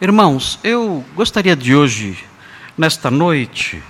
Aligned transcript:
Irmãos, 0.00 0.60
eu 0.62 1.04
gostaria 1.16 1.56
de 1.56 1.74
hoje, 1.74 2.24
nesta 2.76 3.10
noite, 3.10 3.82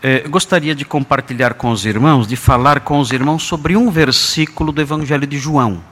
eh, 0.00 0.20
gostaria 0.28 0.72
de 0.72 0.84
compartilhar 0.84 1.54
com 1.54 1.72
os 1.72 1.84
irmãos, 1.84 2.28
de 2.28 2.36
falar 2.36 2.78
com 2.78 3.00
os 3.00 3.10
irmãos 3.10 3.42
sobre 3.42 3.76
um 3.76 3.90
versículo 3.90 4.70
do 4.70 4.80
Evangelho 4.80 5.26
de 5.26 5.36
João. 5.36 5.82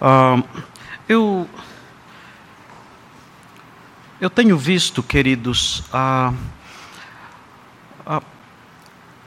Ah, 0.00 0.40
eu, 1.08 1.48
eu 4.20 4.30
tenho 4.30 4.56
visto, 4.56 5.02
queridos, 5.02 5.82
ah, 5.92 6.32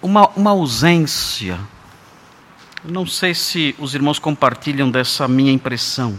uma, 0.01 0.29
uma 0.29 0.51
ausência. 0.51 1.59
Não 2.85 3.05
sei 3.05 3.33
se 3.33 3.75
os 3.77 3.93
irmãos 3.93 4.17
compartilham 4.17 4.89
dessa 4.89 5.27
minha 5.27 5.51
impressão, 5.51 6.17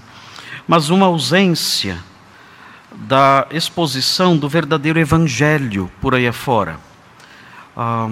mas 0.69 0.91
uma 0.91 1.07
ausência 1.07 2.12
da 2.95 3.47
exposição 3.51 4.37
do 4.37 4.49
verdadeiro 4.49 4.99
evangelho 4.99 5.91
por 6.01 6.15
aí 6.15 6.27
afora. 6.27 6.79
Ah, 7.77 8.09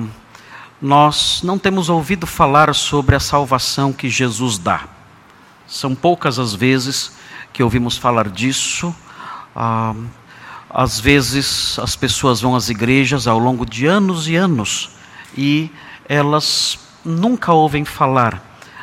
nós 0.81 1.43
não 1.43 1.59
temos 1.59 1.89
ouvido 1.89 2.27
falar 2.27 2.75
sobre 2.75 3.15
a 3.15 3.21
salvação 3.21 3.93
que 3.93 4.09
Jesus 4.09 4.59
dá. 4.59 4.85
São 5.67 5.95
poucas 5.95 6.39
as 6.39 6.55
vezes 6.55 7.13
que 7.53 7.63
ouvimos 7.63 7.97
falar 7.97 8.29
disso. 8.29 8.95
Ah, 9.55 9.95
às 10.69 11.01
vezes 11.01 11.79
as 11.81 11.97
pessoas 11.97 12.41
vão 12.41 12.55
às 12.55 12.69
igrejas 12.69 13.27
ao 13.27 13.39
longo 13.39 13.67
de 13.67 13.87
anos 13.87 14.29
e 14.29 14.37
anos 14.37 14.91
e 15.37 15.71
elas 16.09 16.79
nunca 17.05 17.53
ouvem 17.53 17.85
falar 17.85 18.43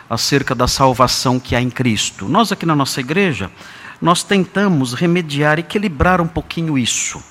acerca 0.09 0.53
da 0.53 0.67
salvação 0.67 1.39
que 1.39 1.55
há 1.55 1.61
em 1.61 1.69
Cristo. 1.69 2.27
Nós 2.27 2.51
aqui 2.51 2.65
na 2.65 2.75
nossa 2.75 2.99
igreja, 2.99 3.51
nós 4.01 4.23
tentamos 4.23 4.93
remediar, 4.93 5.59
equilibrar 5.59 6.21
um 6.21 6.27
pouquinho 6.27 6.77
isso. 6.77 7.21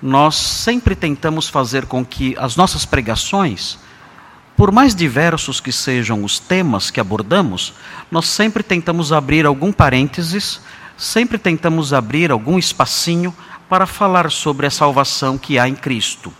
Nós 0.00 0.36
sempre 0.36 0.94
tentamos 0.94 1.48
fazer 1.48 1.86
com 1.86 2.04
que 2.04 2.34
as 2.38 2.56
nossas 2.56 2.84
pregações, 2.84 3.78
por 4.56 4.70
mais 4.70 4.94
diversos 4.94 5.60
que 5.60 5.72
sejam 5.72 6.24
os 6.24 6.38
temas 6.38 6.90
que 6.90 7.00
abordamos, 7.00 7.74
nós 8.10 8.26
sempre 8.26 8.62
tentamos 8.62 9.12
abrir 9.12 9.46
algum 9.46 9.72
parênteses, 9.72 10.60
sempre 10.96 11.38
tentamos 11.38 11.92
abrir 11.92 12.30
algum 12.30 12.58
espacinho 12.58 13.34
para 13.68 13.86
falar 13.86 14.30
sobre 14.30 14.66
a 14.66 14.70
salvação 14.70 15.36
que 15.36 15.58
há 15.58 15.68
em 15.68 15.74
Cristo. 15.74 16.32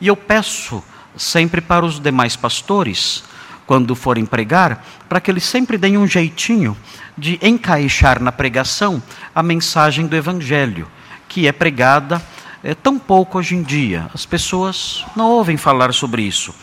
E 0.00 0.06
eu 0.06 0.16
peço 0.16 0.82
sempre 1.16 1.60
para 1.60 1.84
os 1.84 2.00
demais 2.00 2.36
pastores, 2.36 3.24
quando 3.66 3.94
forem 3.94 4.26
pregar, 4.26 4.84
para 5.08 5.20
que 5.20 5.30
eles 5.30 5.44
sempre 5.44 5.78
deem 5.78 5.96
um 5.96 6.06
jeitinho 6.06 6.76
de 7.16 7.38
encaixar 7.42 8.20
na 8.20 8.32
pregação 8.32 9.02
a 9.34 9.42
mensagem 9.42 10.06
do 10.06 10.16
Evangelho, 10.16 10.88
que 11.28 11.46
é 11.46 11.52
pregada 11.52 12.22
é, 12.62 12.74
tão 12.74 12.98
pouco 12.98 13.38
hoje 13.38 13.54
em 13.54 13.62
dia. 13.62 14.10
As 14.14 14.24
pessoas 14.24 15.04
não 15.14 15.30
ouvem 15.30 15.56
falar 15.56 15.92
sobre 15.92 16.22
isso. 16.22 16.54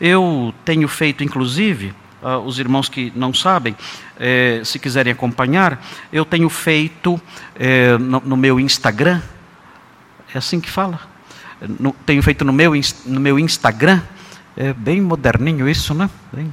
Eu 0.00 0.54
tenho 0.64 0.88
feito, 0.88 1.22
inclusive, 1.22 1.94
uh, 2.22 2.38
os 2.38 2.58
irmãos 2.58 2.88
que 2.88 3.12
não 3.14 3.32
sabem, 3.34 3.76
eh, 4.18 4.60
se 4.64 4.78
quiserem 4.78 5.12
acompanhar, 5.12 5.82
eu 6.12 6.24
tenho 6.24 6.48
feito 6.48 7.20
eh, 7.56 7.96
no, 7.98 8.20
no, 8.20 8.36
meu 8.36 8.60
Instagram, 8.60 9.20
é 10.34 10.38
assim 10.38 10.60
que 10.60 10.70
fala? 10.70 11.00
No, 11.78 11.94
tenho 12.04 12.22
feito 12.22 12.44
no 12.44 12.52
meu, 12.52 12.72
no 13.06 13.20
meu 13.20 13.38
Instagram, 13.38 14.02
é 14.56 14.72
bem 14.72 15.00
moderninho 15.00 15.68
isso, 15.68 15.94
né? 15.94 16.08
Bem, 16.32 16.52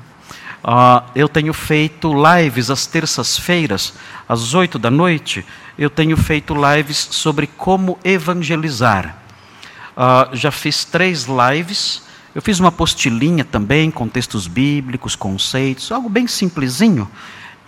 Uh, 0.64 1.02
eu 1.16 1.30
tenho 1.30 1.54
feito 1.54 2.12
lives 2.14 2.70
às 2.70 2.86
terças-feiras, 2.86 3.94
às 4.28 4.54
oito 4.54 4.78
da 4.78 4.92
noite. 4.92 5.46
Eu 5.78 5.90
tenho 5.90 6.18
feito 6.18 6.54
lives 6.54 7.08
sobre 7.12 7.48
como 7.48 7.98
evangelizar. 8.04 9.16
Uh, 9.96 10.36
já 10.36 10.52
fiz 10.52 10.84
três 10.84 11.26
lives. 11.26 12.04
Eu 12.36 12.42
fiz 12.42 12.60
uma 12.60 12.68
apostilinha 12.68 13.46
também 13.46 13.90
com 13.90 14.10
textos 14.10 14.46
bíblicos, 14.46 15.16
conceitos, 15.16 15.90
algo 15.90 16.10
bem 16.10 16.28
simplesinho. 16.28 17.10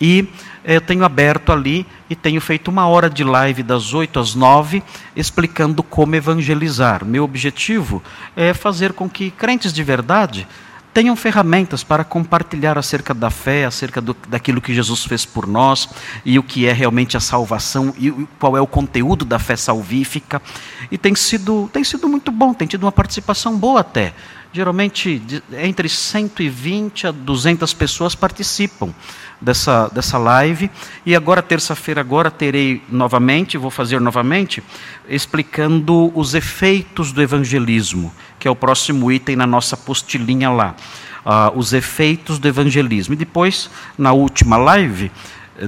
E 0.00 0.28
eu 0.64 0.80
tenho 0.80 1.04
aberto 1.04 1.52
ali 1.52 1.86
e 2.08 2.14
tenho 2.14 2.40
feito 2.40 2.68
uma 2.68 2.86
hora 2.86 3.10
de 3.10 3.22
live 3.22 3.62
das 3.62 3.92
oito 3.92 4.18
às 4.18 4.34
nove, 4.34 4.82
explicando 5.14 5.82
como 5.82 6.14
evangelizar. 6.14 7.04
Meu 7.04 7.24
objetivo 7.24 8.02
é 8.34 8.54
fazer 8.54 8.92
com 8.92 9.08
que 9.08 9.30
crentes 9.30 9.72
de 9.72 9.82
verdade 9.82 10.46
tenham 10.92 11.14
ferramentas 11.14 11.84
para 11.84 12.02
compartilhar 12.02 12.76
acerca 12.76 13.14
da 13.14 13.30
fé, 13.30 13.64
acerca 13.64 14.00
do, 14.00 14.16
daquilo 14.28 14.60
que 14.60 14.74
Jesus 14.74 15.04
fez 15.04 15.24
por 15.24 15.46
nós 15.46 15.88
e 16.24 16.38
o 16.38 16.42
que 16.42 16.66
é 16.66 16.72
realmente 16.72 17.16
a 17.16 17.20
salvação 17.20 17.94
e 17.96 18.10
qual 18.38 18.56
é 18.56 18.60
o 18.60 18.66
conteúdo 18.66 19.24
da 19.24 19.38
fé 19.38 19.56
salvífica. 19.56 20.42
E 20.90 20.98
tem 20.98 21.14
sido, 21.14 21.70
tem 21.72 21.84
sido 21.84 22.08
muito 22.08 22.32
bom, 22.32 22.52
tem 22.52 22.66
tido 22.66 22.84
uma 22.84 22.92
participação 22.92 23.56
boa 23.56 23.80
até. 23.80 24.12
Geralmente, 24.52 25.22
entre 25.52 25.88
120 25.88 27.06
a 27.06 27.12
200 27.12 27.72
pessoas 27.72 28.16
participam 28.16 28.92
dessa, 29.40 29.88
dessa 29.88 30.18
live. 30.18 30.70
E 31.04 31.16
agora, 31.16 31.42
terça-feira, 31.42 32.00
agora 32.00 32.30
terei 32.30 32.82
novamente, 32.88 33.56
vou 33.56 33.70
fazer 33.70 34.00
novamente, 34.00 34.62
explicando 35.08 36.12
os 36.14 36.34
efeitos 36.34 37.12
do 37.12 37.22
evangelismo, 37.22 38.12
que 38.38 38.46
é 38.46 38.50
o 38.50 38.56
próximo 38.56 39.10
item 39.10 39.36
na 39.36 39.46
nossa 39.46 39.76
postilinha 39.76 40.50
lá. 40.50 40.74
Uh, 41.20 41.58
os 41.58 41.74
efeitos 41.74 42.38
do 42.38 42.48
evangelismo. 42.48 43.12
E 43.12 43.16
depois, 43.16 43.68
na 43.98 44.10
última 44.10 44.56
live, 44.56 45.10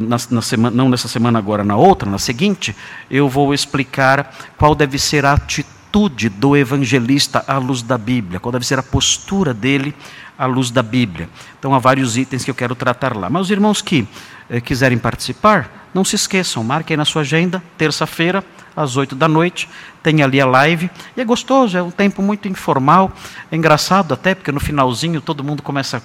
na, 0.00 0.16
na 0.30 0.42
semana, 0.42 0.74
não 0.74 0.88
nessa 0.88 1.08
semana 1.08 1.38
agora, 1.38 1.62
na 1.62 1.76
outra, 1.76 2.10
na 2.10 2.18
seguinte, 2.18 2.74
eu 3.10 3.28
vou 3.28 3.52
explicar 3.52 4.34
qual 4.56 4.74
deve 4.74 4.98
ser 4.98 5.26
a 5.26 5.34
atitude 5.34 6.30
do 6.30 6.56
evangelista 6.56 7.44
à 7.46 7.58
luz 7.58 7.82
da 7.82 7.98
Bíblia, 7.98 8.40
qual 8.40 8.52
deve 8.52 8.66
ser 8.66 8.78
a 8.78 8.82
postura 8.82 9.52
dele 9.52 9.94
à 10.42 10.46
luz 10.46 10.72
da 10.72 10.82
Bíblia. 10.82 11.28
Então 11.56 11.72
há 11.72 11.78
vários 11.78 12.16
itens 12.16 12.44
que 12.44 12.50
eu 12.50 12.54
quero 12.54 12.74
tratar 12.74 13.16
lá. 13.16 13.30
Mas 13.30 13.42
os 13.42 13.50
irmãos 13.50 13.80
que 13.80 14.08
eh, 14.50 14.60
quiserem 14.60 14.98
participar, 14.98 15.88
não 15.94 16.04
se 16.04 16.16
esqueçam, 16.16 16.64
marquem 16.64 16.96
na 16.96 17.04
sua 17.04 17.22
agenda, 17.22 17.62
terça-feira, 17.78 18.44
às 18.74 18.96
oito 18.96 19.14
da 19.14 19.28
noite, 19.28 19.68
tem 20.02 20.20
ali 20.20 20.40
a 20.40 20.46
live. 20.46 20.90
E 21.16 21.20
é 21.20 21.24
gostoso, 21.24 21.78
é 21.78 21.82
um 21.82 21.92
tempo 21.92 22.20
muito 22.22 22.48
informal, 22.48 23.12
é 23.52 23.56
engraçado 23.56 24.12
até, 24.14 24.34
porque 24.34 24.50
no 24.50 24.58
finalzinho 24.58 25.20
todo 25.20 25.44
mundo 25.44 25.62
começa 25.62 25.98
a 25.98 26.02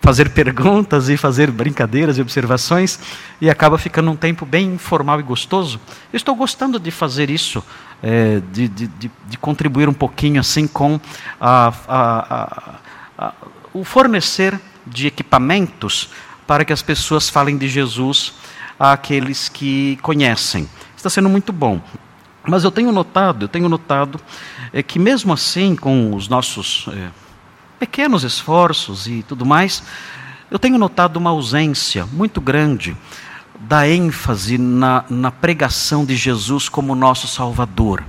fazer 0.00 0.30
perguntas 0.30 1.08
e 1.08 1.16
fazer 1.16 1.50
brincadeiras 1.50 2.16
e 2.16 2.20
observações, 2.20 3.00
e 3.40 3.50
acaba 3.50 3.76
ficando 3.76 4.08
um 4.08 4.16
tempo 4.16 4.46
bem 4.46 4.74
informal 4.74 5.18
e 5.18 5.24
gostoso. 5.24 5.80
Eu 6.12 6.16
estou 6.16 6.36
gostando 6.36 6.78
de 6.78 6.92
fazer 6.92 7.28
isso 7.28 7.60
é, 8.00 8.40
de, 8.52 8.68
de, 8.68 8.86
de, 8.86 9.38
contribuir 9.38 9.88
um 9.88 9.92
pouquinho 9.92 10.40
assim 10.40 10.66
com 10.66 10.98
a, 11.40 11.72
a, 11.88 12.76
a, 13.18 13.34
o 13.72 13.84
fornecer 13.84 14.60
de 14.86 15.06
equipamentos 15.06 16.10
para 16.46 16.64
que 16.64 16.72
as 16.72 16.82
pessoas 16.82 17.28
falem 17.28 17.56
de 17.56 17.68
Jesus 17.68 18.34
àqueles 18.78 19.48
que 19.48 19.98
conhecem. 20.02 20.68
Está 20.96 21.08
sendo 21.08 21.28
muito 21.28 21.52
bom. 21.52 21.80
Mas 22.46 22.64
eu 22.64 22.70
tenho 22.70 22.90
notado, 22.90 23.44
eu 23.44 23.48
tenho 23.48 23.68
notado 23.68 24.20
é, 24.72 24.82
que 24.82 24.98
mesmo 24.98 25.32
assim, 25.32 25.76
com 25.76 26.14
os 26.14 26.28
nossos 26.28 26.86
é, 26.88 27.08
pequenos 27.78 28.24
esforços 28.24 29.06
e 29.06 29.22
tudo 29.22 29.44
mais, 29.44 29.82
eu 30.50 30.58
tenho 30.58 30.78
notado 30.78 31.16
uma 31.16 31.30
ausência 31.30 32.06
muito 32.06 32.40
grande 32.40 32.96
dá 33.60 33.86
ênfase 33.86 34.56
na, 34.56 35.04
na 35.10 35.30
pregação 35.30 36.04
de 36.04 36.16
Jesus 36.16 36.68
como 36.68 36.94
nosso 36.94 37.28
Salvador, 37.28 38.02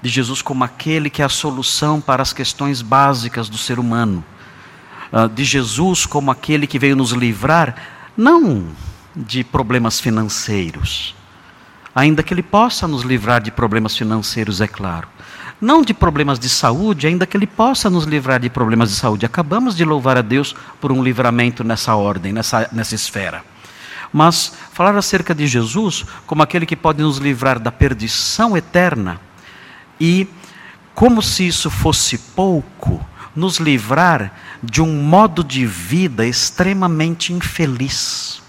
de 0.00 0.08
Jesus 0.08 0.40
como 0.40 0.64
aquele 0.64 1.10
que 1.10 1.20
é 1.20 1.24
a 1.24 1.28
solução 1.28 2.00
para 2.00 2.22
as 2.22 2.32
questões 2.32 2.80
básicas 2.80 3.48
do 3.48 3.58
ser 3.58 3.78
humano, 3.78 4.24
ah, 5.12 5.26
de 5.26 5.44
Jesus 5.44 6.06
como 6.06 6.30
aquele 6.30 6.66
que 6.66 6.78
veio 6.78 6.96
nos 6.96 7.12
livrar, 7.12 7.74
não 8.16 8.66
de 9.14 9.42
problemas 9.42 10.00
financeiros, 10.00 11.14
ainda 11.94 12.22
que 12.22 12.32
Ele 12.32 12.42
possa 12.42 12.86
nos 12.86 13.02
livrar 13.02 13.40
de 13.42 13.50
problemas 13.50 13.96
financeiros, 13.96 14.60
é 14.60 14.68
claro. 14.68 15.08
Não 15.60 15.82
de 15.82 15.92
problemas 15.92 16.38
de 16.38 16.48
saúde, 16.48 17.06
ainda 17.06 17.26
que 17.26 17.36
Ele 17.36 17.46
possa 17.46 17.90
nos 17.90 18.04
livrar 18.04 18.40
de 18.40 18.48
problemas 18.48 18.88
de 18.88 18.96
saúde. 18.96 19.26
Acabamos 19.26 19.76
de 19.76 19.84
louvar 19.84 20.16
a 20.16 20.22
Deus 20.22 20.54
por 20.80 20.90
um 20.90 21.02
livramento 21.02 21.62
nessa 21.62 21.94
ordem, 21.94 22.32
nessa, 22.32 22.68
nessa 22.72 22.94
esfera 22.94 23.42
mas 24.12 24.52
falar 24.72 24.96
acerca 24.96 25.34
de 25.34 25.46
Jesus 25.46 26.04
como 26.26 26.42
aquele 26.42 26.66
que 26.66 26.76
pode 26.76 27.02
nos 27.02 27.18
livrar 27.18 27.58
da 27.58 27.70
perdição 27.70 28.56
eterna 28.56 29.20
e, 30.00 30.26
como 30.94 31.22
se 31.22 31.46
isso 31.46 31.70
fosse 31.70 32.18
pouco, 32.18 33.04
nos 33.34 33.58
livrar 33.58 34.32
de 34.62 34.82
um 34.82 35.02
modo 35.02 35.42
de 35.44 35.64
vida 35.66 36.26
extremamente 36.26 37.32
infeliz. 37.32 38.42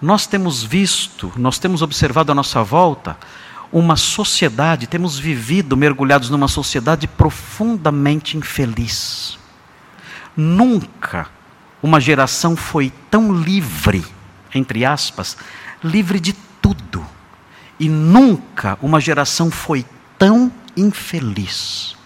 Nós 0.00 0.26
temos 0.26 0.62
visto, 0.62 1.32
nós 1.36 1.58
temos 1.58 1.82
observado 1.82 2.30
à 2.30 2.34
nossa 2.34 2.62
volta 2.62 3.16
uma 3.72 3.96
sociedade, 3.96 4.86
temos 4.86 5.18
vivido 5.18 5.76
mergulhados 5.76 6.30
numa 6.30 6.48
sociedade 6.48 7.06
profundamente 7.06 8.36
infeliz. 8.36 9.38
Nunca 10.36 11.26
uma 11.82 12.00
geração 12.00 12.56
foi 12.56 12.92
tão 13.10 13.32
livre 13.32 14.04
entre 14.54 14.84
aspas, 14.84 15.36
livre 15.82 16.20
de 16.20 16.32
tudo. 16.60 17.04
E 17.78 17.88
nunca 17.88 18.78
uma 18.82 19.00
geração 19.00 19.50
foi 19.50 19.84
tão 20.18 20.52
infeliz. 20.76 21.96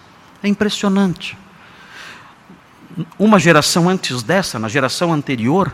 É 0.41 0.47
impressionante. 0.47 1.37
Uma 3.17 3.39
geração 3.39 3.89
antes 3.89 4.21
dessa, 4.23 4.59
na 4.59 4.67
geração 4.67 5.13
anterior, 5.13 5.73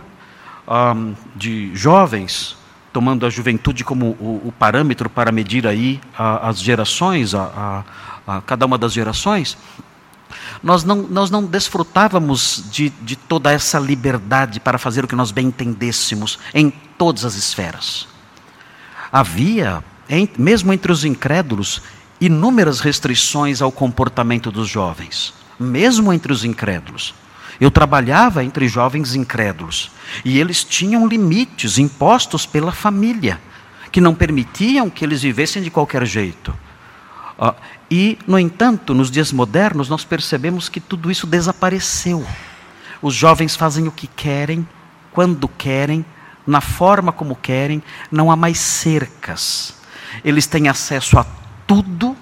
um, 0.67 1.15
de 1.35 1.75
jovens, 1.75 2.55
tomando 2.93 3.25
a 3.25 3.29
juventude 3.29 3.83
como 3.83 4.17
o, 4.19 4.41
o 4.47 4.53
parâmetro 4.57 5.09
para 5.09 5.31
medir 5.31 5.65
aí 5.67 5.99
a, 6.17 6.49
as 6.49 6.59
gerações, 6.59 7.33
a, 7.33 7.83
a, 8.27 8.41
cada 8.41 8.65
uma 8.65 8.77
das 8.77 8.93
gerações, 8.93 9.57
nós 10.61 10.83
não, 10.83 11.03
nós 11.03 11.31
não 11.31 11.43
desfrutávamos 11.43 12.63
de, 12.71 12.89
de 13.01 13.15
toda 13.15 13.51
essa 13.51 13.79
liberdade 13.79 14.59
para 14.59 14.77
fazer 14.77 15.03
o 15.03 15.07
que 15.07 15.15
nós 15.15 15.31
bem 15.31 15.47
entendêssemos 15.47 16.37
em 16.53 16.69
todas 16.69 17.25
as 17.25 17.35
esferas. 17.35 18.07
Havia, 19.11 19.83
mesmo 20.37 20.71
entre 20.71 20.91
os 20.91 21.03
incrédulos, 21.03 21.81
inúmeras 22.21 22.79
restrições 22.79 23.61
ao 23.61 23.71
comportamento 23.71 24.51
dos 24.51 24.67
jovens, 24.67 25.33
mesmo 25.59 26.13
entre 26.13 26.31
os 26.31 26.45
incrédulos. 26.45 27.13
Eu 27.59 27.69
trabalhava 27.69 28.43
entre 28.43 28.67
jovens 28.67 29.15
incrédulos 29.15 29.91
e 30.23 30.39
eles 30.39 30.63
tinham 30.63 31.07
limites 31.07 31.77
impostos 31.77 32.45
pela 32.45 32.71
família, 32.71 33.39
que 33.91 33.99
não 33.99 34.15
permitiam 34.15 34.89
que 34.89 35.03
eles 35.03 35.21
vivessem 35.21 35.61
de 35.61 35.69
qualquer 35.69 36.05
jeito. 36.05 36.55
Uh, 37.37 37.53
e, 37.91 38.17
no 38.27 38.37
entanto, 38.37 38.93
nos 38.93 39.09
dias 39.09 39.31
modernos, 39.31 39.89
nós 39.89 40.05
percebemos 40.05 40.69
que 40.69 40.79
tudo 40.79 41.09
isso 41.09 41.25
desapareceu. 41.25 42.25
Os 43.01 43.13
jovens 43.15 43.55
fazem 43.55 43.87
o 43.87 43.91
que 43.91 44.07
querem, 44.07 44.67
quando 45.11 45.47
querem, 45.47 46.05
na 46.45 46.61
forma 46.61 47.11
como 47.11 47.35
querem, 47.35 47.81
não 48.11 48.31
há 48.31 48.35
mais 48.35 48.59
cercas. 48.59 49.73
Eles 50.23 50.47
têm 50.47 50.67
acesso 50.67 51.17
a 51.17 51.25
tudo, 51.65 52.15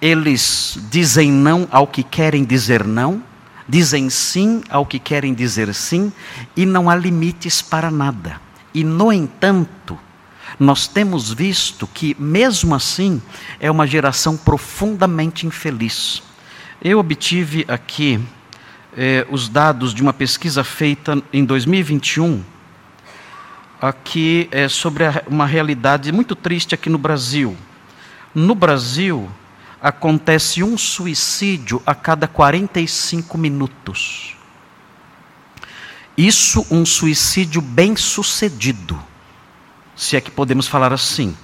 eles 0.00 0.78
dizem 0.90 1.30
não 1.30 1.68
ao 1.70 1.86
que 1.86 2.02
querem 2.02 2.44
dizer 2.44 2.86
não, 2.86 3.22
dizem 3.68 4.10
sim 4.10 4.62
ao 4.68 4.84
que 4.84 4.98
querem 4.98 5.34
dizer 5.34 5.72
sim, 5.74 6.12
e 6.56 6.64
não 6.66 6.88
há 6.88 6.96
limites 6.96 7.62
para 7.62 7.90
nada. 7.90 8.40
E, 8.74 8.82
no 8.82 9.12
entanto, 9.12 9.98
nós 10.58 10.86
temos 10.86 11.32
visto 11.32 11.86
que, 11.86 12.16
mesmo 12.18 12.74
assim, 12.74 13.20
é 13.58 13.70
uma 13.70 13.86
geração 13.86 14.36
profundamente 14.36 15.46
infeliz. 15.46 16.22
Eu 16.82 16.98
obtive 16.98 17.64
aqui 17.68 18.20
eh, 18.96 19.26
os 19.30 19.48
dados 19.48 19.92
de 19.92 20.02
uma 20.02 20.12
pesquisa 20.12 20.64
feita 20.64 21.22
em 21.32 21.44
2021 21.44 22.42
aqui 23.80 24.46
é 24.50 24.68
sobre 24.68 25.04
uma 25.26 25.46
realidade 25.46 26.12
muito 26.12 26.36
triste 26.36 26.74
aqui 26.74 26.90
no 26.90 26.98
Brasil. 26.98 27.56
No 28.34 28.54
Brasil, 28.54 29.28
acontece 29.82 30.62
um 30.62 30.76
suicídio 30.76 31.82
a 31.86 31.94
cada 31.94 32.28
45 32.28 33.38
minutos. 33.38 34.36
Isso 36.16 36.66
um 36.70 36.84
suicídio 36.84 37.62
bem 37.62 37.96
sucedido, 37.96 39.00
se 39.96 40.16
é 40.16 40.20
que 40.20 40.30
podemos 40.30 40.66
falar 40.66 40.92
assim. 40.92 41.36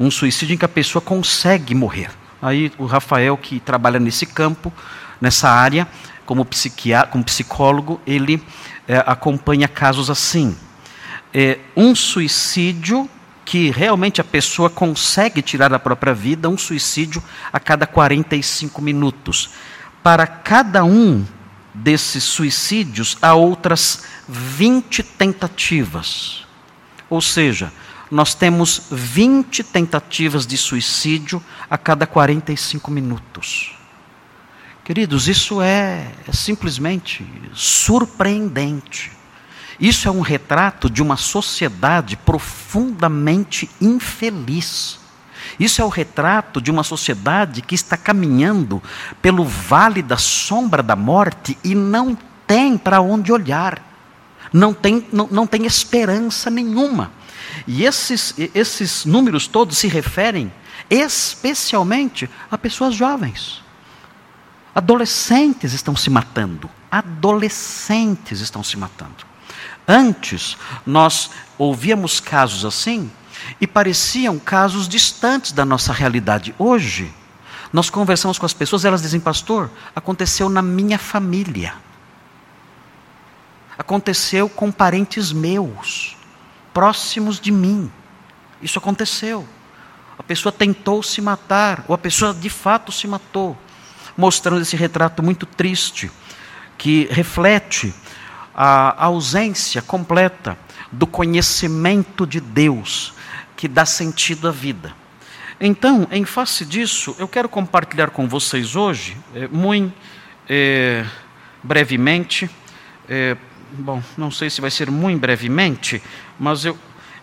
Um 0.00 0.10
suicídio 0.10 0.54
em 0.54 0.58
que 0.58 0.64
a 0.64 0.68
pessoa 0.68 1.00
consegue 1.00 1.74
morrer. 1.74 2.10
Aí 2.40 2.72
o 2.76 2.86
Rafael, 2.86 3.36
que 3.36 3.60
trabalha 3.60 4.00
nesse 4.00 4.26
campo, 4.26 4.72
nessa 5.20 5.48
área, 5.48 5.86
como, 6.26 6.44
psiquiatra, 6.44 7.12
como 7.12 7.22
psicólogo, 7.22 8.00
ele 8.04 8.42
é, 8.88 9.02
acompanha 9.06 9.68
casos 9.68 10.10
assim 10.10 10.56
é, 11.32 11.58
um 11.76 11.94
suicídio 11.94 13.08
que 13.52 13.70
realmente 13.70 14.18
a 14.18 14.24
pessoa 14.24 14.70
consegue 14.70 15.42
tirar 15.42 15.74
a 15.74 15.78
própria 15.78 16.14
vida, 16.14 16.48
um 16.48 16.56
suicídio 16.56 17.22
a 17.52 17.60
cada 17.60 17.86
45 17.86 18.80
minutos. 18.80 19.50
Para 20.02 20.26
cada 20.26 20.82
um 20.86 21.22
desses 21.74 22.24
suicídios, 22.24 23.18
há 23.20 23.34
outras 23.34 24.04
20 24.26 25.02
tentativas. 25.02 26.46
Ou 27.10 27.20
seja, 27.20 27.70
nós 28.10 28.34
temos 28.34 28.84
20 28.90 29.64
tentativas 29.64 30.46
de 30.46 30.56
suicídio 30.56 31.44
a 31.68 31.76
cada 31.76 32.06
45 32.06 32.90
minutos. 32.90 33.76
Queridos, 34.82 35.28
isso 35.28 35.60
é, 35.60 36.10
é 36.26 36.32
simplesmente 36.32 37.22
surpreendente. 37.52 39.12
Isso 39.82 40.06
é 40.06 40.12
um 40.12 40.20
retrato 40.20 40.88
de 40.88 41.02
uma 41.02 41.16
sociedade 41.16 42.16
profundamente 42.16 43.68
infeliz. 43.80 44.96
Isso 45.58 45.82
é 45.82 45.84
o 45.84 45.88
retrato 45.88 46.62
de 46.62 46.70
uma 46.70 46.84
sociedade 46.84 47.60
que 47.62 47.74
está 47.74 47.96
caminhando 47.96 48.80
pelo 49.20 49.44
vale 49.44 50.00
da 50.00 50.16
sombra 50.16 50.84
da 50.84 50.94
morte 50.94 51.58
e 51.64 51.74
não 51.74 52.16
tem 52.46 52.78
para 52.78 53.00
onde 53.00 53.32
olhar, 53.32 53.82
não 54.52 54.72
tem, 54.72 55.04
não, 55.12 55.26
não 55.28 55.48
tem 55.48 55.66
esperança 55.66 56.48
nenhuma. 56.48 57.10
E 57.66 57.84
esses, 57.84 58.36
esses 58.54 59.04
números 59.04 59.48
todos 59.48 59.78
se 59.78 59.88
referem 59.88 60.52
especialmente 60.88 62.30
a 62.48 62.56
pessoas 62.56 62.94
jovens. 62.94 63.60
Adolescentes 64.72 65.72
estão 65.72 65.96
se 65.96 66.08
matando. 66.08 66.70
Adolescentes 66.88 68.40
estão 68.40 68.62
se 68.62 68.76
matando. 68.76 69.31
Antes, 69.86 70.56
nós 70.86 71.30
ouvíamos 71.58 72.20
casos 72.20 72.64
assim 72.64 73.10
e 73.60 73.66
pareciam 73.66 74.38
casos 74.38 74.88
distantes 74.88 75.52
da 75.52 75.64
nossa 75.64 75.92
realidade. 75.92 76.54
Hoje, 76.58 77.12
nós 77.72 77.88
conversamos 77.90 78.38
com 78.38 78.46
as 78.46 78.52
pessoas, 78.52 78.84
elas 78.84 79.02
dizem, 79.02 79.18
pastor, 79.18 79.70
aconteceu 79.96 80.48
na 80.48 80.62
minha 80.62 80.98
família. 80.98 81.74
Aconteceu 83.76 84.48
com 84.48 84.70
parentes 84.70 85.32
meus, 85.32 86.16
próximos 86.72 87.40
de 87.40 87.50
mim. 87.50 87.90
Isso 88.60 88.78
aconteceu. 88.78 89.48
A 90.18 90.22
pessoa 90.22 90.52
tentou 90.52 91.02
se 91.02 91.20
matar, 91.20 91.84
ou 91.88 91.94
a 91.94 91.98
pessoa 91.98 92.34
de 92.34 92.50
fato 92.50 92.92
se 92.92 93.08
matou, 93.08 93.56
mostrando 94.16 94.62
esse 94.62 94.76
retrato 94.76 95.22
muito 95.22 95.46
triste, 95.46 96.10
que 96.76 97.08
reflete 97.10 97.92
a 98.64 99.06
ausência 99.06 99.82
completa 99.82 100.56
do 100.92 101.04
conhecimento 101.04 102.24
de 102.24 102.40
Deus 102.40 103.12
que 103.56 103.66
dá 103.66 103.84
sentido 103.84 104.46
à 104.46 104.52
vida. 104.52 104.94
Então, 105.60 106.06
em 106.12 106.24
face 106.24 106.64
disso, 106.64 107.16
eu 107.18 107.26
quero 107.26 107.48
compartilhar 107.48 108.10
com 108.10 108.28
vocês 108.28 108.76
hoje, 108.76 109.16
é, 109.34 109.48
muito 109.48 109.92
é, 110.48 111.04
brevemente, 111.60 112.48
é, 113.08 113.36
bom, 113.72 114.00
não 114.16 114.30
sei 114.30 114.48
se 114.48 114.60
vai 114.60 114.70
ser 114.70 114.92
muito 114.92 115.20
brevemente, 115.20 116.00
mas 116.38 116.64
eu, 116.64 116.78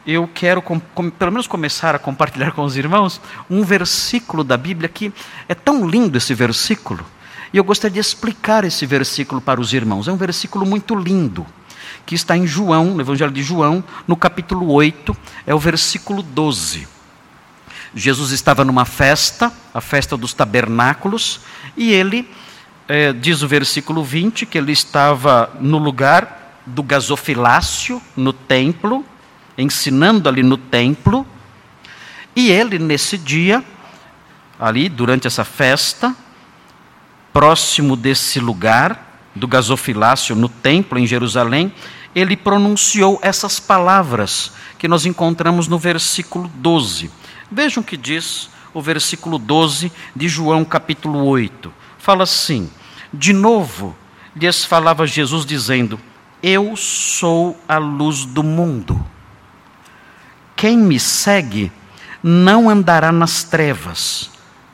eu 0.05 0.29
quero, 0.33 0.61
com, 0.61 0.77
com, 0.77 1.09
pelo 1.09 1.31
menos, 1.31 1.47
começar 1.47 1.95
a 1.95 1.99
compartilhar 1.99 2.51
com 2.51 2.63
os 2.63 2.75
irmãos 2.75 3.21
um 3.49 3.63
versículo 3.63 4.43
da 4.43 4.57
Bíblia 4.57 4.89
que 4.89 5.13
é 5.47 5.55
tão 5.55 5.87
lindo 5.87 6.17
esse 6.17 6.33
versículo 6.33 7.05
e 7.53 7.57
eu 7.57 7.63
gostaria 7.63 7.93
de 7.93 7.99
explicar 7.99 8.63
esse 8.63 8.85
versículo 8.85 9.41
para 9.41 9.59
os 9.59 9.73
irmãos. 9.73 10.07
É 10.07 10.11
um 10.11 10.17
versículo 10.17 10.65
muito 10.65 10.95
lindo, 10.95 11.45
que 12.05 12.15
está 12.15 12.37
em 12.37 12.45
João, 12.45 12.95
no 12.95 13.01
Evangelho 13.01 13.31
de 13.31 13.41
João, 13.41 13.83
no 14.07 14.15
capítulo 14.15 14.71
8, 14.71 15.15
é 15.47 15.53
o 15.53 15.59
versículo 15.59 16.21
12. 16.21 16.87
Jesus 17.93 18.31
estava 18.31 18.63
numa 18.63 18.85
festa, 18.85 19.51
a 19.73 19.81
festa 19.81 20.15
dos 20.15 20.33
tabernáculos, 20.33 21.41
e 21.75 21.91
ele, 21.91 22.29
é, 22.87 23.11
diz 23.13 23.41
o 23.41 23.47
versículo 23.47 24.03
20, 24.03 24.45
que 24.45 24.57
ele 24.57 24.71
estava 24.71 25.51
no 25.59 25.79
lugar 25.79 26.61
do 26.65 26.83
gasofilácio, 26.83 27.99
no 28.15 28.31
templo, 28.31 29.03
ensinando 29.57 30.29
ali 30.29 30.43
no 30.43 30.57
templo, 30.57 31.25
e 32.35 32.51
ele, 32.51 32.77
nesse 32.77 33.17
dia, 33.17 33.63
ali, 34.59 34.87
durante 34.87 35.25
essa 35.25 35.43
festa, 35.43 36.15
próximo 37.39 37.95
desse 37.95 38.37
lugar, 38.37 39.31
do 39.33 39.47
gasofilácio, 39.47 40.35
no 40.35 40.49
templo 40.49 40.99
em 40.99 41.07
Jerusalém, 41.07 41.73
ele 42.13 42.35
pronunciou 42.35 43.17
essas 43.21 43.61
palavras 43.61 44.51
que 44.77 44.89
nós 44.89 45.05
encontramos 45.05 45.65
no 45.65 45.79
versículo 45.79 46.51
12. 46.55 47.09
Vejam 47.49 47.81
o 47.81 47.85
que 47.85 47.95
diz 47.95 48.49
o 48.73 48.81
versículo 48.81 49.39
12 49.39 49.89
de 50.13 50.27
João 50.27 50.65
capítulo 50.65 51.23
8. 51.27 51.71
Fala 51.97 52.23
assim: 52.23 52.69
De 53.13 53.31
novo 53.31 53.95
lhes 54.35 54.65
falava 54.65 55.07
Jesus 55.07 55.45
dizendo: 55.45 55.97
Eu 56.43 56.75
sou 56.75 57.57
a 57.69 57.77
luz 57.77 58.25
do 58.25 58.43
mundo. 58.43 59.01
Quem 60.57 60.77
me 60.77 60.99
segue 60.99 61.71
não 62.21 62.69
andará 62.69 63.13
nas 63.13 63.45
trevas, 63.45 64.29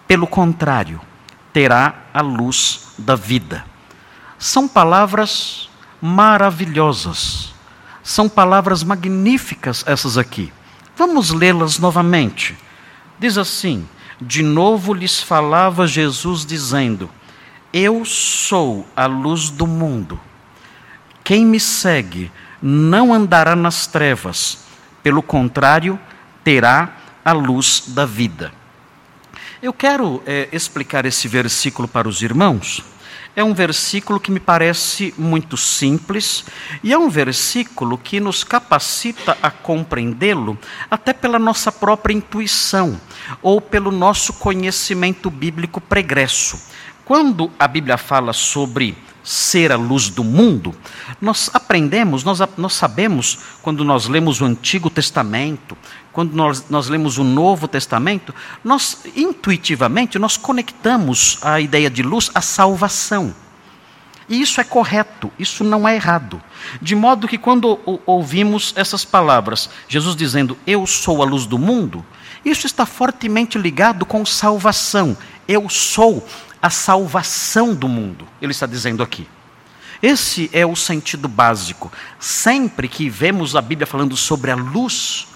pelo 0.07 0.25
contrário, 0.25 1.00
terá 1.55 1.93
a 2.13 2.19
luz 2.19 2.88
da 2.97 3.15
vida. 3.15 3.65
São 4.38 4.67
palavras 4.67 5.69
maravilhosas, 6.01 7.53
são 8.03 8.27
palavras 8.27 8.83
magníficas 8.83 9.81
essas 9.88 10.17
aqui. 10.17 10.51
Vamos 10.97 11.31
lê-las 11.31 11.79
novamente. 11.79 12.57
Diz 13.17 13.38
assim: 13.38 13.88
De 14.19 14.43
novo 14.43 14.93
lhes 14.93 15.24
falava 15.24 15.88
Jesus, 15.88 16.45
dizendo: 16.45 17.09
Eu 17.71 18.03
sou 18.03 18.85
a 18.93 19.05
luz 19.05 19.50
do 19.50 19.65
mundo. 19.65 20.19
Quem 21.24 21.45
me 21.45 21.59
segue 21.62 22.29
não 22.62 23.13
andará 23.13 23.55
nas 23.55 23.88
trevas, 23.88 24.57
pelo 25.01 25.24
contrário, 25.24 25.97
terá 26.43 26.97
a 27.24 27.31
luz 27.31 27.85
da 27.88 28.05
vida. 28.05 28.51
Eu 29.62 29.71
quero 29.71 30.21
é, 30.25 30.50
explicar 30.51 31.05
esse 31.05 31.27
versículo 31.27 31.88
para 31.88 32.09
os 32.09 32.21
irmãos. 32.21 32.83
É 33.33 33.43
um 33.43 33.53
versículo 33.53 34.19
que 34.19 34.31
me 34.31 34.39
parece 34.39 35.13
muito 35.17 35.57
simples 35.57 36.45
e 36.83 36.93
é 36.93 36.97
um 36.97 37.09
versículo 37.09 37.97
que 37.97 38.19
nos 38.19 38.43
capacita 38.43 39.38
a 39.41 39.51
compreendê-lo 39.51 40.57
até 40.89 41.13
pela 41.13 41.39
nossa 41.39 41.71
própria 41.71 42.13
intuição 42.13 43.00
ou 43.41 43.59
pelo 43.59 43.91
nosso 43.91 44.33
conhecimento 44.33 45.29
bíblico 45.29 45.81
pregresso. 45.81 46.62
Quando 47.03 47.51
a 47.59 47.67
Bíblia 47.67 47.97
fala 47.97 48.31
sobre 48.31 48.97
ser 49.21 49.71
a 49.71 49.75
luz 49.75 50.09
do 50.09 50.24
mundo, 50.24 50.74
nós 51.19 51.50
aprendemos, 51.53 52.24
nós, 52.24 52.39
nós 52.57 52.74
sabemos, 52.74 53.39
quando 53.62 53.83
nós 53.83 54.07
lemos 54.07 54.39
o 54.39 54.45
Antigo 54.45 54.89
Testamento, 54.89 55.75
quando 56.15 56.34
nós, 56.34 56.69
nós 56.69 56.88
lemos 56.88 57.17
o 57.17 57.25
Novo 57.25 57.67
Testamento, 57.67 58.34
nós 58.63 59.00
intuitivamente 59.17 60.17
nós 60.17 60.38
conectamos 60.38 61.38
a 61.41 61.60
ideia 61.60 61.89
de 61.89 62.01
luz 62.01 62.31
à 62.34 62.39
salvação. 62.39 63.36
E 64.29 64.41
isso 64.41 64.62
é 64.62 64.63
correto, 64.63 65.29
isso 65.38 65.62
não 65.65 65.86
é 65.86 65.95
errado. 65.95 66.41
De 66.81 66.95
modo 66.95 67.27
que 67.27 67.38
quando 67.38 67.77
ouvimos 68.05 68.74
essas 68.77 69.03
palavras, 69.03 69.69
Jesus 69.89 70.15
dizendo, 70.15 70.57
Eu 70.65 70.88
sou 70.88 71.22
a 71.22 71.25
luz 71.25 71.45
do 71.45 71.60
mundo, 71.60 72.03
isso 72.45 72.65
está 72.65 72.86
fortemente 72.86 73.57
ligado 73.57 74.05
com 74.05 74.25
salvação. 74.25 75.17
Eu 75.45 75.67
sou 75.69 76.25
a 76.62 76.69
salvação 76.69 77.75
do 77.75 77.89
mundo, 77.89 78.25
ele 78.41 78.53
está 78.53 78.65
dizendo 78.65 79.03
aqui. 79.03 79.27
Esse 80.01 80.50
é 80.53 80.65
o 80.65 80.77
sentido 80.77 81.27
básico. 81.27 81.91
Sempre 82.22 82.88
que 82.88 83.10
vemos 83.10 83.53
a 83.53 83.62
Bíblia 83.62 83.86
falando 83.86 84.15
sobre 84.15 84.50
a 84.50 84.55
luz, 84.55 85.27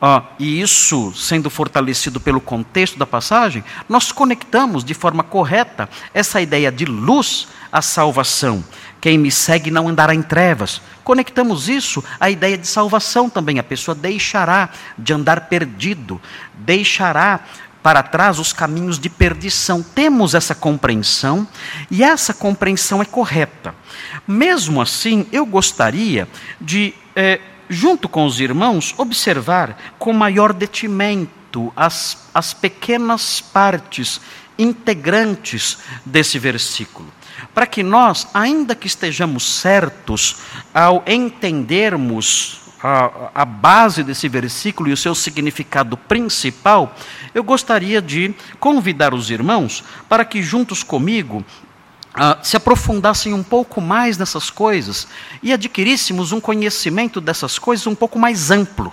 uh, 0.00 0.24
e 0.38 0.60
isso 0.60 1.12
sendo 1.14 1.50
fortalecido 1.50 2.20
pelo 2.20 2.40
contexto 2.40 2.98
da 2.98 3.06
passagem, 3.06 3.64
nós 3.88 4.12
conectamos 4.12 4.84
de 4.84 4.94
forma 4.94 5.22
correta 5.22 5.88
essa 6.12 6.40
ideia 6.40 6.70
de 6.70 6.84
luz 6.84 7.48
à 7.72 7.82
salvação. 7.82 8.64
Quem 9.00 9.16
me 9.16 9.30
segue 9.30 9.70
não 9.70 9.88
andará 9.88 10.14
em 10.14 10.22
trevas. 10.22 10.80
Conectamos 11.04 11.68
isso 11.68 12.02
à 12.18 12.28
ideia 12.28 12.58
de 12.58 12.66
salvação 12.66 13.30
também. 13.30 13.58
A 13.58 13.62
pessoa 13.62 13.94
deixará 13.94 14.70
de 14.98 15.12
andar 15.12 15.42
perdido, 15.48 16.20
deixará 16.54 17.40
para 17.82 18.02
trás 18.02 18.38
os 18.38 18.52
caminhos 18.52 18.98
de 18.98 19.08
perdição. 19.08 19.82
Temos 19.82 20.34
essa 20.34 20.54
compreensão 20.54 21.46
e 21.90 22.02
essa 22.02 22.34
compreensão 22.34 23.00
é 23.00 23.04
correta. 23.04 23.74
Mesmo 24.26 24.82
assim, 24.82 25.26
eu 25.32 25.46
gostaria 25.46 26.28
de, 26.60 26.92
é, 27.14 27.40
junto 27.68 28.08
com 28.08 28.24
os 28.24 28.40
irmãos, 28.40 28.94
observar 28.96 29.76
com 29.98 30.12
maior 30.12 30.52
detimento 30.52 31.72
as, 31.76 32.28
as 32.32 32.54
pequenas 32.54 33.40
partes 33.40 34.20
integrantes 34.58 35.78
desse 36.04 36.38
versículo. 36.38 37.12
Para 37.54 37.66
que 37.66 37.82
nós, 37.82 38.26
ainda 38.34 38.74
que 38.74 38.86
estejamos 38.86 39.44
certos 39.44 40.36
ao 40.74 41.04
entendermos 41.06 42.60
a, 42.82 43.30
a 43.34 43.44
base 43.44 44.02
desse 44.02 44.28
versículo 44.28 44.88
e 44.88 44.92
o 44.92 44.96
seu 44.96 45.14
significado 45.14 45.96
principal, 45.96 46.94
eu 47.34 47.42
gostaria 47.42 48.00
de 48.00 48.34
convidar 48.58 49.14
os 49.14 49.30
irmãos 49.30 49.84
para 50.08 50.24
que 50.24 50.42
juntos 50.42 50.82
comigo 50.82 51.44
Uh, 52.18 52.36
se 52.42 52.56
aprofundassem 52.56 53.32
um 53.32 53.44
pouco 53.44 53.80
mais 53.80 54.18
nessas 54.18 54.50
coisas 54.50 55.06
e 55.40 55.52
adquiríssemos 55.52 56.32
um 56.32 56.40
conhecimento 56.40 57.20
dessas 57.20 57.60
coisas 57.60 57.86
um 57.86 57.94
pouco 57.94 58.18
mais 58.18 58.50
amplo. 58.50 58.92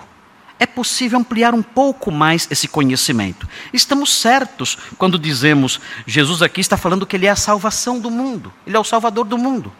É 0.60 0.64
possível 0.64 1.18
ampliar 1.18 1.52
um 1.52 1.62
pouco 1.62 2.10
mais 2.10 2.46
esse 2.50 2.68
conhecimento. 2.68 3.48
Estamos 3.72 4.14
certos 4.14 4.78
quando 4.96 5.18
dizemos, 5.18 5.80
Jesus 6.06 6.40
aqui 6.40 6.60
está 6.60 6.76
falando 6.76 7.04
que 7.04 7.16
Ele 7.16 7.26
é 7.26 7.30
a 7.30 7.36
salvação 7.36 7.98
do 7.98 8.10
mundo, 8.10 8.52
Ele 8.66 8.76
é 8.76 8.80
o 8.80 8.84
Salvador 8.84 9.24
do 9.24 9.36
mundo. 9.36 9.72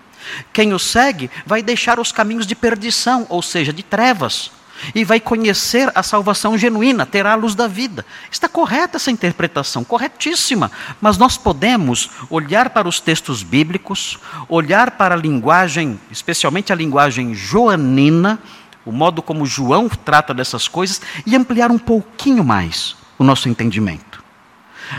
Quem 0.52 0.74
o 0.74 0.78
segue 0.78 1.30
vai 1.46 1.62
deixar 1.62 2.00
os 2.00 2.10
caminhos 2.12 2.46
de 2.46 2.54
perdição, 2.54 3.26
ou 3.28 3.40
seja, 3.42 3.72
de 3.72 3.82
trevas, 3.82 4.50
e 4.94 5.04
vai 5.04 5.20
conhecer 5.20 5.90
a 5.94 6.02
salvação 6.02 6.56
genuína, 6.56 7.04
terá 7.04 7.32
a 7.32 7.36
luz 7.36 7.54
da 7.54 7.66
vida. 7.66 8.04
Está 8.30 8.48
correta 8.48 8.96
essa 8.96 9.10
interpretação, 9.10 9.84
corretíssima. 9.84 10.70
Mas 11.00 11.18
nós 11.18 11.36
podemos 11.36 12.10
olhar 12.30 12.70
para 12.70 12.88
os 12.88 13.00
textos 13.00 13.42
bíblicos, 13.42 14.18
olhar 14.48 14.92
para 14.92 15.14
a 15.14 15.18
linguagem, 15.18 16.00
especialmente 16.10 16.72
a 16.72 16.76
linguagem 16.76 17.34
joanina, 17.34 18.38
o 18.84 18.92
modo 18.92 19.20
como 19.20 19.44
João 19.44 19.88
trata 19.88 20.32
dessas 20.32 20.68
coisas, 20.68 21.00
e 21.26 21.34
ampliar 21.34 21.70
um 21.70 21.78
pouquinho 21.78 22.44
mais 22.44 22.96
o 23.18 23.24
nosso 23.24 23.48
entendimento 23.48 24.05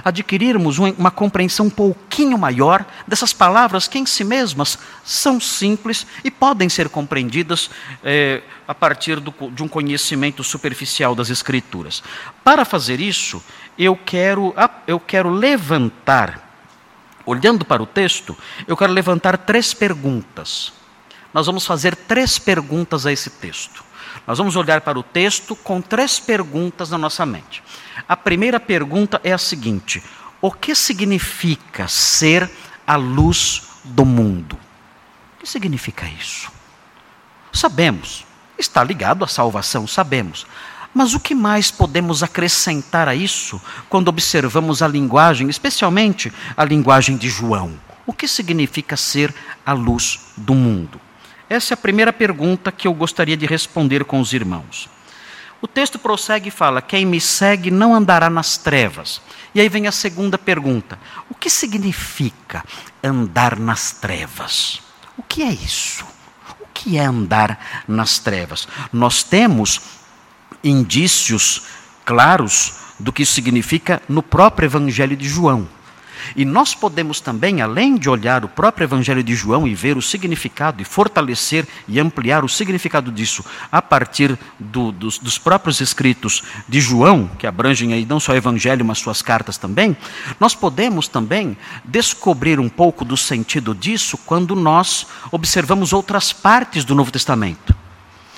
adquirirmos 0.03 0.77
uma 0.77 1.11
compreensão 1.11 1.67
um 1.67 1.69
pouquinho 1.69 2.37
maior 2.37 2.85
dessas 3.07 3.33
palavras 3.33 3.87
que 3.87 3.97
em 3.97 4.05
si 4.05 4.23
mesmas 4.23 4.77
são 5.03 5.39
simples 5.39 6.05
e 6.23 6.31
podem 6.31 6.69
ser 6.69 6.89
compreendidas 6.89 7.69
é, 8.03 8.41
a 8.67 8.75
partir 8.75 9.19
do, 9.19 9.33
de 9.51 9.63
um 9.63 9.67
conhecimento 9.67 10.43
superficial 10.43 11.15
das 11.15 11.29
Escrituras. 11.29 12.03
Para 12.43 12.65
fazer 12.65 12.99
isso, 12.99 13.43
eu 13.77 13.95
quero, 13.95 14.53
eu 14.85 14.99
quero 14.99 15.29
levantar, 15.29 16.43
olhando 17.25 17.63
para 17.63 17.81
o 17.81 17.85
texto, 17.85 18.35
eu 18.67 18.75
quero 18.75 18.93
levantar 18.93 19.37
três 19.37 19.73
perguntas. 19.73 20.73
Nós 21.33 21.45
vamos 21.45 21.65
fazer 21.65 21.95
três 21.95 22.39
perguntas 22.39 23.05
a 23.05 23.11
esse 23.11 23.29
texto. 23.29 23.86
Nós 24.25 24.37
vamos 24.37 24.55
olhar 24.55 24.81
para 24.81 24.97
o 24.97 25.03
texto 25.03 25.55
com 25.55 25.81
três 25.81 26.19
perguntas 26.19 26.89
na 26.89 26.97
nossa 26.97 27.25
mente. 27.25 27.63
A 28.07 28.15
primeira 28.15 28.59
pergunta 28.59 29.19
é 29.23 29.31
a 29.31 29.37
seguinte: 29.37 30.03
o 30.41 30.51
que 30.51 30.73
significa 30.75 31.87
ser 31.87 32.49
a 32.85 32.95
luz 32.95 33.63
do 33.83 34.05
mundo? 34.05 34.57
O 35.35 35.39
que 35.39 35.47
significa 35.47 36.05
isso? 36.07 36.51
Sabemos, 37.51 38.25
está 38.57 38.83
ligado 38.83 39.23
à 39.23 39.27
salvação, 39.27 39.87
sabemos. 39.87 40.45
Mas 40.93 41.13
o 41.13 41.19
que 41.19 41.35
mais 41.35 41.69
podemos 41.69 42.23
acrescentar 42.23 43.07
a 43.07 43.13
isso 43.13 43.61
quando 43.89 44.07
observamos 44.07 44.81
a 44.81 44.87
linguagem, 44.87 45.49
especialmente 45.49 46.31
a 46.55 46.63
linguagem 46.63 47.17
de 47.17 47.29
João? 47.29 47.79
O 48.05 48.13
que 48.13 48.27
significa 48.27 48.95
ser 48.97 49.33
a 49.65 49.73
luz 49.73 50.19
do 50.35 50.55
mundo? 50.55 50.99
Essa 51.49 51.73
é 51.73 51.75
a 51.75 51.77
primeira 51.77 52.11
pergunta 52.11 52.71
que 52.71 52.87
eu 52.87 52.93
gostaria 52.93 53.37
de 53.37 53.45
responder 53.45 54.03
com 54.03 54.19
os 54.19 54.33
irmãos. 54.33 54.89
O 55.61 55.67
texto 55.67 55.97
prossegue 55.97 56.49
e 56.49 56.51
fala: 56.51 56.81
Quem 56.81 57.05
me 57.05 57.19
segue 57.19 57.71
não 57.71 57.95
andará 57.95 58.29
nas 58.29 58.57
trevas. 58.57 59.21
E 59.55 59.61
aí 59.61 59.69
vem 59.69 59.87
a 59.87 59.91
segunda 59.91 60.37
pergunta: 60.37 60.99
O 61.29 61.35
que 61.35 61.49
significa 61.49 62.63
andar 63.03 63.57
nas 63.57 63.91
trevas? 63.93 64.81
O 65.17 65.23
que 65.23 65.41
é 65.41 65.51
isso? 65.51 66.05
O 66.59 66.67
que 66.73 66.97
é 66.97 67.05
andar 67.05 67.83
nas 67.87 68.19
trevas? 68.19 68.67
Nós 68.91 69.23
temos 69.23 69.81
indícios 70.63 71.63
claros 72.05 72.73
do 72.99 73.11
que 73.11 73.23
isso 73.23 73.33
significa 73.33 74.01
no 74.07 74.21
próprio 74.21 74.67
Evangelho 74.67 75.15
de 75.15 75.27
João. 75.27 75.67
E 76.35 76.45
nós 76.45 76.73
podemos 76.73 77.19
também, 77.19 77.61
além 77.61 77.95
de 77.95 78.09
olhar 78.09 78.43
o 78.43 78.49
próprio 78.49 78.85
Evangelho 78.85 79.23
de 79.23 79.35
João 79.35 79.67
e 79.67 79.73
ver 79.73 79.97
o 79.97 80.01
significado, 80.01 80.81
e 80.81 80.85
fortalecer 80.85 81.67
e 81.87 81.99
ampliar 81.99 82.43
o 82.43 82.49
significado 82.49 83.11
disso 83.11 83.43
a 83.71 83.81
partir 83.81 84.37
do, 84.59 84.91
dos, 84.91 85.17
dos, 85.17 85.37
próprios 85.37 85.81
escritos 85.81 86.43
de 86.67 86.79
João, 86.79 87.29
que 87.37 87.47
abrangem 87.47 87.93
aí 87.93 88.05
não 88.05 88.19
só 88.19 88.33
o 88.33 88.35
Evangelho, 88.35 88.85
mas 88.85 88.99
suas 88.99 89.21
cartas 89.21 89.57
também, 89.57 89.95
nós 90.39 90.53
podemos 90.53 91.07
também 91.07 91.57
descobrir 91.83 92.59
um 92.59 92.69
pouco 92.69 93.05
do 93.05 93.17
sentido 93.17 93.73
disso 93.73 94.17
quando 94.25 94.55
nós 94.55 95.07
observamos 95.31 95.93
outras 95.93 96.33
partes 96.33 96.83
do 96.83 96.95
Novo 96.95 97.11
Testamento. 97.11 97.86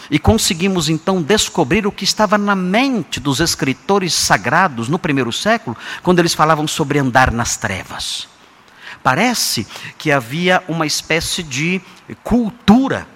E 0.10 0.18
conseguimos 0.18 0.90
então 0.90 1.22
descobrir 1.22 1.86
o 1.86 1.92
que 1.92 2.04
estava 2.04 2.38
na 2.38 2.56
mente 2.56 3.20
dos 3.20 3.40
escritores 3.40 4.14
sagrados 4.14 4.88
no 4.88 4.98
primeiro 4.98 5.32
século, 5.32 5.78
quando 6.02 6.20
eles 6.20 6.34
falavam 6.34 6.68
sobre 6.68 7.00
andar 7.00 7.32
nas 7.32 7.58
trevas. 7.58 8.28
Parece 9.04 9.68
que 9.98 10.12
havia 10.12 10.64
uma 10.68 10.86
espécie 10.86 11.44
de 11.44 11.82
cultura 12.24 13.08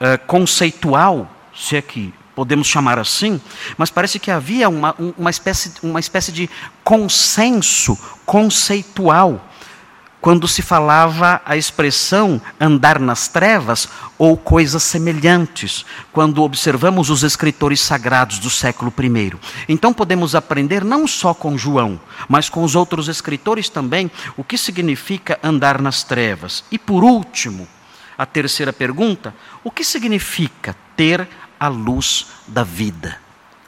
uh, 0.00 0.26
conceitual, 0.26 1.30
se 1.54 1.76
é 1.76 1.82
que 1.82 2.12
podemos 2.34 2.66
chamar 2.66 2.98
assim, 2.98 3.40
mas 3.78 3.90
parece 3.90 4.18
que 4.18 4.30
havia 4.30 4.68
uma, 4.68 4.94
uma, 5.16 5.30
espécie, 5.30 5.72
uma 5.82 6.00
espécie 6.00 6.30
de 6.30 6.50
consenso 6.84 7.98
conceitual 8.26 9.42
quando 10.26 10.48
se 10.48 10.60
falava 10.60 11.40
a 11.46 11.56
expressão 11.56 12.42
andar 12.58 12.98
nas 12.98 13.28
trevas 13.28 13.88
ou 14.18 14.36
coisas 14.36 14.82
semelhantes, 14.82 15.86
quando 16.12 16.42
observamos 16.42 17.10
os 17.10 17.22
escritores 17.22 17.80
sagrados 17.80 18.40
do 18.40 18.50
século 18.50 18.92
I. 18.98 19.36
Então 19.68 19.92
podemos 19.92 20.34
aprender 20.34 20.84
não 20.84 21.06
só 21.06 21.32
com 21.32 21.56
João, 21.56 22.00
mas 22.28 22.48
com 22.48 22.64
os 22.64 22.74
outros 22.74 23.06
escritores 23.06 23.68
também, 23.68 24.10
o 24.36 24.42
que 24.42 24.58
significa 24.58 25.38
andar 25.44 25.80
nas 25.80 26.02
trevas. 26.02 26.64
E 26.72 26.76
por 26.76 27.04
último, 27.04 27.68
a 28.18 28.26
terceira 28.26 28.72
pergunta: 28.72 29.32
o 29.62 29.70
que 29.70 29.84
significa 29.84 30.74
ter 30.96 31.28
a 31.60 31.68
luz 31.68 32.26
da 32.48 32.64
vida? 32.64 33.16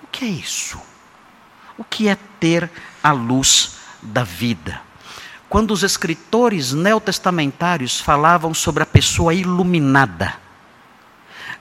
O 0.03 0.09
que 0.09 0.25
é 0.25 0.29
isso? 0.29 0.77
O 1.79 1.85
que 1.85 2.09
é 2.09 2.19
ter 2.41 2.69
a 3.01 3.13
luz 3.13 3.77
da 4.03 4.25
vida? 4.25 4.88
Quando 5.49 5.71
os 5.71 5.83
escritores 5.83 6.73
neotestamentários 6.73 8.01
falavam 8.01 8.53
sobre 8.53 8.83
a 8.83 8.87
pessoa 8.87 9.33
iluminada, 9.33 10.35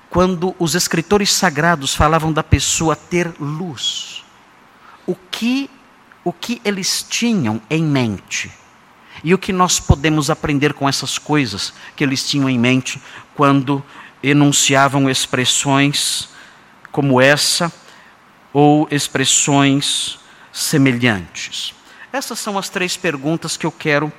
quando 0.09 0.55
os 0.59 0.75
escritores 0.75 1.31
sagrados 1.31 1.95
falavam 1.95 2.31
da 2.33 2.43
pessoa 2.43 2.95
ter 2.95 3.33
luz, 3.39 4.25
o 5.05 5.15
que 5.15 5.69
o 6.27 6.33
que 6.33 6.61
eles 6.65 7.05
tinham 7.09 7.61
em 7.69 7.81
mente? 7.81 8.51
E 9.23 9.33
o 9.33 9.37
que 9.37 9.53
nós 9.53 9.79
podemos 9.79 10.29
aprender 10.29 10.73
com 10.73 10.87
essas 10.89 11.17
coisas 11.17 11.73
que 11.95 12.03
eles 12.03 12.27
tinham 12.27 12.49
em 12.49 12.59
mente 12.59 13.01
quando 13.33 13.81
enunciavam 14.21 15.09
expressões 15.09 16.27
como 16.91 17.21
essa 17.21 17.71
ou 18.51 18.89
expressões 18.91 20.19
semelhantes? 20.51 21.76
Essas 22.11 22.39
são 22.39 22.57
as 22.57 22.69
três 22.69 22.95
perguntas 22.95 23.57
que 23.57 23.65
eu 23.65 23.71
quero 23.71 24.11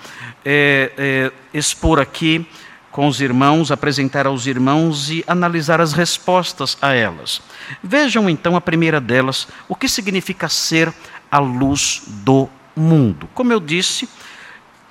é, 0.45 0.93
é, 0.97 1.33
expor 1.53 1.99
aqui 1.99 2.47
com 2.91 3.07
os 3.07 3.21
irmãos, 3.21 3.71
apresentar 3.71 4.27
aos 4.27 4.47
irmãos 4.47 5.11
e 5.11 5.25
analisar 5.27 5.81
as 5.81 5.93
respostas 5.93 6.77
a 6.81 6.93
elas. 6.93 7.41
Vejam 7.83 8.29
então 8.29 8.57
a 8.57 8.61
primeira 8.61 9.01
delas: 9.01 9.49
o 9.69 9.75
que 9.75 9.89
significa 9.89 10.49
ser 10.49 10.93
a 11.31 11.39
luz 11.39 12.03
do 12.07 12.49
mundo? 12.75 13.29
Como 13.35 13.53
eu 13.53 13.61
disse, 13.61 14.09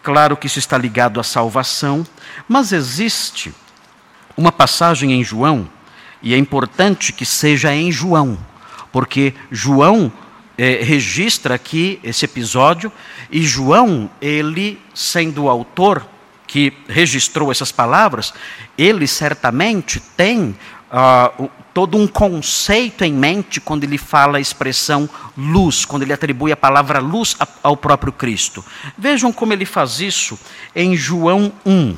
Claro 0.07 0.37
que 0.37 0.47
isso 0.47 0.57
está 0.57 0.77
ligado 0.77 1.19
à 1.19 1.23
salvação, 1.23 2.07
mas 2.47 2.71
existe 2.71 3.53
uma 4.37 4.53
passagem 4.53 5.11
em 5.11 5.21
João, 5.21 5.67
e 6.23 6.33
é 6.33 6.37
importante 6.37 7.11
que 7.11 7.25
seja 7.25 7.75
em 7.75 7.91
João, 7.91 8.37
porque 8.89 9.33
João 9.51 10.09
é, 10.57 10.83
registra 10.83 11.55
aqui 11.55 11.99
esse 12.03 12.25
episódio, 12.25 12.91
e 13.31 13.43
João, 13.43 14.09
ele 14.21 14.81
sendo 14.93 15.43
o 15.43 15.49
autor 15.49 16.05
que 16.47 16.73
registrou 16.87 17.51
essas 17.51 17.71
palavras, 17.71 18.33
ele 18.77 19.05
certamente 19.05 19.99
tem 19.99 20.55
uh, 20.91 21.49
todo 21.73 21.97
um 21.97 22.07
conceito 22.07 23.03
em 23.03 23.13
mente 23.13 23.59
quando 23.59 23.83
ele 23.83 23.97
fala 23.97 24.37
a 24.37 24.41
expressão 24.41 25.09
luz, 25.37 25.85
quando 25.85 26.03
ele 26.03 26.13
atribui 26.13 26.51
a 26.51 26.57
palavra 26.57 26.99
luz 26.99 27.35
ao 27.61 27.75
próprio 27.77 28.13
Cristo. 28.13 28.63
Vejam 28.97 29.31
como 29.31 29.53
ele 29.53 29.65
faz 29.65 29.99
isso 29.99 30.39
em 30.75 30.95
João 30.95 31.51
1. 31.65 31.95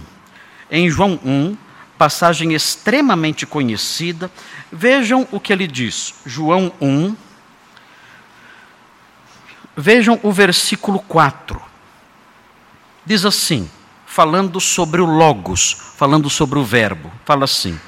Em 0.71 0.89
João 0.89 1.19
1, 1.23 1.55
passagem 1.97 2.53
extremamente 2.53 3.45
conhecida, 3.45 4.31
vejam 4.71 5.27
o 5.31 5.39
que 5.39 5.53
ele 5.53 5.67
diz. 5.67 6.15
João 6.25 6.71
1, 6.81 7.15
vejam 9.79 10.19
o 10.23 10.31
versículo 10.31 10.99
4. 10.99 11.61
Diz 13.05 13.25
assim, 13.25 13.69
falando 14.05 14.59
sobre 14.59 15.01
o 15.01 15.05
Logos, 15.05 15.75
falando 15.97 16.29
sobre 16.29 16.59
o 16.59 16.63
Verbo, 16.63 17.11
fala 17.25 17.45
assim 17.45 17.79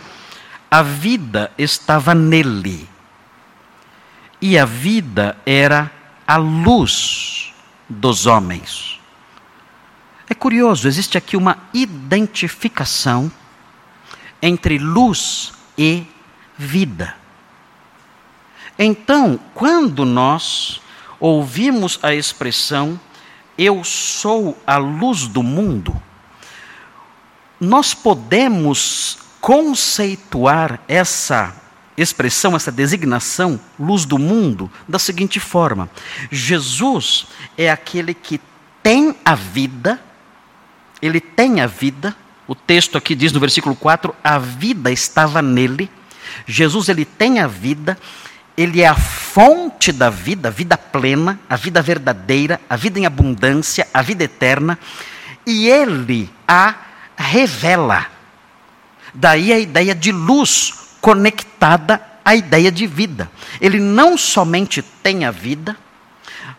a 0.72 0.82
vida 0.82 1.52
estava 1.58 2.16
nele. 2.16 2.88
E 4.42 4.58
a 4.58 4.64
vida 4.64 5.38
era 5.46 5.92
a 6.26 6.38
luz 6.38 7.54
dos 7.90 8.26
homens. 8.26 8.98
É 10.30 10.34
curioso, 10.34 10.88
existe 10.88 11.18
aqui 11.18 11.36
uma 11.36 11.58
identificação 11.74 13.30
entre 14.42 14.78
luz 14.78 15.52
e 15.78 16.06
vida. 16.58 17.16
Então, 18.80 19.38
quando 19.54 20.06
nós 20.06 20.80
ouvimos 21.22 22.00
a 22.02 22.14
expressão 22.14 23.00
eu 23.58 23.84
sou 23.84 24.58
a 24.66 24.78
luz 24.78 25.28
do 25.28 25.44
mundo, 25.44 26.02
nós 27.60 27.94
podemos 27.94 29.20
conceituar 29.40 30.80
essa 30.88 31.56
expressão, 31.96 32.56
essa 32.56 32.72
designação, 32.72 33.60
luz 33.80 34.06
do 34.06 34.18
mundo, 34.18 34.72
da 34.88 34.98
seguinte 34.98 35.40
forma: 35.40 35.90
Jesus 36.32 37.28
é 37.56 37.70
aquele 37.70 38.16
que 38.16 38.42
tem 38.82 39.16
a 39.24 39.36
vida, 39.36 40.02
ele 41.02 41.20
tem 41.20 41.62
a 41.62 41.68
vida. 41.68 42.16
O 42.48 42.56
texto 42.56 42.98
aqui 42.98 43.14
diz 43.14 43.32
no 43.32 43.40
versículo 43.40 43.76
4: 43.76 44.16
a 44.24 44.40
vida 44.40 44.92
estava 44.92 45.42
nele. 45.42 45.90
Jesus 46.48 46.90
ele 46.90 47.06
tem 47.06 47.40
a 47.40 47.48
vida, 47.48 47.98
ele 48.58 48.82
é 48.82 48.88
a 48.88 48.96
fonte 48.96 49.92
da 49.92 50.10
vida, 50.10 50.50
a 50.50 50.52
vida 50.52 50.78
plena, 50.78 51.40
a 51.50 51.56
vida 51.56 51.82
verdadeira, 51.82 52.60
a 52.70 52.76
vida 52.76 53.00
em 53.00 53.06
abundância, 53.06 53.88
a 53.94 54.02
vida 54.02 54.24
eterna, 54.24 54.78
e 55.46 55.68
ele 55.68 56.30
a 56.48 56.76
revela. 57.18 58.08
Daí 59.14 59.52
a 59.52 59.60
ideia 59.60 59.96
de 59.96 60.12
luz 60.12 60.74
conectada 61.02 62.02
à 62.24 62.36
ideia 62.36 62.72
de 62.72 62.86
vida. 62.86 63.30
Ele 63.60 63.80
não 63.80 64.18
somente 64.18 64.82
tem 64.82 65.26
a 65.26 65.32
vida, 65.32 65.76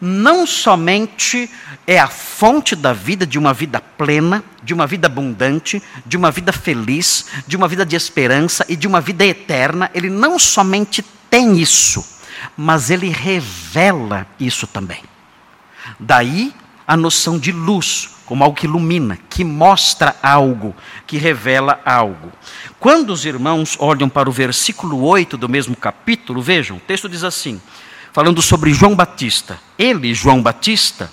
não 0.01 0.47
somente 0.47 1.49
é 1.87 1.99
a 1.99 2.09
fonte 2.09 2.75
da 2.75 2.93
vida, 2.93 3.25
de 3.25 3.39
uma 3.39 3.55
vida 3.55 3.81
plena, 3.81 4.43
de 4.63 4.75
uma 4.75 4.87
vida 4.87 5.07
abundante, 5.07 5.83
de 6.05 6.17
uma 6.17 6.31
vida 6.31 6.53
feliz, 6.53 7.27
de 7.47 7.57
uma 7.57 7.69
vida 7.69 7.87
de 7.87 7.95
esperança 7.95 8.67
e 8.69 8.75
de 8.75 8.87
uma 8.87 9.01
vida 9.01 9.25
eterna, 9.25 9.91
ele 9.95 10.11
não 10.11 10.39
somente 10.39 11.05
tem 11.33 11.59
isso, 11.59 12.05
mas 12.55 12.91
ele 12.91 13.09
revela 13.09 14.27
isso 14.39 14.67
também. 14.67 15.03
Daí 15.99 16.55
a 16.87 16.95
noção 16.95 17.39
de 17.39 17.51
luz, 17.51 18.11
como 18.27 18.45
algo 18.45 18.55
que 18.55 18.67
ilumina, 18.67 19.19
que 19.31 19.43
mostra 19.43 20.15
algo, 20.23 20.77
que 21.07 21.17
revela 21.17 21.81
algo. 21.87 22.31
Quando 22.79 23.15
os 23.15 23.25
irmãos 23.25 23.79
olham 23.81 24.11
para 24.11 24.29
o 24.29 24.33
versículo 24.33 25.03
8 25.03 25.39
do 25.39 25.49
mesmo 25.49 25.75
capítulo, 25.75 26.43
vejam, 26.43 26.77
o 26.77 26.81
texto 26.81 27.09
diz 27.09 27.25
assim, 27.25 27.59
falando 28.13 28.43
sobre 28.43 28.75
João 28.75 28.95
Batista. 28.95 29.59
Ele, 29.79 30.13
João 30.13 30.43
Batista, 30.43 31.11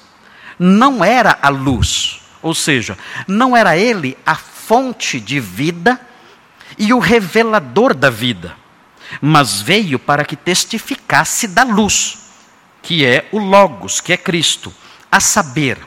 não 0.60 1.02
era 1.02 1.40
a 1.42 1.48
luz, 1.48 2.20
ou 2.42 2.54
seja, 2.54 2.98
não 3.26 3.56
era 3.56 3.78
ele 3.78 4.18
a 4.26 4.36
fonte 4.36 5.18
de 5.18 5.40
vida 5.40 5.98
e 6.78 6.92
o 6.92 7.00
revelador 7.00 7.94
da 7.94 8.10
vida, 8.10 8.60
mas 9.22 9.62
veio 9.62 9.98
para 9.98 10.26
que 10.26 10.36
testificasse 10.36 11.48
da 11.48 11.63
luz, 11.63 12.19
que 12.82 13.06
é 13.06 13.28
o 13.32 13.39
Logos, 13.39 14.00
que 14.00 14.13
é 14.13 14.17
Cristo, 14.17 14.74
a 15.12 15.19
saber, 15.19 15.78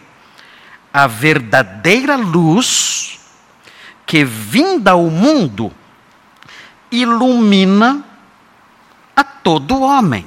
a 0.92 1.06
verdadeira 1.06 2.16
luz 2.16 3.18
que, 4.04 4.24
vinda 4.24 4.92
ao 4.92 5.04
mundo, 5.04 5.72
ilumina 6.90 8.04
a 9.16 9.24
todo 9.24 9.80
homem. 9.80 10.26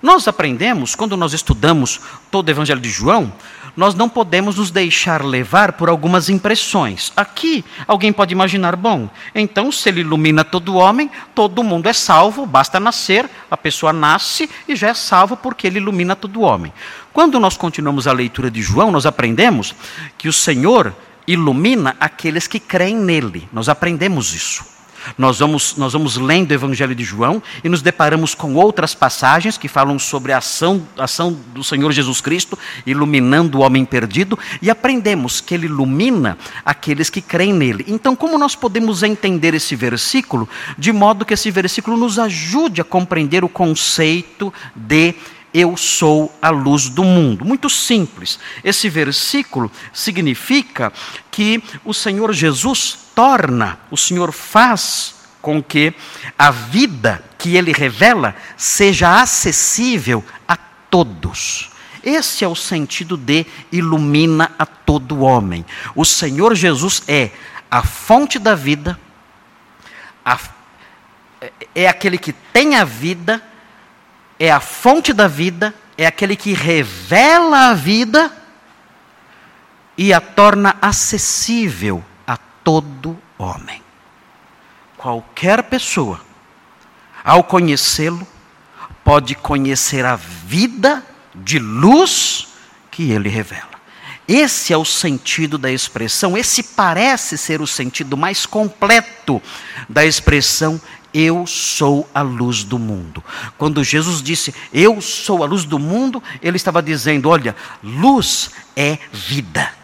Nós 0.00 0.26
aprendemos, 0.28 0.94
quando 0.94 1.16
nós 1.16 1.32
estudamos 1.32 2.00
todo 2.30 2.48
o 2.48 2.50
Evangelho 2.50 2.80
de 2.80 2.90
João, 2.90 3.32
nós 3.76 3.94
não 3.94 4.08
podemos 4.08 4.56
nos 4.56 4.70
deixar 4.70 5.24
levar 5.24 5.72
por 5.72 5.88
algumas 5.88 6.28
impressões. 6.28 7.12
Aqui, 7.16 7.64
alguém 7.86 8.12
pode 8.12 8.32
imaginar, 8.32 8.76
bom, 8.76 9.08
então 9.34 9.72
se 9.72 9.88
ele 9.88 10.00
ilumina 10.00 10.44
todo 10.44 10.76
homem, 10.76 11.10
todo 11.34 11.62
mundo 11.62 11.88
é 11.88 11.92
salvo, 11.92 12.46
basta 12.46 12.78
nascer, 12.78 13.28
a 13.50 13.56
pessoa 13.56 13.92
nasce 13.92 14.48
e 14.68 14.76
já 14.76 14.88
é 14.88 14.94
salvo 14.94 15.36
porque 15.36 15.66
ele 15.66 15.78
ilumina 15.78 16.14
todo 16.14 16.42
homem. 16.42 16.72
Quando 17.12 17.38
nós 17.38 17.56
continuamos 17.56 18.06
a 18.06 18.12
leitura 18.12 18.50
de 18.50 18.62
João, 18.62 18.90
nós 18.90 19.06
aprendemos 19.06 19.74
que 20.18 20.28
o 20.28 20.32
Senhor 20.32 20.94
ilumina 21.26 21.96
aqueles 21.98 22.46
que 22.46 22.60
creem 22.60 22.96
nele. 22.96 23.48
Nós 23.52 23.68
aprendemos 23.68 24.34
isso. 24.34 24.73
Nós 25.16 25.38
vamos, 25.38 25.76
nós 25.76 25.92
vamos 25.92 26.16
lendo 26.16 26.50
o 26.50 26.54
Evangelho 26.54 26.94
de 26.94 27.04
João 27.04 27.42
e 27.62 27.68
nos 27.68 27.82
deparamos 27.82 28.34
com 28.34 28.54
outras 28.54 28.94
passagens 28.94 29.58
que 29.58 29.68
falam 29.68 29.98
sobre 29.98 30.32
a 30.32 30.38
ação, 30.38 30.86
a 30.96 31.04
ação 31.04 31.38
do 31.54 31.62
Senhor 31.62 31.92
Jesus 31.92 32.20
Cristo 32.20 32.58
iluminando 32.86 33.58
o 33.58 33.60
homem 33.62 33.84
perdido 33.84 34.38
e 34.60 34.70
aprendemos 34.70 35.40
que 35.40 35.54
ele 35.54 35.66
ilumina 35.66 36.38
aqueles 36.64 37.10
que 37.10 37.20
creem 37.20 37.52
nele. 37.52 37.84
Então, 37.88 38.16
como 38.16 38.38
nós 38.38 38.54
podemos 38.54 39.02
entender 39.02 39.54
esse 39.54 39.76
versículo 39.76 40.48
de 40.78 40.92
modo 40.92 41.24
que 41.24 41.34
esse 41.34 41.50
versículo 41.50 41.96
nos 41.96 42.18
ajude 42.18 42.80
a 42.80 42.84
compreender 42.84 43.44
o 43.44 43.48
conceito 43.48 44.52
de 44.74 45.14
eu 45.54 45.76
sou 45.76 46.36
a 46.42 46.50
luz 46.50 46.88
do 46.88 47.04
mundo. 47.04 47.44
Muito 47.44 47.70
simples. 47.70 48.40
Esse 48.64 48.88
versículo 48.88 49.70
significa 49.92 50.92
que 51.30 51.62
o 51.84 51.94
Senhor 51.94 52.32
Jesus 52.32 53.03
torna, 53.14 53.78
o 53.90 53.96
Senhor 53.96 54.32
faz 54.32 55.14
com 55.40 55.62
que 55.62 55.94
a 56.38 56.50
vida 56.50 57.22
que 57.38 57.56
ele 57.56 57.72
revela 57.72 58.34
seja 58.56 59.20
acessível 59.20 60.24
a 60.48 60.56
todos. 60.56 61.70
Esse 62.02 62.44
é 62.44 62.48
o 62.48 62.54
sentido 62.54 63.16
de 63.16 63.46
ilumina 63.70 64.52
a 64.58 64.66
todo 64.66 65.20
homem. 65.20 65.64
O 65.94 66.04
Senhor 66.04 66.54
Jesus 66.54 67.02
é 67.06 67.30
a 67.70 67.82
fonte 67.82 68.38
da 68.38 68.54
vida, 68.54 68.98
a, 70.24 70.38
é 71.74 71.88
aquele 71.88 72.18
que 72.18 72.32
tem 72.32 72.76
a 72.76 72.84
vida, 72.84 73.42
é 74.38 74.50
a 74.50 74.60
fonte 74.60 75.12
da 75.12 75.28
vida, 75.28 75.74
é 75.96 76.06
aquele 76.06 76.36
que 76.36 76.52
revela 76.52 77.70
a 77.70 77.74
vida 77.74 78.32
e 79.96 80.12
a 80.12 80.20
torna 80.20 80.76
acessível 80.80 82.04
todo 82.64 83.16
homem. 83.38 83.80
Qualquer 84.96 85.62
pessoa, 85.64 86.20
ao 87.22 87.44
conhecê-lo, 87.44 88.26
pode 89.04 89.34
conhecer 89.34 90.04
a 90.04 90.16
vida 90.16 91.04
de 91.34 91.58
luz 91.58 92.48
que 92.90 93.12
ele 93.12 93.28
revela. 93.28 93.74
Esse 94.26 94.72
é 94.72 94.76
o 94.76 94.84
sentido 94.84 95.58
da 95.58 95.70
expressão, 95.70 96.36
esse 96.36 96.62
parece 96.62 97.36
ser 97.36 97.60
o 97.60 97.66
sentido 97.66 98.16
mais 98.16 98.46
completo 98.46 99.42
da 99.86 100.04
expressão 100.06 100.80
eu 101.14 101.46
sou 101.46 102.10
a 102.12 102.22
luz 102.22 102.64
do 102.64 102.76
mundo. 102.76 103.22
Quando 103.56 103.84
Jesus 103.84 104.20
disse, 104.20 104.52
Eu 104.72 105.00
sou 105.00 105.44
a 105.44 105.46
luz 105.46 105.64
do 105.64 105.78
mundo, 105.78 106.20
ele 106.42 106.56
estava 106.56 106.82
dizendo: 106.82 107.28
Olha, 107.28 107.54
luz 107.80 108.50
é 108.74 108.98
vida. 109.12 109.83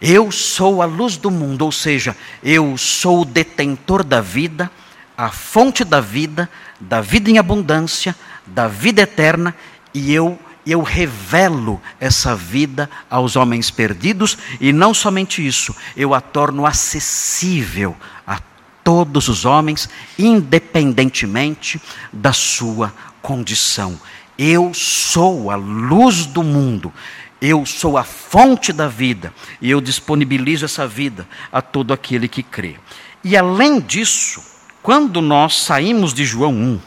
Eu 0.00 0.32
sou 0.32 0.80
a 0.80 0.86
luz 0.86 1.16
do 1.16 1.30
mundo, 1.30 1.62
ou 1.62 1.72
seja, 1.72 2.16
eu 2.42 2.76
sou 2.78 3.22
o 3.22 3.24
detentor 3.24 4.02
da 4.02 4.20
vida, 4.20 4.70
a 5.16 5.30
fonte 5.30 5.84
da 5.84 6.00
vida, 6.00 6.48
da 6.80 7.00
vida 7.00 7.30
em 7.30 7.38
abundância, 7.38 8.16
da 8.46 8.66
vida 8.66 9.02
eterna, 9.02 9.54
e 9.92 10.12
eu 10.12 10.38
eu 10.66 10.82
revelo 10.82 11.80
essa 11.98 12.36
vida 12.36 12.88
aos 13.08 13.34
homens 13.34 13.70
perdidos, 13.70 14.36
e 14.60 14.72
não 14.72 14.92
somente 14.92 15.44
isso, 15.44 15.74
eu 15.96 16.14
a 16.14 16.20
torno 16.20 16.66
acessível 16.66 17.96
a 18.26 18.38
todos 18.84 19.28
os 19.28 19.44
homens, 19.44 19.88
independentemente 20.18 21.80
da 22.12 22.32
sua 22.32 22.92
condição. 23.22 23.98
Eu 24.38 24.72
sou 24.72 25.50
a 25.50 25.56
luz 25.56 26.26
do 26.26 26.42
mundo, 26.42 26.92
eu 27.40 27.64
sou 27.64 27.96
a 27.96 28.04
fonte 28.04 28.72
da 28.72 28.86
vida, 28.86 29.32
e 29.60 29.70
eu 29.70 29.80
disponibilizo 29.80 30.64
essa 30.64 30.86
vida 30.86 31.26
a 31.50 31.62
todo 31.62 31.92
aquele 31.92 32.28
que 32.28 32.42
crê. 32.42 32.76
E 33.24 33.36
além 33.36 33.80
disso, 33.80 34.42
quando 34.82 35.20
nós 35.20 35.62
saímos 35.62 36.12
de 36.12 36.24
João 36.24 36.52
1 36.52 36.80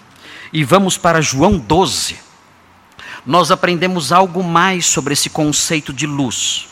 e 0.52 0.63
vamos 0.63 0.98
para 0.98 1.22
João 1.22 1.58
12, 1.58 2.18
nós 3.26 3.52
aprendemos 3.52 4.12
algo 4.12 4.44
mais 4.44 4.86
sobre 4.86 5.13
esse 5.13 5.30
conceito 5.30 5.94
de 5.94 6.06
luz. 6.06 6.68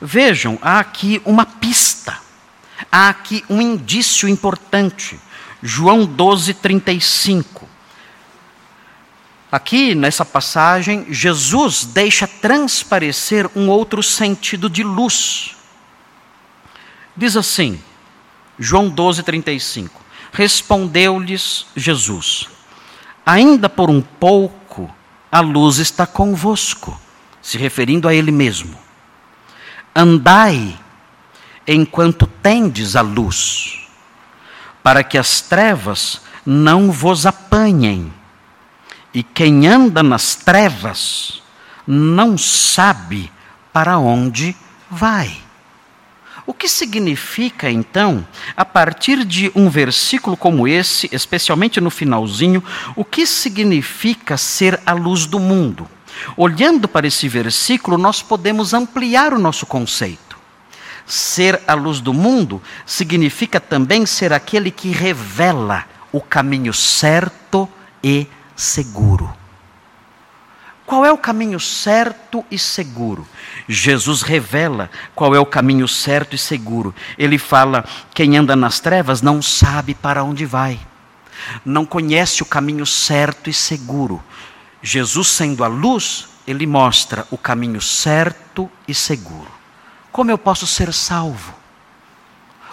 Vejam, 0.00 0.58
há 0.60 0.80
aqui 0.80 1.22
uma 1.24 1.46
pista, 1.46 2.18
há 2.90 3.08
aqui 3.08 3.44
um 3.48 3.60
indício 3.60 4.28
importante. 4.28 5.18
João 5.62 6.04
12, 6.04 6.54
35. 6.54 7.68
Aqui 9.52 9.94
nessa 9.94 10.24
passagem, 10.24 11.04
Jesus 11.10 11.84
deixa 11.84 12.26
transparecer 12.26 13.50
um 13.54 13.68
outro 13.68 14.02
sentido 14.02 14.70
de 14.70 14.82
luz. 14.82 15.54
Diz 17.14 17.36
assim, 17.36 17.78
João 18.58 18.88
12, 18.88 19.22
35. 19.22 20.00
Respondeu-lhes 20.32 21.66
Jesus: 21.76 22.48
Ainda 23.26 23.68
por 23.68 23.90
um 23.90 24.00
pouco 24.00 24.90
a 25.30 25.40
luz 25.40 25.76
está 25.76 26.06
convosco, 26.06 26.98
se 27.42 27.58
referindo 27.58 28.08
a 28.08 28.14
Ele 28.14 28.32
mesmo. 28.32 28.74
Andai 29.94 30.80
enquanto 31.66 32.26
tendes 32.26 32.96
a 32.96 33.02
luz, 33.02 33.86
para 34.82 35.04
que 35.04 35.18
as 35.18 35.42
trevas 35.42 36.22
não 36.46 36.90
vos 36.90 37.26
apanhem. 37.26 38.21
E 39.14 39.22
quem 39.22 39.66
anda 39.66 40.02
nas 40.02 40.34
trevas 40.34 41.42
não 41.86 42.38
sabe 42.38 43.30
para 43.72 43.98
onde 43.98 44.56
vai. 44.90 45.36
O 46.44 46.52
que 46.52 46.68
significa, 46.68 47.70
então, 47.70 48.26
a 48.56 48.64
partir 48.64 49.24
de 49.24 49.52
um 49.54 49.70
versículo 49.70 50.36
como 50.36 50.66
esse, 50.66 51.08
especialmente 51.12 51.80
no 51.80 51.90
finalzinho, 51.90 52.62
o 52.96 53.04
que 53.04 53.26
significa 53.26 54.36
ser 54.36 54.80
a 54.84 54.92
luz 54.92 55.24
do 55.24 55.38
mundo? 55.38 55.88
Olhando 56.36 56.88
para 56.88 57.06
esse 57.06 57.28
versículo, 57.28 57.96
nós 57.96 58.22
podemos 58.22 58.74
ampliar 58.74 59.32
o 59.32 59.38
nosso 59.38 59.66
conceito. 59.66 60.36
Ser 61.06 61.60
a 61.66 61.74
luz 61.74 62.00
do 62.00 62.12
mundo 62.12 62.60
significa 62.84 63.60
também 63.60 64.04
ser 64.04 64.32
aquele 64.32 64.70
que 64.70 64.90
revela 64.90 65.84
o 66.10 66.20
caminho 66.20 66.72
certo 66.72 67.68
e 68.02 68.26
seguro. 68.56 69.32
Qual 70.84 71.06
é 71.06 71.12
o 71.12 71.16
caminho 71.16 71.58
certo 71.60 72.44
e 72.50 72.58
seguro? 72.58 73.26
Jesus 73.68 74.22
revela 74.22 74.90
qual 75.14 75.34
é 75.34 75.38
o 75.38 75.46
caminho 75.46 75.86
certo 75.86 76.34
e 76.34 76.38
seguro. 76.38 76.94
Ele 77.16 77.38
fala: 77.38 77.84
quem 78.12 78.36
anda 78.36 78.54
nas 78.54 78.80
trevas 78.80 79.22
não 79.22 79.40
sabe 79.40 79.94
para 79.94 80.24
onde 80.24 80.44
vai, 80.44 80.78
não 81.64 81.86
conhece 81.86 82.42
o 82.42 82.46
caminho 82.46 82.84
certo 82.84 83.48
e 83.48 83.52
seguro. 83.54 84.22
Jesus, 84.82 85.28
sendo 85.28 85.62
a 85.62 85.68
luz, 85.68 86.28
ele 86.46 86.66
mostra 86.66 87.26
o 87.30 87.38
caminho 87.38 87.80
certo 87.80 88.70
e 88.86 88.94
seguro. 88.94 89.50
Como 90.10 90.30
eu 90.30 90.36
posso 90.36 90.66
ser 90.66 90.92
salvo? 90.92 91.54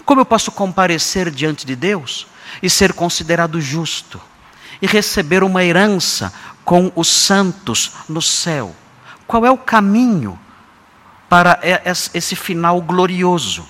Como 0.03 0.19
eu 0.19 0.25
posso 0.25 0.51
comparecer 0.51 1.29
diante 1.29 1.65
de 1.65 1.75
Deus 1.75 2.25
e 2.63 2.69
ser 2.69 2.93
considerado 2.93 3.61
justo? 3.61 4.19
E 4.81 4.87
receber 4.87 5.43
uma 5.43 5.63
herança 5.63 6.33
com 6.63 6.91
os 6.95 7.07
santos 7.07 7.91
no 8.07 8.21
céu. 8.21 8.75
Qual 9.25 9.45
é 9.45 9.51
o 9.51 9.57
caminho 9.57 10.39
para 11.27 11.59
esse 12.13 12.35
final 12.35 12.81
glorioso? 12.81 13.65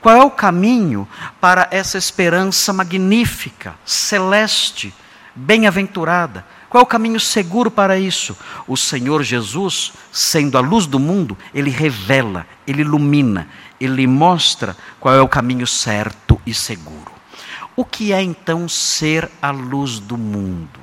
Qual 0.00 0.14
é 0.14 0.22
o 0.22 0.30
caminho 0.30 1.08
para 1.40 1.66
essa 1.70 1.96
esperança 1.96 2.72
magnífica, 2.74 3.74
celeste, 3.86 4.92
bem-aventurada? 5.34 6.44
Qual 6.68 6.80
é 6.80 6.84
o 6.84 6.86
caminho 6.86 7.18
seguro 7.18 7.70
para 7.70 7.98
isso? 7.98 8.36
O 8.66 8.76
Senhor 8.76 9.22
Jesus, 9.22 9.94
sendo 10.12 10.58
a 10.58 10.60
luz 10.60 10.86
do 10.86 10.98
mundo, 10.98 11.38
ele 11.54 11.70
revela, 11.70 12.46
ele 12.66 12.82
ilumina, 12.82 13.48
ele 13.80 14.06
mostra 14.06 14.76
qual 15.00 15.14
é 15.14 15.22
o 15.22 15.28
caminho 15.28 15.66
certo 15.66 16.38
e 16.44 16.52
seguro. 16.52 17.13
O 17.76 17.84
que 17.84 18.12
é 18.12 18.22
então 18.22 18.68
ser 18.68 19.28
a 19.42 19.50
luz 19.50 19.98
do 19.98 20.16
mundo? 20.16 20.80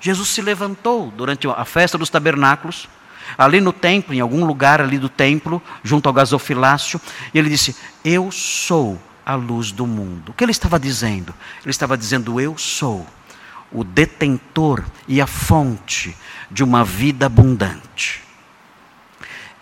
Jesus 0.00 0.28
se 0.28 0.42
levantou 0.42 1.10
durante 1.10 1.48
a 1.48 1.64
festa 1.64 1.96
dos 1.96 2.10
tabernáculos, 2.10 2.88
ali 3.36 3.60
no 3.60 3.72
templo, 3.72 4.14
em 4.14 4.20
algum 4.20 4.44
lugar 4.44 4.80
ali 4.80 4.98
do 4.98 5.08
templo, 5.08 5.62
junto 5.82 6.08
ao 6.08 6.12
gasofilácio, 6.12 7.00
e 7.32 7.38
ele 7.38 7.48
disse: 7.48 7.74
Eu 8.04 8.30
sou 8.30 9.00
a 9.24 9.34
luz 9.34 9.72
do 9.72 9.86
mundo. 9.86 10.30
O 10.30 10.32
que 10.32 10.44
ele 10.44 10.52
estava 10.52 10.78
dizendo? 10.78 11.34
Ele 11.62 11.70
estava 11.70 11.96
dizendo: 11.96 12.40
Eu 12.40 12.56
sou 12.58 13.06
o 13.72 13.82
detentor 13.82 14.84
e 15.08 15.20
a 15.20 15.26
fonte 15.26 16.16
de 16.50 16.62
uma 16.62 16.84
vida 16.84 17.26
abundante. 17.26 18.22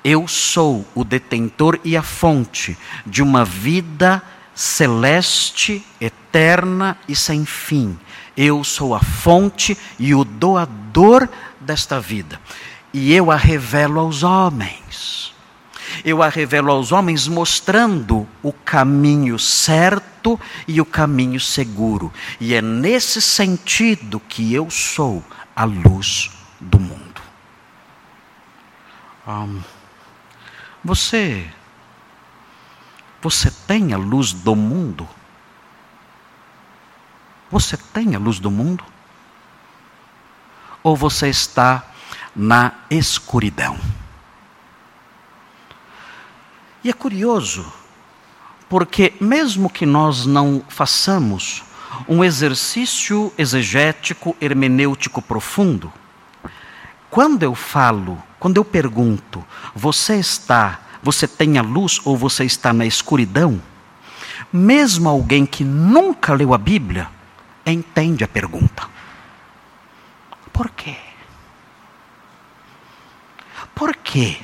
Eu 0.03 0.29
sou 0.29 0.87
o 0.95 1.03
detentor 1.03 1.81
e 1.83 1.97
a 1.97 2.03
fonte 2.03 2.77
de 3.07 3.23
uma 3.23 3.43
vida 3.45 4.23
celeste, 4.55 5.85
eterna 6.01 6.97
e 7.09 7.17
sem 7.17 7.45
fim. 7.45 7.99
Eu 8.37 8.65
sou 8.65 8.95
a 8.95 9.01
fonte 9.01 9.77
e 9.99 10.15
o 10.15 10.25
doador 10.25 11.29
desta 11.61 12.01
vida. 12.01 12.41
E 12.93 13.13
eu 13.13 13.31
a 13.31 13.37
revelo 13.37 14.01
aos 14.01 14.23
homens. 14.23 15.35
Eu 16.05 16.23
a 16.23 16.29
revelo 16.29 16.71
aos 16.71 16.93
homens 16.93 17.29
mostrando 17.29 18.27
o 18.43 18.53
caminho 18.53 19.39
certo 19.39 20.39
e 20.67 20.81
o 20.81 20.85
caminho 20.85 21.41
seguro. 21.41 22.13
E 22.41 22.55
é 22.55 22.63
nesse 22.63 23.21
sentido 23.21 24.21
que 24.21 24.53
eu 24.53 24.71
sou 24.71 25.23
a 25.55 25.65
luz 25.65 26.31
do 26.61 26.79
mundo. 26.81 27.23
Um, 29.27 29.61
você, 30.83 31.47
você 33.25 33.51
tem 33.51 33.95
a 33.95 33.97
luz 33.97 34.35
do 34.35 34.55
mundo? 34.55 35.09
Você 37.51 37.75
tem 37.75 38.15
a 38.15 38.19
luz 38.19 38.39
do 38.39 38.51
mundo? 38.51 38.85
Ou 40.83 40.95
você 40.95 41.31
está 41.31 41.87
na 42.37 42.73
escuridão. 42.91 43.81
E 46.85 46.91
é 46.91 46.93
curioso, 46.93 47.73
porque 48.69 49.15
mesmo 49.19 49.71
que 49.71 49.87
nós 49.87 50.27
não 50.27 50.63
façamos 50.69 51.65
um 52.07 52.23
exercício 52.23 53.33
exegético, 53.39 54.37
hermenêutico 54.39 55.23
profundo, 55.23 55.91
quando 57.09 57.43
eu 57.43 57.55
falo, 57.55 58.23
quando 58.39 58.59
eu 58.59 58.65
pergunto, 58.67 59.43
você 59.75 60.17
está, 60.17 60.79
você 61.05 61.29
tem 61.29 61.59
a 61.59 61.63
luz 61.63 62.01
ou 62.03 62.17
você 62.17 62.45
está 62.45 62.73
na 62.73 62.87
escuridão? 62.87 63.63
Mesmo 64.51 65.07
alguém 65.07 65.45
que 65.45 65.63
nunca 65.63 66.33
leu 66.33 66.55
a 66.55 66.59
Bíblia 66.59 67.09
entende 67.67 68.25
a 68.25 68.29
pergunta. 68.29 68.89
Por 70.51 70.71
quê? 70.71 70.97
Por 73.75 73.95
quê? 73.97 74.39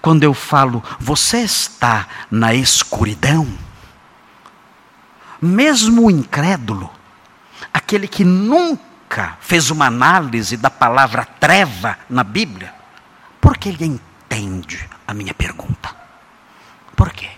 Quando 0.00 0.22
eu 0.22 0.32
falo, 0.32 0.84
você 1.00 1.38
está 1.38 2.06
na 2.30 2.54
escuridão, 2.54 3.46
mesmo 5.42 6.06
o 6.06 6.10
incrédulo, 6.10 6.90
aquele 7.72 8.06
que 8.06 8.24
nunca 8.24 9.36
fez 9.40 9.70
uma 9.70 9.86
análise 9.86 10.56
da 10.56 10.70
palavra 10.70 11.24
treva 11.24 11.98
na 12.08 12.22
Bíblia, 12.22 12.72
porque 13.40 13.68
ele 13.70 13.84
entende 13.84 14.88
a 15.06 15.14
minha 15.14 15.34
pergunta. 15.34 15.94
Por 16.94 17.12
quê? 17.12 17.30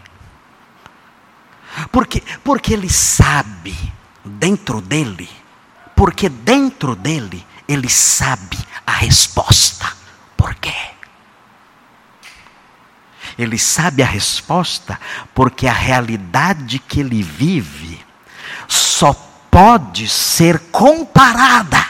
Porque, 1.93 2.23
porque 2.43 2.73
ele 2.73 2.89
sabe 2.89 3.77
dentro 4.25 4.81
dele, 4.81 5.29
porque 5.95 6.29
dentro 6.29 6.97
dele 6.97 7.47
ele 7.67 7.89
sabe 7.89 8.59
a 8.87 8.93
resposta. 8.93 9.93
Por 10.37 10.55
quê? 10.55 10.75
Ele 13.39 13.59
sabe 13.59 14.03
a 14.03 14.07
resposta 14.07 14.99
porque 15.35 15.67
a 15.67 15.73
realidade 15.73 16.79
que 16.79 17.01
ele 17.01 17.23
vive 17.23 18.05
só 18.67 19.13
pode 19.51 20.09
ser 20.09 20.59
comparada 20.71 21.87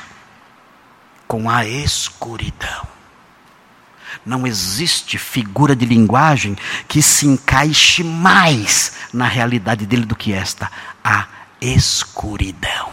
com 1.27 1.49
a 1.49 1.65
escuridão. 1.65 2.98
Não 4.29 4.47
existe 4.47 5.17
figura 5.17 5.75
de 5.75 5.87
linguagem 5.87 6.55
que 6.87 7.01
se 7.01 7.27
encaixe 7.27 8.05
mais 8.05 8.93
na 9.11 9.27
realidade 9.27 9.87
dele 9.87 10.05
do 10.05 10.15
que 10.15 10.35
esta: 10.35 10.71
a 11.03 11.27
escuridão. 11.63 12.91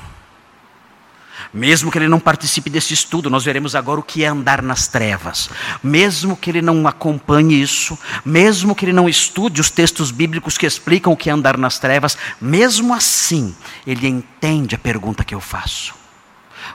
Mesmo 1.54 1.92
que 1.92 1.98
ele 1.98 2.08
não 2.08 2.22
participe 2.22 2.70
desse 2.70 2.94
estudo, 2.94 3.30
nós 3.30 3.44
veremos 3.44 3.76
agora 3.76 4.00
o 4.00 4.04
que 4.04 4.24
é 4.24 4.28
andar 4.28 4.62
nas 4.62 4.88
trevas. 4.88 5.50
Mesmo 5.84 6.38
que 6.38 6.50
ele 6.50 6.62
não 6.62 6.88
acompanhe 6.88 7.62
isso, 7.62 8.00
mesmo 8.24 8.74
que 8.74 8.86
ele 8.86 8.94
não 8.94 9.10
estude 9.10 9.60
os 9.60 9.70
textos 9.70 10.12
bíblicos 10.12 10.58
que 10.58 10.66
explicam 10.66 11.12
o 11.12 11.18
que 11.18 11.30
é 11.30 11.34
andar 11.34 11.58
nas 11.58 11.78
trevas, 11.78 12.18
mesmo 12.40 12.94
assim, 12.94 13.54
ele 13.86 14.08
entende 14.08 14.74
a 14.74 14.80
pergunta 14.80 15.26
que 15.26 15.36
eu 15.36 15.42
faço: 15.42 15.94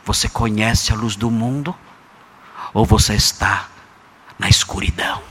Você 0.04 0.28
conhece 0.28 0.92
a 0.92 0.96
luz 0.96 1.16
do 1.16 1.30
mundo? 1.30 1.74
Ou 2.74 2.84
você 2.84 3.14
está 3.14 3.70
na 4.40 4.48
escuridão? 4.48 5.22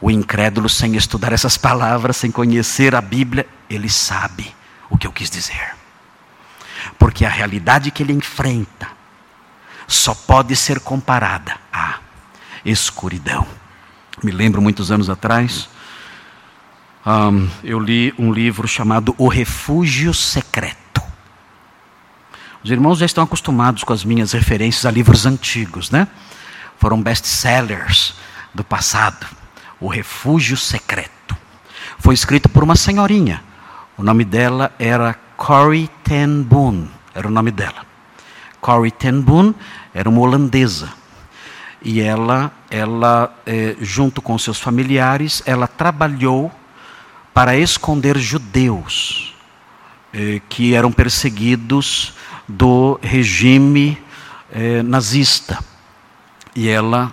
O 0.00 0.10
incrédulo, 0.10 0.68
sem 0.68 0.96
estudar 0.96 1.32
essas 1.32 1.56
palavras, 1.56 2.16
sem 2.16 2.30
conhecer 2.30 2.94
a 2.94 3.00
Bíblia, 3.00 3.46
ele 3.68 3.88
sabe 3.88 4.54
o 4.88 4.98
que 4.98 5.06
eu 5.06 5.12
quis 5.12 5.30
dizer. 5.30 5.74
Porque 6.98 7.24
a 7.24 7.28
realidade 7.28 7.90
que 7.90 8.02
ele 8.02 8.12
enfrenta 8.12 8.88
só 9.86 10.14
pode 10.14 10.56
ser 10.56 10.80
comparada 10.80 11.56
à 11.72 11.98
escuridão. 12.64 13.46
Me 14.22 14.32
lembro 14.32 14.60
muitos 14.60 14.90
anos 14.90 15.08
atrás, 15.08 15.68
um, 17.06 17.48
eu 17.62 17.78
li 17.78 18.12
um 18.18 18.32
livro 18.32 18.66
chamado 18.66 19.14
O 19.16 19.28
Refúgio 19.28 20.12
Secreto. 20.12 21.02
Os 22.62 22.70
irmãos 22.70 22.98
já 22.98 23.06
estão 23.06 23.24
acostumados 23.24 23.84
com 23.84 23.92
as 23.92 24.04
minhas 24.04 24.32
referências 24.32 24.84
a 24.84 24.90
livros 24.90 25.24
antigos, 25.24 25.90
né? 25.90 26.08
Foram 26.80 27.00
best-sellers 27.00 28.14
do 28.54 28.64
passado. 28.64 29.26
O 29.78 29.86
Refúgio 29.86 30.56
Secreto. 30.56 31.36
Foi 31.98 32.14
escrito 32.14 32.48
por 32.48 32.64
uma 32.64 32.74
senhorinha. 32.74 33.44
O 33.96 34.02
nome 34.02 34.24
dela 34.24 34.72
era 34.78 35.14
Corrie 35.36 35.90
ten 36.02 36.42
Boom, 36.42 36.88
era 37.14 37.28
o 37.28 37.30
nome 37.30 37.50
dela. 37.50 37.86
Corrie 38.60 38.90
ten 38.90 39.20
Boom 39.20 39.54
era 39.92 40.08
uma 40.08 40.20
holandesa. 40.20 40.90
E 41.82 42.00
ela, 42.00 42.50
ela 42.70 43.34
eh, 43.46 43.76
junto 43.80 44.22
com 44.22 44.38
seus 44.38 44.58
familiares, 44.58 45.42
ela 45.44 45.66
trabalhou 45.66 46.50
para 47.34 47.56
esconder 47.56 48.18
judeus 48.18 49.34
eh, 50.12 50.40
que 50.48 50.74
eram 50.74 50.90
perseguidos 50.90 52.14
do 52.48 52.98
regime 53.02 53.98
eh, 54.50 54.82
nazista. 54.82 55.69
E 56.60 56.68
ela, 56.68 57.10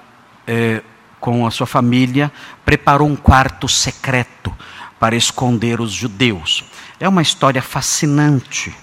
com 1.21 1.47
a 1.47 1.51
sua 1.51 1.65
família, 1.65 2.29
preparou 2.65 3.07
um 3.07 3.15
quarto 3.15 3.65
secreto 3.65 4.53
para 4.99 5.15
esconder 5.15 5.79
os 5.79 5.93
judeus. 5.93 6.65
É 6.99 7.07
uma 7.07 7.21
história 7.21 7.61
fascinante. 7.61 8.75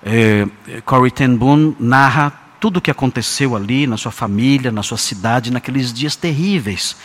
É, 0.00 0.46
Corrie 0.84 1.10
ten 1.10 1.34
Boom 1.34 1.74
narra 1.76 2.32
tudo 2.60 2.76
o 2.76 2.80
que 2.80 2.88
aconteceu 2.88 3.56
ali 3.56 3.84
na 3.84 3.96
sua 3.96 4.12
família, 4.12 4.70
na 4.70 4.84
sua 4.84 4.96
cidade, 4.96 5.50
naqueles 5.50 5.92
dias 5.92 6.14
terríveis 6.14 6.96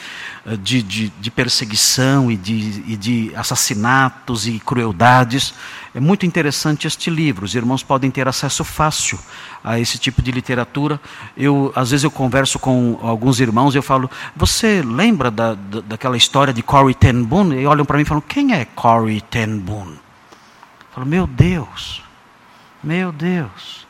de, 0.55 0.81
de, 0.81 1.09
de 1.09 1.29
perseguição 1.29 2.31
e 2.31 2.37
de, 2.37 2.83
e 2.87 2.95
de, 2.95 3.31
assassinatos 3.35 4.47
e 4.47 4.59
crueldades. 4.59 5.53
É 5.93 5.99
muito 5.99 6.25
interessante 6.25 6.87
este 6.87 7.09
livro. 7.09 7.43
Os 7.43 7.53
irmãos 7.53 7.83
podem 7.83 8.09
ter 8.09 8.29
acesso 8.29 8.63
fácil 8.63 9.19
a 9.61 9.77
esse 9.77 9.97
tipo 9.97 10.21
de 10.21 10.31
literatura. 10.31 11.01
Eu, 11.35 11.73
às 11.75 11.91
vezes 11.91 12.05
eu 12.05 12.11
converso 12.11 12.57
com 12.57 12.97
alguns 13.01 13.41
irmãos 13.41 13.75
e 13.75 13.77
eu 13.77 13.83
falo: 13.83 14.09
você 14.35 14.81
lembra 14.81 15.29
da, 15.29 15.53
da, 15.53 15.81
daquela 15.81 16.15
história 16.15 16.53
de 16.53 16.63
Corrie 16.63 16.95
ten 16.95 17.23
Boom? 17.23 17.51
E 17.51 17.65
olham 17.65 17.83
para 17.83 17.97
mim 17.97 18.03
e 18.03 18.05
falam: 18.05 18.23
quem 18.25 18.53
é 18.53 18.63
Corrie 18.63 19.19
ten 19.19 19.57
Boom? 19.57 19.89
Eu 19.89 20.93
falo: 20.95 21.07
meu 21.07 21.27
Deus, 21.27 22.01
meu 22.81 23.11
Deus. 23.11 23.85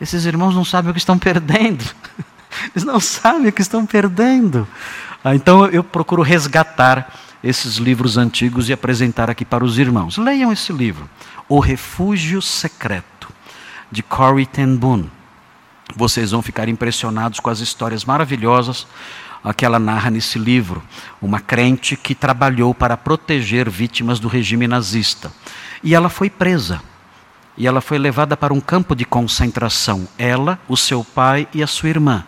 Esses 0.00 0.24
irmãos 0.24 0.54
não 0.54 0.64
sabem 0.64 0.90
o 0.90 0.94
que 0.94 0.98
estão 0.98 1.18
perdendo. 1.18 1.84
Eles 2.74 2.84
não 2.84 2.98
sabem 2.98 3.48
o 3.48 3.52
que 3.52 3.62
estão 3.62 3.86
perdendo. 3.86 4.66
Ah, 5.22 5.34
então 5.34 5.66
eu 5.66 5.84
procuro 5.84 6.22
resgatar 6.22 7.12
esses 7.44 7.76
livros 7.76 8.16
antigos 8.16 8.68
e 8.68 8.72
apresentar 8.72 9.30
aqui 9.30 9.44
para 9.44 9.64
os 9.64 9.78
irmãos. 9.78 10.16
Leiam 10.16 10.52
esse 10.52 10.72
livro, 10.72 11.08
O 11.48 11.60
Refúgio 11.60 12.40
Secreto, 12.40 13.28
de 13.90 14.02
Corrie 14.02 14.46
ten 14.46 14.76
Boom. 14.76 15.06
Vocês 15.94 16.30
vão 16.30 16.40
ficar 16.40 16.68
impressionados 16.68 17.40
com 17.40 17.50
as 17.50 17.60
histórias 17.60 18.04
maravilhosas 18.04 18.86
que 19.56 19.64
ela 19.64 19.78
narra 19.78 20.10
nesse 20.10 20.38
livro. 20.38 20.82
Uma 21.20 21.40
crente 21.40 21.96
que 21.96 22.14
trabalhou 22.14 22.74
para 22.74 22.96
proteger 22.96 23.68
vítimas 23.68 24.20
do 24.20 24.28
regime 24.28 24.68
nazista. 24.68 25.32
E 25.82 25.94
ela 25.94 26.08
foi 26.08 26.30
presa 26.30 26.80
e 27.56 27.66
ela 27.66 27.80
foi 27.80 27.98
levada 27.98 28.36
para 28.36 28.54
um 28.54 28.60
campo 28.60 28.94
de 28.94 29.04
concentração. 29.04 30.06
Ela, 30.16 30.58
o 30.68 30.76
seu 30.76 31.02
pai 31.02 31.48
e 31.52 31.62
a 31.62 31.66
sua 31.66 31.88
irmã. 31.88 32.24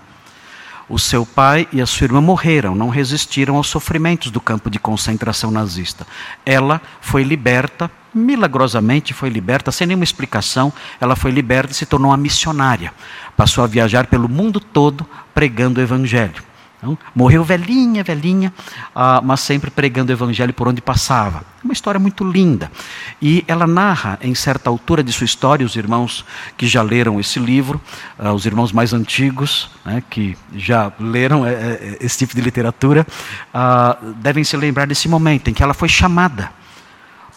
O 0.92 0.98
seu 0.98 1.24
pai 1.24 1.66
e 1.72 1.80
a 1.80 1.86
sua 1.86 2.04
irmã 2.04 2.20
morreram, 2.20 2.74
não 2.74 2.90
resistiram 2.90 3.56
aos 3.56 3.68
sofrimentos 3.68 4.30
do 4.30 4.42
campo 4.42 4.68
de 4.68 4.78
concentração 4.78 5.50
nazista. 5.50 6.06
Ela 6.44 6.82
foi 7.00 7.22
liberta, 7.22 7.90
milagrosamente 8.12 9.14
foi 9.14 9.30
liberta, 9.30 9.72
sem 9.72 9.86
nenhuma 9.86 10.04
explicação. 10.04 10.70
Ela 11.00 11.16
foi 11.16 11.30
liberta 11.30 11.72
e 11.72 11.74
se 11.74 11.86
tornou 11.86 12.10
uma 12.10 12.16
missionária. 12.18 12.92
Passou 13.34 13.64
a 13.64 13.66
viajar 13.66 14.06
pelo 14.06 14.28
mundo 14.28 14.60
todo 14.60 15.08
pregando 15.32 15.80
o 15.80 15.82
evangelho. 15.82 16.42
Então, 16.82 16.98
morreu 17.14 17.44
velhinha, 17.44 18.02
velhinha, 18.02 18.52
uh, 18.88 19.24
mas 19.24 19.38
sempre 19.38 19.70
pregando 19.70 20.10
o 20.10 20.14
evangelho 20.14 20.52
por 20.52 20.66
onde 20.66 20.82
passava. 20.82 21.44
Uma 21.62 21.72
história 21.72 22.00
muito 22.00 22.24
linda. 22.24 22.72
E 23.20 23.44
ela 23.46 23.68
narra, 23.68 24.18
em 24.20 24.34
certa 24.34 24.68
altura 24.68 25.00
de 25.00 25.12
sua 25.12 25.24
história, 25.24 25.64
os 25.64 25.76
irmãos 25.76 26.24
que 26.56 26.66
já 26.66 26.82
leram 26.82 27.20
esse 27.20 27.38
livro, 27.38 27.80
uh, 28.18 28.30
os 28.32 28.46
irmãos 28.46 28.72
mais 28.72 28.92
antigos, 28.92 29.70
né, 29.84 30.02
que 30.10 30.36
já 30.56 30.92
leram 30.98 31.46
é, 31.46 31.52
é, 31.52 31.98
esse 32.00 32.18
tipo 32.18 32.34
de 32.34 32.40
literatura, 32.40 33.06
uh, 33.54 34.12
devem 34.14 34.42
se 34.42 34.56
lembrar 34.56 34.88
desse 34.88 35.08
momento 35.08 35.50
em 35.50 35.54
que 35.54 35.62
ela 35.62 35.74
foi 35.74 35.88
chamada 35.88 36.50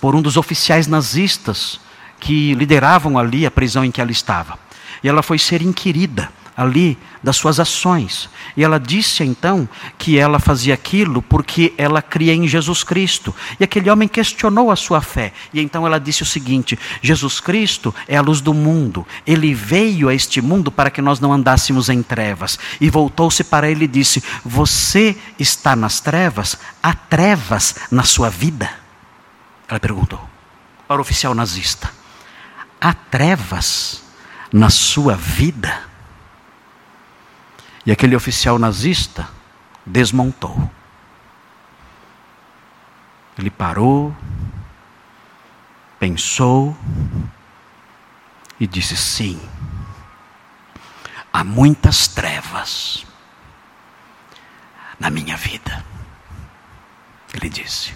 por 0.01 0.15
um 0.15 0.23
dos 0.23 0.37
oficiais 0.37 0.87
nazistas 0.87 1.79
que 2.19 2.55
lideravam 2.55 3.15
ali 3.19 3.45
a 3.45 3.51
prisão 3.51 3.85
em 3.85 3.91
que 3.91 4.01
ela 4.01 4.11
estava. 4.11 4.57
E 5.03 5.07
ela 5.07 5.21
foi 5.21 5.37
ser 5.37 5.61
inquirida 5.61 6.31
ali 6.55 6.97
das 7.21 7.35
suas 7.35 7.59
ações. 7.59 8.29
E 8.55 8.63
ela 8.63 8.79
disse 8.79 9.23
então 9.23 9.67
que 9.97 10.17
ela 10.17 10.39
fazia 10.39 10.73
aquilo 10.73 11.21
porque 11.21 11.73
ela 11.77 12.01
cria 12.01 12.33
em 12.33 12.47
Jesus 12.47 12.83
Cristo. 12.83 13.35
E 13.59 13.63
aquele 13.63 13.89
homem 13.89 14.07
questionou 14.07 14.71
a 14.71 14.75
sua 14.75 15.01
fé. 15.01 15.33
E 15.53 15.59
então 15.59 15.85
ela 15.85 15.99
disse 15.99 16.23
o 16.23 16.25
seguinte: 16.25 16.79
Jesus 17.01 17.39
Cristo 17.39 17.93
é 18.07 18.15
a 18.15 18.21
luz 18.21 18.39
do 18.41 18.53
mundo. 18.53 19.05
Ele 19.27 19.53
veio 19.53 20.07
a 20.07 20.13
este 20.13 20.41
mundo 20.41 20.71
para 20.71 20.89
que 20.89 21.01
nós 21.01 21.19
não 21.19 21.33
andássemos 21.33 21.89
em 21.89 22.01
trevas. 22.01 22.57
E 22.79 22.89
voltou-se 22.89 23.43
para 23.43 23.69
ele 23.69 23.85
e 23.85 23.89
disse: 23.89 24.23
Você 24.45 25.17
está 25.37 25.75
nas 25.75 25.99
trevas? 25.99 26.57
Há 26.81 26.93
trevas 26.93 27.75
na 27.91 28.03
sua 28.03 28.29
vida? 28.29 28.69
Ela 29.67 29.79
perguntou 29.79 30.21
para 30.87 30.97
o 30.97 31.01
oficial 31.01 31.33
nazista: 31.33 31.91
Há 32.79 32.93
trevas 32.93 34.03
na 34.53 34.69
sua 34.69 35.15
vida? 35.15 35.84
E 37.85 37.91
aquele 37.91 38.15
oficial 38.15 38.57
nazista 38.57 39.27
desmontou. 39.85 40.71
Ele 43.37 43.51
parou, 43.51 44.15
pensou 45.99 46.75
e 48.59 48.65
disse: 48.65 48.97
sim, 48.97 49.39
há 51.31 51.43
muitas 51.43 52.07
trevas 52.07 53.05
na 54.99 55.09
minha 55.09 55.37
vida. 55.37 55.85
Ele 57.33 57.49
disse, 57.49 57.93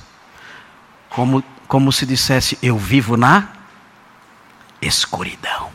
como, 1.09 1.41
como 1.67 1.91
se 1.91 2.05
dissesse: 2.05 2.59
eu 2.61 2.77
vivo 2.77 3.17
na 3.17 3.47
escuridão. 4.81 5.71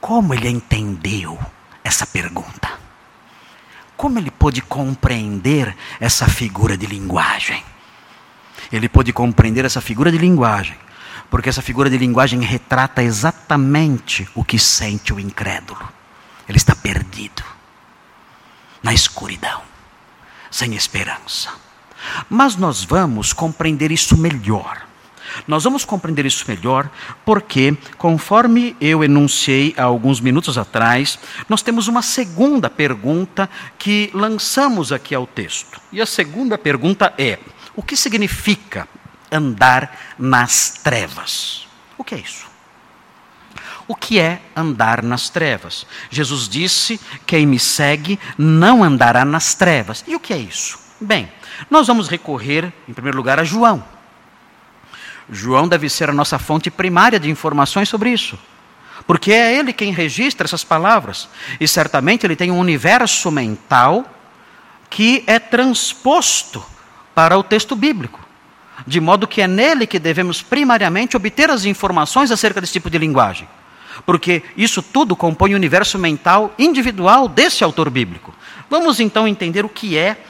Como 0.00 0.32
ele 0.34 0.48
entendeu? 0.48 1.38
Essa 1.84 2.06
pergunta? 2.06 2.68
Como 3.96 4.18
ele 4.18 4.30
pôde 4.30 4.60
compreender 4.62 5.76
essa 6.00 6.28
figura 6.28 6.76
de 6.76 6.86
linguagem? 6.86 7.62
Ele 8.72 8.88
pôde 8.88 9.12
compreender 9.12 9.64
essa 9.64 9.80
figura 9.80 10.10
de 10.10 10.18
linguagem, 10.18 10.76
porque 11.30 11.48
essa 11.48 11.62
figura 11.62 11.90
de 11.90 11.98
linguagem 11.98 12.40
retrata 12.40 13.02
exatamente 13.02 14.28
o 14.34 14.44
que 14.44 14.58
sente 14.58 15.12
o 15.12 15.20
incrédulo. 15.20 15.88
Ele 16.48 16.58
está 16.58 16.74
perdido, 16.74 17.44
na 18.82 18.94
escuridão, 18.94 19.62
sem 20.50 20.74
esperança. 20.74 21.50
Mas 22.28 22.56
nós 22.56 22.84
vamos 22.84 23.32
compreender 23.32 23.90
isso 23.90 24.16
melhor 24.16 24.87
nós 25.46 25.64
vamos 25.64 25.84
compreender 25.84 26.26
isso 26.26 26.44
melhor 26.48 26.90
porque, 27.24 27.76
conforme 27.96 28.76
eu 28.80 29.02
enunciei 29.02 29.74
há 29.76 29.84
alguns 29.84 30.20
minutos 30.20 30.58
atrás, 30.58 31.18
nós 31.48 31.62
temos 31.62 31.88
uma 31.88 32.02
segunda 32.02 32.68
pergunta 32.70 33.48
que 33.78 34.10
lançamos 34.14 34.92
aqui 34.92 35.14
ao 35.14 35.26
texto. 35.26 35.80
E 35.92 36.00
a 36.00 36.06
segunda 36.06 36.56
pergunta 36.58 37.12
é: 37.18 37.38
o 37.74 37.82
que 37.82 37.96
significa 37.96 38.88
andar 39.30 40.14
nas 40.18 40.80
trevas? 40.82 41.66
O 41.96 42.04
que 42.04 42.14
é 42.14 42.18
isso? 42.18 42.46
O 43.86 43.94
que 43.94 44.18
é 44.18 44.42
andar 44.54 45.02
nas 45.02 45.30
trevas? 45.30 45.86
Jesus 46.10 46.48
disse: 46.48 47.00
quem 47.26 47.46
me 47.46 47.58
segue 47.58 48.18
não 48.36 48.84
andará 48.84 49.24
nas 49.24 49.54
trevas. 49.54 50.04
E 50.06 50.14
o 50.14 50.20
que 50.20 50.32
é 50.32 50.38
isso? 50.38 50.78
Bem, 51.00 51.30
nós 51.70 51.86
vamos 51.86 52.08
recorrer, 52.08 52.72
em 52.86 52.92
primeiro 52.92 53.16
lugar, 53.16 53.38
a 53.40 53.44
João. 53.44 53.82
João 55.30 55.68
deve 55.68 55.88
ser 55.88 56.08
a 56.08 56.12
nossa 56.12 56.38
fonte 56.38 56.70
primária 56.70 57.20
de 57.20 57.30
informações 57.30 57.88
sobre 57.88 58.10
isso. 58.10 58.38
Porque 59.06 59.32
é 59.32 59.56
ele 59.56 59.72
quem 59.72 59.92
registra 59.92 60.46
essas 60.46 60.64
palavras. 60.64 61.28
E 61.60 61.68
certamente 61.68 62.26
ele 62.26 62.36
tem 62.36 62.50
um 62.50 62.58
universo 62.58 63.30
mental 63.30 64.04
que 64.90 65.24
é 65.26 65.38
transposto 65.38 66.64
para 67.14 67.38
o 67.38 67.42
texto 67.42 67.76
bíblico. 67.76 68.20
De 68.86 69.00
modo 69.00 69.26
que 69.26 69.42
é 69.42 69.48
nele 69.48 69.86
que 69.86 69.98
devemos 69.98 70.40
primariamente 70.40 71.16
obter 71.16 71.50
as 71.50 71.64
informações 71.64 72.30
acerca 72.30 72.60
desse 72.60 72.74
tipo 72.74 72.90
de 72.90 72.98
linguagem. 72.98 73.48
Porque 74.06 74.42
isso 74.56 74.82
tudo 74.82 75.16
compõe 75.16 75.52
o 75.52 75.56
universo 75.56 75.98
mental 75.98 76.54
individual 76.58 77.28
desse 77.28 77.64
autor 77.64 77.90
bíblico. 77.90 78.34
Vamos 78.70 79.00
então 79.00 79.26
entender 79.26 79.64
o 79.64 79.68
que 79.68 79.96
é 79.98 80.22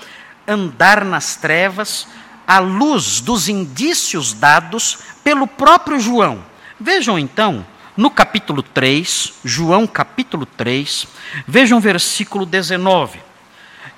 andar 0.46 1.04
nas 1.04 1.36
trevas 1.36 2.08
à 2.48 2.60
luz 2.60 3.20
dos 3.20 3.46
indícios 3.46 4.32
dados 4.32 5.00
pelo 5.22 5.46
próprio 5.46 6.00
João. 6.00 6.42
Vejam 6.80 7.18
então, 7.18 7.66
no 7.94 8.10
capítulo 8.10 8.62
3, 8.62 9.34
João 9.44 9.86
capítulo 9.86 10.46
3, 10.46 11.06
vejam 11.46 11.78
versículo 11.78 12.46
19. 12.46 13.20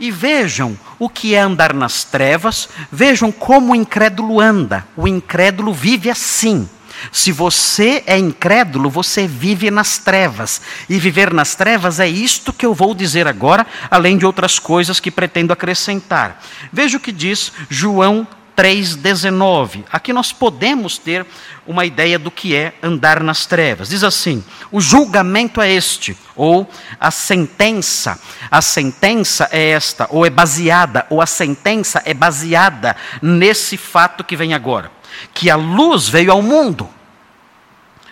E 0.01 0.11
vejam 0.11 0.77
o 0.99 1.09
que 1.09 1.35
é 1.35 1.39
andar 1.39 1.73
nas 1.73 2.03
trevas, 2.03 2.69
vejam 2.91 3.31
como 3.31 3.73
o 3.73 3.77
incrédulo 3.77 4.41
anda. 4.41 4.85
O 4.97 5.07
incrédulo 5.07 5.73
vive 5.73 6.11
assim. 6.11 6.69
Se 7.13 7.31
você 7.31 8.03
é 8.07 8.19
incrédulo, 8.19 8.91
você 8.91 9.27
vive 9.27 9.71
nas 9.71 9.99
trevas. 9.99 10.61
E 10.89 10.99
viver 10.99 11.33
nas 11.33 11.55
trevas 11.55 12.01
é 12.01 12.09
isto 12.09 12.53
que 12.53 12.67
eu 12.67 12.75
vou 12.75 12.95
dizer 12.95 13.29
agora, 13.29 13.67
além 13.91 14.19
de 14.19 14.27
outras 14.27 14.59
coisas 14.59 14.99
que 14.99 15.11
pretendo 15.11 15.53
acrescentar. 15.53 16.43
Veja 16.73 16.97
o 16.97 17.01
que 17.01 17.13
diz 17.13 17.53
João 17.69 18.27
3,19. 18.61 19.85
Aqui 19.91 20.13
nós 20.13 20.35
podemos 20.35 20.99
ter 20.99 21.25
uma 21.67 21.87
ideia 21.87 22.19
do 22.19 22.31
que 22.31 22.55
é 22.55 22.75
andar 22.83 23.23
nas 23.23 23.47
trevas. 23.47 23.89
Diz 23.89 24.05
assim: 24.05 24.45
o 24.71 24.83
julgamento 24.83 25.63
é 25.63 25.73
este, 25.73 26.15
ou 26.37 26.69
a 27.01 27.11
sentença. 27.11 28.21
A 28.51 28.61
sentença 28.61 29.49
é 29.51 29.71
esta, 29.71 30.07
ou 30.11 30.27
é 30.27 30.31
baseada, 30.31 31.07
ou 31.09 31.23
a 31.23 31.27
sentença 31.27 32.03
é 32.05 32.13
baseada 32.13 32.95
nesse 33.23 33.79
fato 33.79 34.23
que 34.23 34.37
vem 34.37 34.53
agora: 34.53 34.93
que 35.33 35.49
a 35.49 35.57
luz 35.57 36.07
veio 36.07 36.31
ao 36.31 36.43
mundo, 36.43 36.87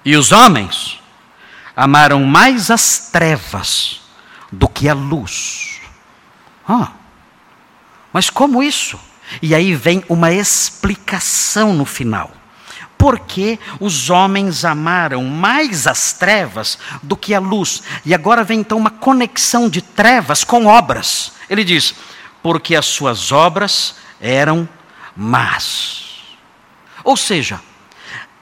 e 0.02 0.16
os 0.16 0.32
homens 0.32 0.98
amaram 1.76 2.24
mais 2.24 2.70
as 2.70 3.10
trevas 3.12 4.00
do 4.50 4.66
que 4.66 4.88
a 4.88 4.94
luz. 4.94 5.82
Ah, 6.66 6.92
mas 8.14 8.30
como 8.30 8.62
isso? 8.62 9.07
E 9.42 9.54
aí 9.54 9.74
vem 9.74 10.04
uma 10.08 10.32
explicação 10.32 11.72
no 11.74 11.84
final. 11.84 12.30
Porque 12.96 13.58
os 13.78 14.10
homens 14.10 14.64
amaram 14.64 15.24
mais 15.24 15.86
as 15.86 16.12
trevas 16.12 16.78
do 17.02 17.16
que 17.16 17.32
a 17.32 17.38
luz. 17.38 17.82
E 18.04 18.12
agora 18.12 18.42
vem 18.42 18.60
então 18.60 18.76
uma 18.76 18.90
conexão 18.90 19.68
de 19.68 19.80
trevas 19.80 20.42
com 20.42 20.66
obras. 20.66 21.32
Ele 21.48 21.62
diz: 21.62 21.94
porque 22.42 22.74
as 22.74 22.86
suas 22.86 23.30
obras 23.30 23.94
eram 24.20 24.68
más. 25.16 26.36
Ou 27.04 27.16
seja, 27.16 27.60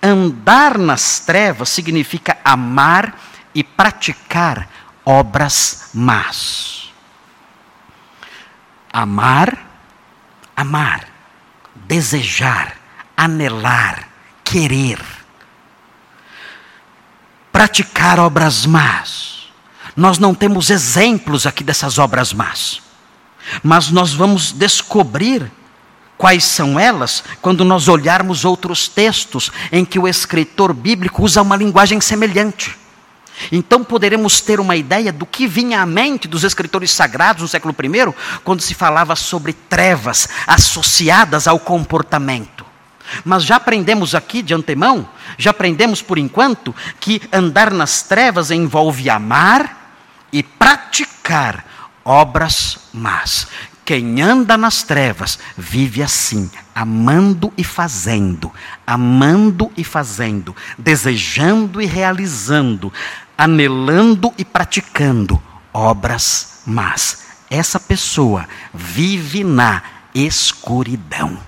andar 0.03 0.79
nas 0.79 1.21
trevas 1.21 1.69
significa 1.69 2.39
amar 2.45 3.19
e 3.55 3.63
praticar 3.63 4.69
obras 5.05 5.91
más. 5.95 6.91
Amar 8.93 9.66
amar, 10.57 11.07
desejar, 11.75 12.77
anelar, 13.17 14.09
querer, 14.43 14.99
praticar 17.53 18.19
obras 18.19 18.65
más. 18.65 19.49
Nós 19.95 20.19
não 20.19 20.35
temos 20.35 20.71
exemplos 20.71 21.47
aqui 21.47 21.63
dessas 21.63 21.99
obras 21.99 22.33
más, 22.33 22.83
mas 23.63 23.91
nós 23.91 24.13
vamos 24.13 24.53
descobrir 24.53 25.51
quais 26.19 26.45
são 26.45 26.81
elas 26.81 27.23
quando 27.43 27.65
nós 27.65 27.89
olharmos 27.89 28.45
outros 28.45 28.89
textos 28.89 29.51
em 29.71 29.85
que 29.85 29.99
o 29.99 30.09
escritor 30.09 30.73
bíblico 30.73 31.23
usa 31.23 31.43
uma 31.43 31.57
linguagem 31.57 32.01
semelhante. 32.01 32.77
Então 33.53 33.85
poderemos 33.85 34.41
ter 34.41 34.61
uma 34.61 34.77
ideia 34.77 35.13
do 35.13 35.27
que 35.27 35.47
vinha 35.47 35.81
à 35.81 35.87
mente 35.87 36.27
dos 36.29 36.45
escritores 36.45 36.91
sagrados 36.91 37.43
no 37.43 37.49
século 37.49 37.75
I, 37.75 38.15
quando 38.43 38.61
se 38.61 38.75
falava 38.75 39.15
sobre 39.15 39.53
trevas 39.53 40.29
associadas 40.47 41.47
ao 41.47 41.59
comportamento. 41.59 42.65
Mas 43.25 43.45
já 43.45 43.57
aprendemos 43.57 44.15
aqui 44.15 44.43
de 44.43 44.55
antemão, 44.55 45.09
já 45.39 45.51
aprendemos 45.51 46.03
por 46.03 46.19
enquanto, 46.19 46.75
que 46.99 47.23
andar 47.33 47.71
nas 47.73 48.03
trevas 48.03 48.51
envolve 48.51 49.09
amar 49.09 49.95
e 50.33 50.43
praticar 50.43 51.65
obras 52.05 52.79
más. 52.93 53.47
Quem 53.85 54.21
anda 54.21 54.57
nas 54.57 54.83
trevas 54.83 55.39
vive 55.57 56.03
assim, 56.03 56.51
amando 56.75 57.53
e 57.57 57.63
fazendo, 57.63 58.53
amando 58.85 59.71
e 59.77 59.85
fazendo, 59.85 60.57
desejando 60.77 61.81
e 61.81 61.87
realizando, 61.87 62.93
anelando 63.37 64.33
e 64.39 64.45
praticando 64.45 65.41
obras 65.73 66.63
más. 66.67 67.27
Essa 67.51 67.79
pessoa 67.79 68.49
vive 68.73 69.45
na 69.45 69.83
escuridão. 70.15 71.39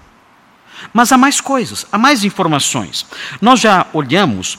Mas 0.93 1.11
há 1.11 1.19
mais 1.19 1.41
coisas, 1.41 1.87
há 1.91 1.99
mais 1.99 2.25
informações. 2.25 3.05
Nós 3.41 3.61
já 3.61 3.87
olhamos 3.93 4.59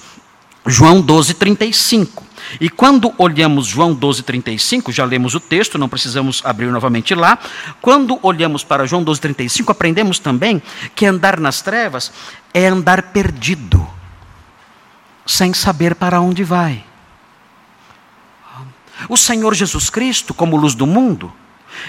João 0.65 1.01
12, 1.01 1.33
35. 1.35 2.29
E 2.59 2.69
quando 2.69 3.13
olhamos 3.17 3.67
João 3.67 3.93
12:35, 3.93 4.91
já 4.91 5.05
lemos 5.05 5.35
o 5.35 5.39
texto, 5.39 5.77
não 5.77 5.89
precisamos 5.89 6.41
abrir 6.43 6.71
novamente 6.71 7.13
lá. 7.13 7.37
Quando 7.81 8.19
olhamos 8.23 8.63
para 8.63 8.87
João 8.87 9.03
12:35, 9.03 9.71
aprendemos 9.71 10.19
também 10.19 10.61
que 10.95 11.05
andar 11.05 11.39
nas 11.39 11.61
trevas 11.61 12.11
é 12.53 12.67
andar 12.67 13.03
perdido, 13.03 13.87
sem 15.25 15.53
saber 15.53 15.95
para 15.95 16.21
onde 16.21 16.43
vai. 16.43 16.83
O 19.07 19.15
Senhor 19.15 19.53
Jesus 19.53 19.89
Cristo, 19.89 20.33
como 20.33 20.57
luz 20.57 20.75
do 20.75 20.85
mundo, 20.85 21.31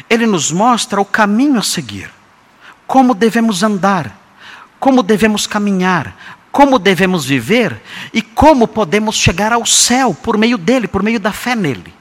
ele 0.09 0.27
nos 0.27 0.53
mostra 0.53 1.01
o 1.01 1.05
caminho 1.05 1.59
a 1.59 1.63
seguir, 1.63 2.11
como 2.87 3.15
devemos 3.15 3.63
andar, 3.63 4.17
como 4.79 5.03
devemos 5.03 5.47
caminhar, 5.47 6.15
como 6.53 6.79
devemos 6.79 7.25
viver 7.25 7.81
e 8.13 8.23
como 8.23 8.67
podemos 8.67 9.17
chegar 9.17 9.53
ao 9.53 9.65
céu 9.65 10.15
por 10.15 10.37
meio 10.37 10.59
dele, 10.59 10.89
por 10.89 11.03
meio 11.03 11.21
da 11.21 11.33
fé 11.33 11.55
nele. 11.55 11.93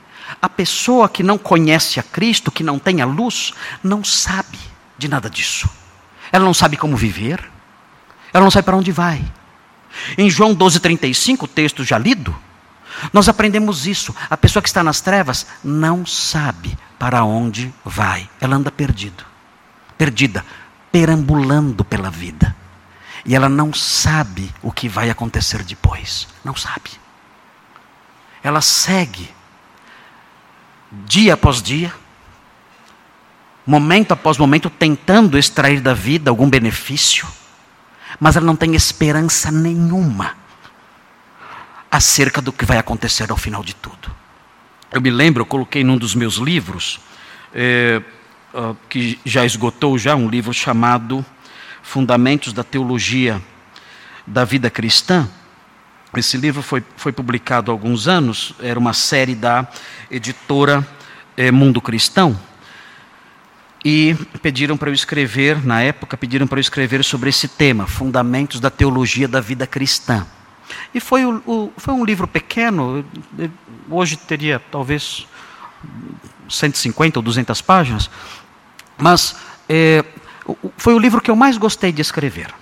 A 0.41 0.49
pessoa 0.49 1.10
que 1.10 1.24
não 1.24 1.38
conhece 1.38 1.99
a 1.99 2.03
Cristo, 2.03 2.51
que 2.51 2.64
não 2.64 2.80
tem 2.80 3.01
a 3.01 3.05
luz, 3.05 3.53
não 3.84 4.03
sabe 4.03 4.57
de 4.97 5.07
nada 5.07 5.30
disso. 5.30 5.70
Ela 6.32 6.45
não 6.45 6.53
sabe 6.53 6.78
como 6.78 6.95
viver, 6.95 7.43
ela 8.34 8.43
não 8.43 8.51
sabe 8.51 8.66
para 8.66 8.78
onde 8.78 8.91
vai. 8.91 9.24
Em 10.18 10.30
João 10.30 10.55
12,35, 10.55 11.43
o 11.43 11.47
texto 11.47 11.84
já 11.84 11.97
lido, 11.97 12.36
nós 13.14 13.30
aprendemos 13.30 13.88
isso. 13.88 14.16
A 14.30 14.38
pessoa 14.38 14.62
que 14.62 14.70
está 14.70 14.84
nas 14.84 15.02
trevas 15.02 15.47
não 15.64 16.06
sabe 16.06 16.78
para 16.97 17.24
onde 17.24 17.74
vai. 17.84 18.30
Ela 18.39 18.56
anda 18.56 18.72
perdido, 18.72 19.24
perdida, 19.97 20.45
perambulando 20.91 21.84
pela 21.86 22.10
vida. 22.10 22.56
E 23.26 23.36
ela 23.36 23.50
não 23.50 23.74
sabe 23.74 24.54
o 24.62 24.72
que 24.72 24.89
vai 24.89 25.10
acontecer 25.10 25.64
depois. 25.64 26.28
Não 26.43 26.56
sabe. 26.56 26.91
Ela 28.41 28.62
segue, 28.62 29.30
dia 31.06 31.34
após 31.34 31.62
dia, 31.62 31.93
momento 33.66 34.14
após 34.14 34.38
momento, 34.38 34.70
tentando 34.70 35.38
extrair 35.38 35.82
da 35.82 35.93
vida 35.93 36.32
algum 36.32 36.50
benefício, 36.50 37.28
mas 38.20 38.36
ela 38.36 38.45
não 38.45 38.56
tem 38.56 38.76
esperança 38.76 39.52
nenhuma 39.52 40.39
acerca 41.92 42.42
do 42.42 42.52
que 42.52 42.66
vai 42.66 42.78
acontecer 42.78 43.32
ao 43.32 43.38
final 43.38 43.64
de 43.64 43.74
tudo. 43.76 44.12
Eu 44.92 45.02
me 45.02 45.10
lembro, 45.10 45.42
eu 45.42 45.46
coloquei 45.46 45.84
num 45.84 45.98
dos 45.98 46.16
meus 46.16 46.36
livros, 46.36 47.00
é, 47.54 48.02
que 48.90 49.20
já 49.24 49.46
esgotou 49.46 49.98
já, 49.98 50.16
um 50.16 50.28
livro 50.28 50.54
chamado 50.54 51.26
Fundamentos 51.84 52.54
da 52.54 52.64
Teologia 52.64 53.42
da 54.26 54.44
Vida 54.44 54.70
Cristã. 54.70 55.28
Esse 56.16 56.38
livro 56.38 56.62
foi, 56.64 56.84
foi 56.98 57.12
publicado 57.12 57.70
há 57.70 57.74
alguns 57.74 58.08
anos, 58.08 58.54
era 58.60 58.80
uma 58.80 58.94
série 58.94 59.36
da 59.36 59.68
editora 60.10 60.88
é, 61.38 61.52
Mundo 61.52 61.80
Cristão. 61.80 62.40
E 63.86 64.16
pediram 64.42 64.76
para 64.76 64.90
eu 64.90 64.94
escrever, 64.94 65.66
na 65.66 65.82
época, 65.82 66.18
pediram 66.18 66.48
para 66.48 66.58
eu 66.58 66.62
escrever 66.62 67.04
sobre 67.04 67.30
esse 67.30 67.48
tema, 67.48 67.88
Fundamentos 67.88 68.60
da 68.60 68.70
Teologia 68.70 69.28
da 69.28 69.40
Vida 69.40 69.66
Cristã. 69.66 70.28
E 70.93 70.99
foi, 70.99 71.26
o, 71.26 71.41
o, 71.45 71.74
foi 71.78 71.93
um 71.93 72.03
livro 72.03 72.28
pequeno, 72.28 73.05
hoje 73.89 74.17
teria 74.17 74.59
talvez 74.72 75.28
150 76.49 77.20
ou 77.20 77.24
200 77.24 77.61
páginas, 77.61 78.09
mas 78.97 79.36
é, 79.67 80.03
foi 80.78 80.93
o 80.93 80.99
livro 80.99 81.22
que 81.22 81.32
eu 81.32 81.36
mais 81.36 81.57
gostei 81.57 81.91
de 81.91 82.01
escrever. 82.01 82.53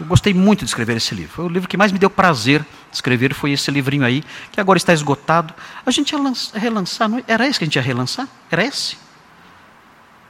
Eu 0.00 0.06
gostei 0.06 0.34
muito 0.34 0.60
de 0.60 0.70
escrever 0.70 0.96
esse 0.96 1.14
livro. 1.14 1.32
Foi 1.32 1.44
o 1.44 1.48
livro 1.48 1.68
que 1.68 1.76
mais 1.76 1.92
me 1.92 1.98
deu 1.98 2.10
prazer 2.10 2.60
de 2.62 2.96
escrever, 2.96 3.34
foi 3.34 3.52
esse 3.52 3.70
livrinho 3.70 4.04
aí, 4.04 4.24
que 4.50 4.60
agora 4.60 4.76
está 4.76 4.92
esgotado. 4.92 5.54
A 5.86 5.90
gente 5.90 6.12
ia 6.12 6.18
relançar, 6.54 7.08
não, 7.08 7.18
é? 7.18 7.24
era 7.28 7.46
esse 7.46 7.58
que 7.58 7.64
a 7.64 7.66
gente 7.66 7.76
ia 7.76 7.82
relançar? 7.82 8.26
Era 8.50 8.64
esse? 8.64 8.96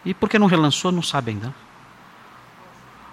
E 0.05 0.13
por 0.13 0.29
que 0.29 0.39
não 0.39 0.47
relançou, 0.47 0.93
não 0.93 1.03
sabe 1.03 1.31
ainda 1.31 1.55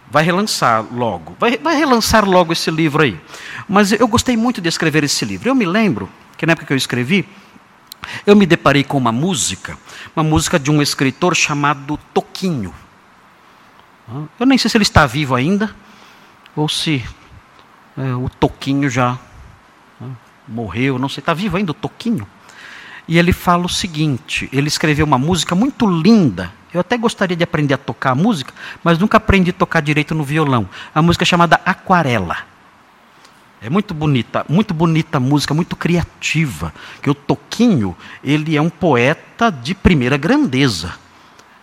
vai 0.09 0.23
relançar 0.23 0.85
logo. 0.91 1.35
Vai, 1.39 1.57
vai 1.57 1.75
relançar 1.75 2.27
logo 2.27 2.53
esse 2.53 2.71
livro 2.71 3.03
aí. 3.03 3.19
Mas 3.67 3.91
eu 3.91 4.07
gostei 4.07 4.35
muito 4.35 4.59
de 4.61 4.67
escrever 4.67 5.03
esse 5.03 5.23
livro. 5.25 5.49
Eu 5.49 5.55
me 5.55 5.65
lembro 5.65 6.09
que 6.37 6.45
na 6.45 6.53
época 6.53 6.67
que 6.67 6.73
eu 6.73 6.77
escrevi, 6.77 7.27
eu 8.25 8.35
me 8.35 8.45
deparei 8.45 8.83
com 8.83 8.97
uma 8.97 9.11
música, 9.11 9.77
uma 10.15 10.23
música 10.23 10.57
de 10.59 10.71
um 10.71 10.81
escritor 10.81 11.35
chamado 11.35 11.99
Toquinho. 12.13 12.73
Eu 14.39 14.45
nem 14.45 14.57
sei 14.57 14.69
se 14.69 14.77
ele 14.77 14.83
está 14.83 15.05
vivo 15.05 15.35
ainda, 15.35 15.75
ou 16.55 16.67
se 16.67 17.05
é, 17.95 18.15
o 18.15 18.27
Toquinho 18.27 18.89
já 18.89 19.19
morreu, 20.47 20.97
não 20.97 21.07
sei, 21.07 21.21
está 21.21 21.33
vivo 21.33 21.57
ainda 21.57 21.71
o 21.71 21.75
Toquinho. 21.75 22.27
E 23.09 23.17
ele 23.17 23.33
fala 23.33 23.65
o 23.65 23.69
seguinte: 23.69 24.47
ele 24.53 24.69
escreveu 24.69 25.05
uma 25.05 25.17
música 25.17 25.53
muito 25.53 25.85
linda 25.85 26.57
eu 26.73 26.79
até 26.79 26.97
gostaria 26.97 27.35
de 27.35 27.43
aprender 27.43 27.73
a 27.73 27.77
tocar 27.77 28.11
a 28.11 28.15
música, 28.15 28.53
mas 28.83 28.99
nunca 28.99 29.17
aprendi 29.17 29.49
a 29.49 29.53
tocar 29.53 29.81
direito 29.81 30.13
no 30.13 30.23
violão. 30.23 30.69
A 30.93 31.01
música 31.01 31.23
é 31.23 31.25
chamada 31.25 31.59
Aquarela. 31.65 32.37
É 33.61 33.69
muito 33.69 33.93
bonita, 33.93 34.45
muito 34.47 34.73
bonita 34.73 35.19
música, 35.19 35.53
muito 35.53 35.75
criativa. 35.75 36.71
Que 37.01 37.09
o 37.09 37.15
Toquinho, 37.15 37.97
ele 38.23 38.55
é 38.55 38.61
um 38.61 38.69
poeta 38.69 39.51
de 39.51 39.73
primeira 39.73 40.15
grandeza. 40.15 40.93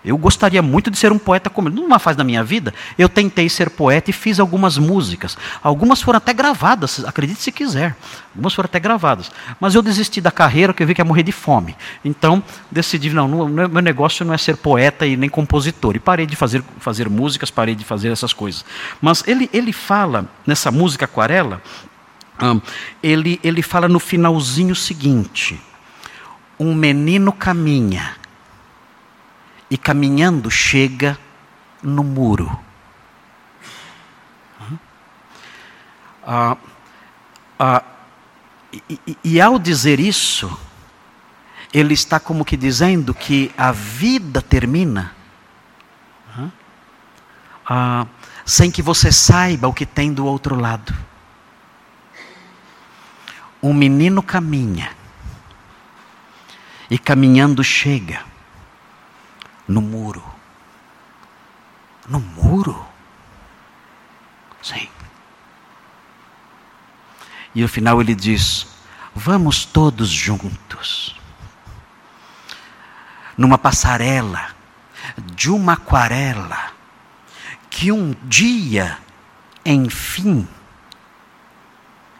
Eu 0.06 0.16
gostaria 0.16 0.62
muito 0.62 0.88
de 0.88 0.96
ser 0.96 1.10
um 1.10 1.18
poeta 1.18 1.50
como 1.50 1.68
ele. 1.68 1.74
Numa 1.74 1.98
fase 1.98 2.16
da 2.16 2.22
minha 2.22 2.44
vida, 2.44 2.72
eu 2.96 3.08
tentei 3.08 3.48
ser 3.48 3.68
poeta 3.68 4.08
e 4.10 4.12
fiz 4.12 4.38
algumas 4.38 4.78
músicas. 4.78 5.36
Algumas 5.60 6.00
foram 6.00 6.18
até 6.18 6.32
gravadas, 6.32 7.04
acredite 7.04 7.42
se 7.42 7.50
quiser. 7.50 7.96
Algumas 8.30 8.54
foram 8.54 8.66
até 8.66 8.78
gravadas. 8.78 9.32
Mas 9.58 9.74
eu 9.74 9.82
desisti 9.82 10.20
da 10.20 10.30
carreira 10.30 10.72
porque 10.72 10.84
eu 10.84 10.86
vi 10.86 10.94
que 10.94 11.00
ia 11.00 11.04
morrer 11.04 11.24
de 11.24 11.32
fome. 11.32 11.74
Então, 12.04 12.40
decidi, 12.70 13.10
não, 13.10 13.48
meu 13.48 13.82
negócio 13.82 14.24
não 14.24 14.32
é 14.32 14.38
ser 14.38 14.56
poeta 14.56 15.04
e 15.04 15.16
nem 15.16 15.28
compositor. 15.28 15.96
E 15.96 15.98
parei 15.98 16.24
de 16.24 16.36
fazer, 16.36 16.62
fazer 16.78 17.10
músicas, 17.10 17.50
parei 17.50 17.74
de 17.74 17.84
fazer 17.84 18.12
essas 18.12 18.32
coisas. 18.32 18.64
Mas 19.02 19.26
ele, 19.26 19.50
ele 19.52 19.72
fala, 19.72 20.30
nessa 20.46 20.70
música 20.70 21.04
Aquarela, 21.04 21.60
ele, 23.02 23.40
ele 23.42 23.60
fala 23.60 23.88
no 23.88 23.98
finalzinho 23.98 24.76
seguinte: 24.76 25.60
Um 26.60 26.74
menino 26.76 27.32
caminha 27.32 28.14
e 29.70 29.76
caminhando 29.76 30.50
chega 30.50 31.18
no 31.82 32.04
muro. 32.04 32.58
Ah, 36.28 36.56
ah, 37.58 37.84
e, 38.90 39.16
e, 39.22 39.40
ao 39.40 39.58
dizer 39.58 40.00
isso, 40.00 40.58
ele 41.72 41.94
está 41.94 42.18
como 42.18 42.44
que 42.44 42.56
dizendo 42.56 43.14
que 43.14 43.52
a 43.56 43.70
vida 43.70 44.42
termina 44.42 45.14
ah, 47.64 48.06
sem 48.44 48.70
que 48.70 48.82
você 48.82 49.10
saiba 49.12 49.68
o 49.68 49.72
que 49.72 49.86
tem 49.86 50.12
do 50.12 50.26
outro 50.26 50.54
lado. 50.54 50.94
Um 53.62 53.72
menino 53.72 54.22
caminha 54.22 54.90
e 56.90 56.98
caminhando 56.98 57.62
chega 57.64 58.35
no 59.66 59.80
muro. 59.80 60.24
No 62.08 62.20
muro? 62.20 62.86
Sim. 64.62 64.88
E 67.54 67.62
no 67.62 67.68
final 67.68 68.00
ele 68.00 68.14
diz: 68.14 68.66
Vamos 69.14 69.64
todos 69.64 70.08
juntos, 70.08 71.18
numa 73.36 73.58
passarela 73.58 74.54
de 75.34 75.50
uma 75.50 75.74
aquarela, 75.74 76.72
que 77.70 77.90
um 77.90 78.14
dia, 78.24 78.98
enfim. 79.64 80.46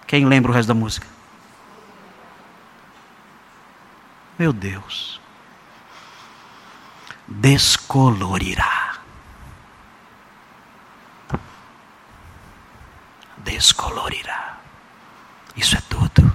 Quem 0.07 0.25
lembra 0.25 0.51
o 0.51 0.55
resto 0.55 0.69
da 0.69 0.75
música? 0.75 1.07
Meu 4.39 4.53
Deus 4.53 5.16
descolorirá. 7.27 8.99
Descolorirá. 13.39 14.59
Isso 15.57 15.77
é 15.77 15.81
tudo. 15.89 16.33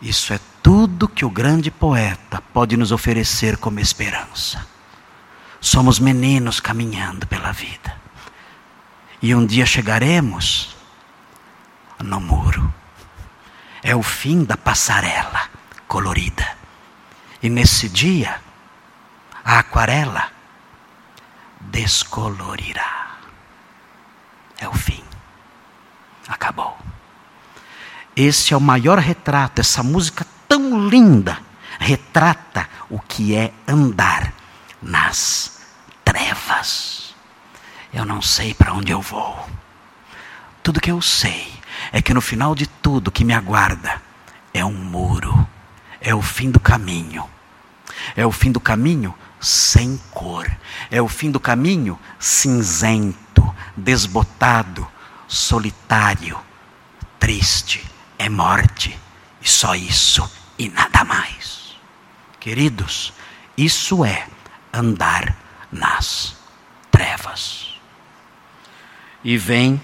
Isso 0.00 0.32
é 0.32 0.40
tudo 0.62 1.08
que 1.08 1.24
o 1.24 1.30
grande 1.30 1.70
poeta 1.70 2.42
pode 2.52 2.76
nos 2.76 2.92
oferecer 2.92 3.56
como 3.56 3.80
esperança. 3.80 4.66
Somos 5.60 5.98
meninos 5.98 6.58
caminhando 6.58 7.26
pela 7.26 7.52
vida. 7.52 7.98
E 9.20 9.34
um 9.34 9.44
dia 9.44 9.66
chegaremos 9.66 10.74
no 11.98 12.18
muro. 12.18 12.72
É 13.82 13.94
o 13.94 14.02
fim 14.02 14.44
da 14.44 14.56
passarela 14.56 15.48
colorida. 15.86 16.56
E 17.42 17.48
nesse 17.48 17.88
dia, 17.88 18.40
a 19.50 19.58
aquarela 19.58 20.30
descolorirá. 21.60 23.16
É 24.56 24.68
o 24.68 24.72
fim. 24.72 25.02
Acabou. 26.28 26.78
esse 28.14 28.54
é 28.54 28.56
o 28.56 28.60
maior 28.60 28.98
retrato, 28.98 29.60
essa 29.60 29.82
música 29.82 30.24
tão 30.46 30.88
linda, 30.88 31.40
retrata 31.80 32.68
o 32.88 33.00
que 33.00 33.34
é 33.34 33.52
andar 33.66 34.32
nas 34.80 35.60
trevas. 36.04 37.12
Eu 37.92 38.04
não 38.04 38.22
sei 38.22 38.54
para 38.54 38.72
onde 38.72 38.92
eu 38.92 39.00
vou. 39.00 39.48
Tudo 40.62 40.80
que 40.80 40.92
eu 40.92 41.02
sei 41.02 41.52
é 41.90 42.00
que 42.00 42.14
no 42.14 42.20
final 42.20 42.54
de 42.54 42.68
tudo 42.68 43.10
que 43.10 43.24
me 43.24 43.34
aguarda 43.34 44.00
é 44.54 44.64
um 44.64 44.72
muro, 44.72 45.44
é 46.00 46.14
o 46.14 46.22
fim 46.22 46.52
do 46.52 46.60
caminho. 46.60 47.28
É 48.14 48.24
o 48.24 48.30
fim 48.30 48.52
do 48.52 48.60
caminho 48.60 49.12
sem 49.40 49.98
cor, 50.10 50.50
é 50.90 51.00
o 51.00 51.08
fim 51.08 51.30
do 51.30 51.40
caminho 51.40 51.98
cinzento, 52.18 53.54
desbotado, 53.76 54.86
solitário, 55.26 56.38
triste, 57.18 57.84
é 58.18 58.28
morte, 58.28 58.98
e 59.40 59.48
só 59.48 59.74
isso 59.74 60.30
e 60.58 60.68
nada 60.68 61.04
mais. 61.04 61.74
Queridos, 62.38 63.12
isso 63.56 64.04
é 64.04 64.26
andar 64.72 65.36
nas 65.72 66.36
trevas. 66.90 67.74
E 69.24 69.36
vem 69.38 69.80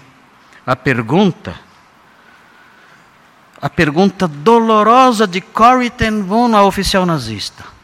a 0.65 0.75
pergunta, 0.75 1.55
a 3.61 3.69
pergunta 3.69 4.27
dolorosa 4.27 5.25
de 5.25 5.41
Corrie 5.41 5.89
ten 5.89 6.21
Boom, 6.21 6.53
oficial 6.55 7.05
nazista. 7.05 7.76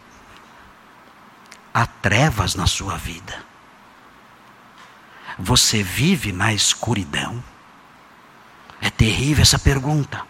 Há 1.74 1.86
trevas 1.86 2.56
na 2.56 2.68
sua 2.68 2.98
vida. 2.98 3.44
Você 5.40 5.82
vive 5.82 6.32
na 6.32 6.54
escuridão? 6.54 7.44
É 8.80 8.90
terrível 8.90 9.42
essa 9.42 9.58
pergunta. 9.58 10.22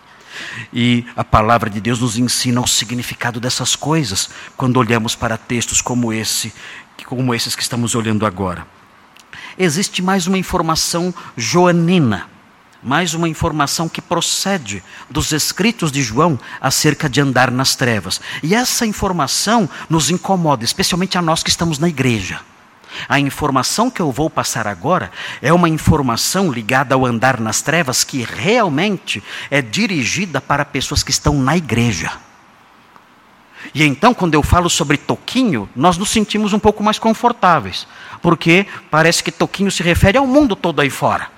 E 0.71 1.05
a 1.15 1.23
palavra 1.23 1.69
de 1.69 1.81
Deus 1.81 1.99
nos 1.99 2.17
ensina 2.17 2.61
o 2.61 2.67
significado 2.67 3.39
dessas 3.39 3.75
coisas 3.75 4.29
quando 4.55 4.77
olhamos 4.77 5.15
para 5.15 5.37
textos 5.37 5.81
como 5.81 6.13
esse, 6.13 6.53
como 7.05 7.33
esses 7.33 7.55
que 7.55 7.61
estamos 7.61 7.93
olhando 7.93 8.25
agora. 8.25 8.65
Existe 9.57 10.01
mais 10.01 10.25
uma 10.25 10.37
informação 10.37 11.13
joanina, 11.37 12.29
mais 12.83 13.13
uma 13.13 13.29
informação 13.29 13.87
que 13.87 14.01
procede 14.01 14.83
dos 15.09 15.31
escritos 15.31 15.91
de 15.91 16.01
João 16.01 16.39
acerca 16.59 17.09
de 17.09 17.21
andar 17.21 17.49
nas 17.49 17.75
trevas. 17.75 18.19
E 18.41 18.53
essa 18.53 18.85
informação 18.85 19.69
nos 19.89 20.09
incomoda, 20.09 20.65
especialmente 20.65 21.17
a 21.17 21.21
nós 21.21 21.41
que 21.41 21.49
estamos 21.49 21.79
na 21.79 21.87
igreja. 21.87 22.41
A 23.07 23.19
informação 23.19 23.89
que 23.89 24.01
eu 24.01 24.11
vou 24.11 24.29
passar 24.29 24.67
agora 24.67 25.11
é 25.41 25.51
uma 25.51 25.69
informação 25.69 26.51
ligada 26.51 26.93
ao 26.93 27.05
andar 27.05 27.39
nas 27.39 27.61
trevas 27.61 28.03
que 28.03 28.21
realmente 28.21 29.23
é 29.49 29.61
dirigida 29.61 30.39
para 30.39 30.65
pessoas 30.65 31.01
que 31.01 31.11
estão 31.11 31.39
na 31.39 31.57
igreja. 31.57 32.11
E 33.73 33.83
então, 33.83 34.13
quando 34.13 34.33
eu 34.33 34.43
falo 34.43 34.69
sobre 34.69 34.97
Toquinho, 34.97 35.69
nós 35.75 35.97
nos 35.97 36.09
sentimos 36.09 36.53
um 36.53 36.59
pouco 36.59 36.83
mais 36.83 36.99
confortáveis, 36.99 37.87
porque 38.21 38.67
parece 38.91 39.23
que 39.23 39.31
Toquinho 39.31 39.71
se 39.71 39.81
refere 39.81 40.17
ao 40.17 40.27
mundo 40.27 40.55
todo 40.55 40.81
aí 40.81 40.89
fora. 40.89 41.32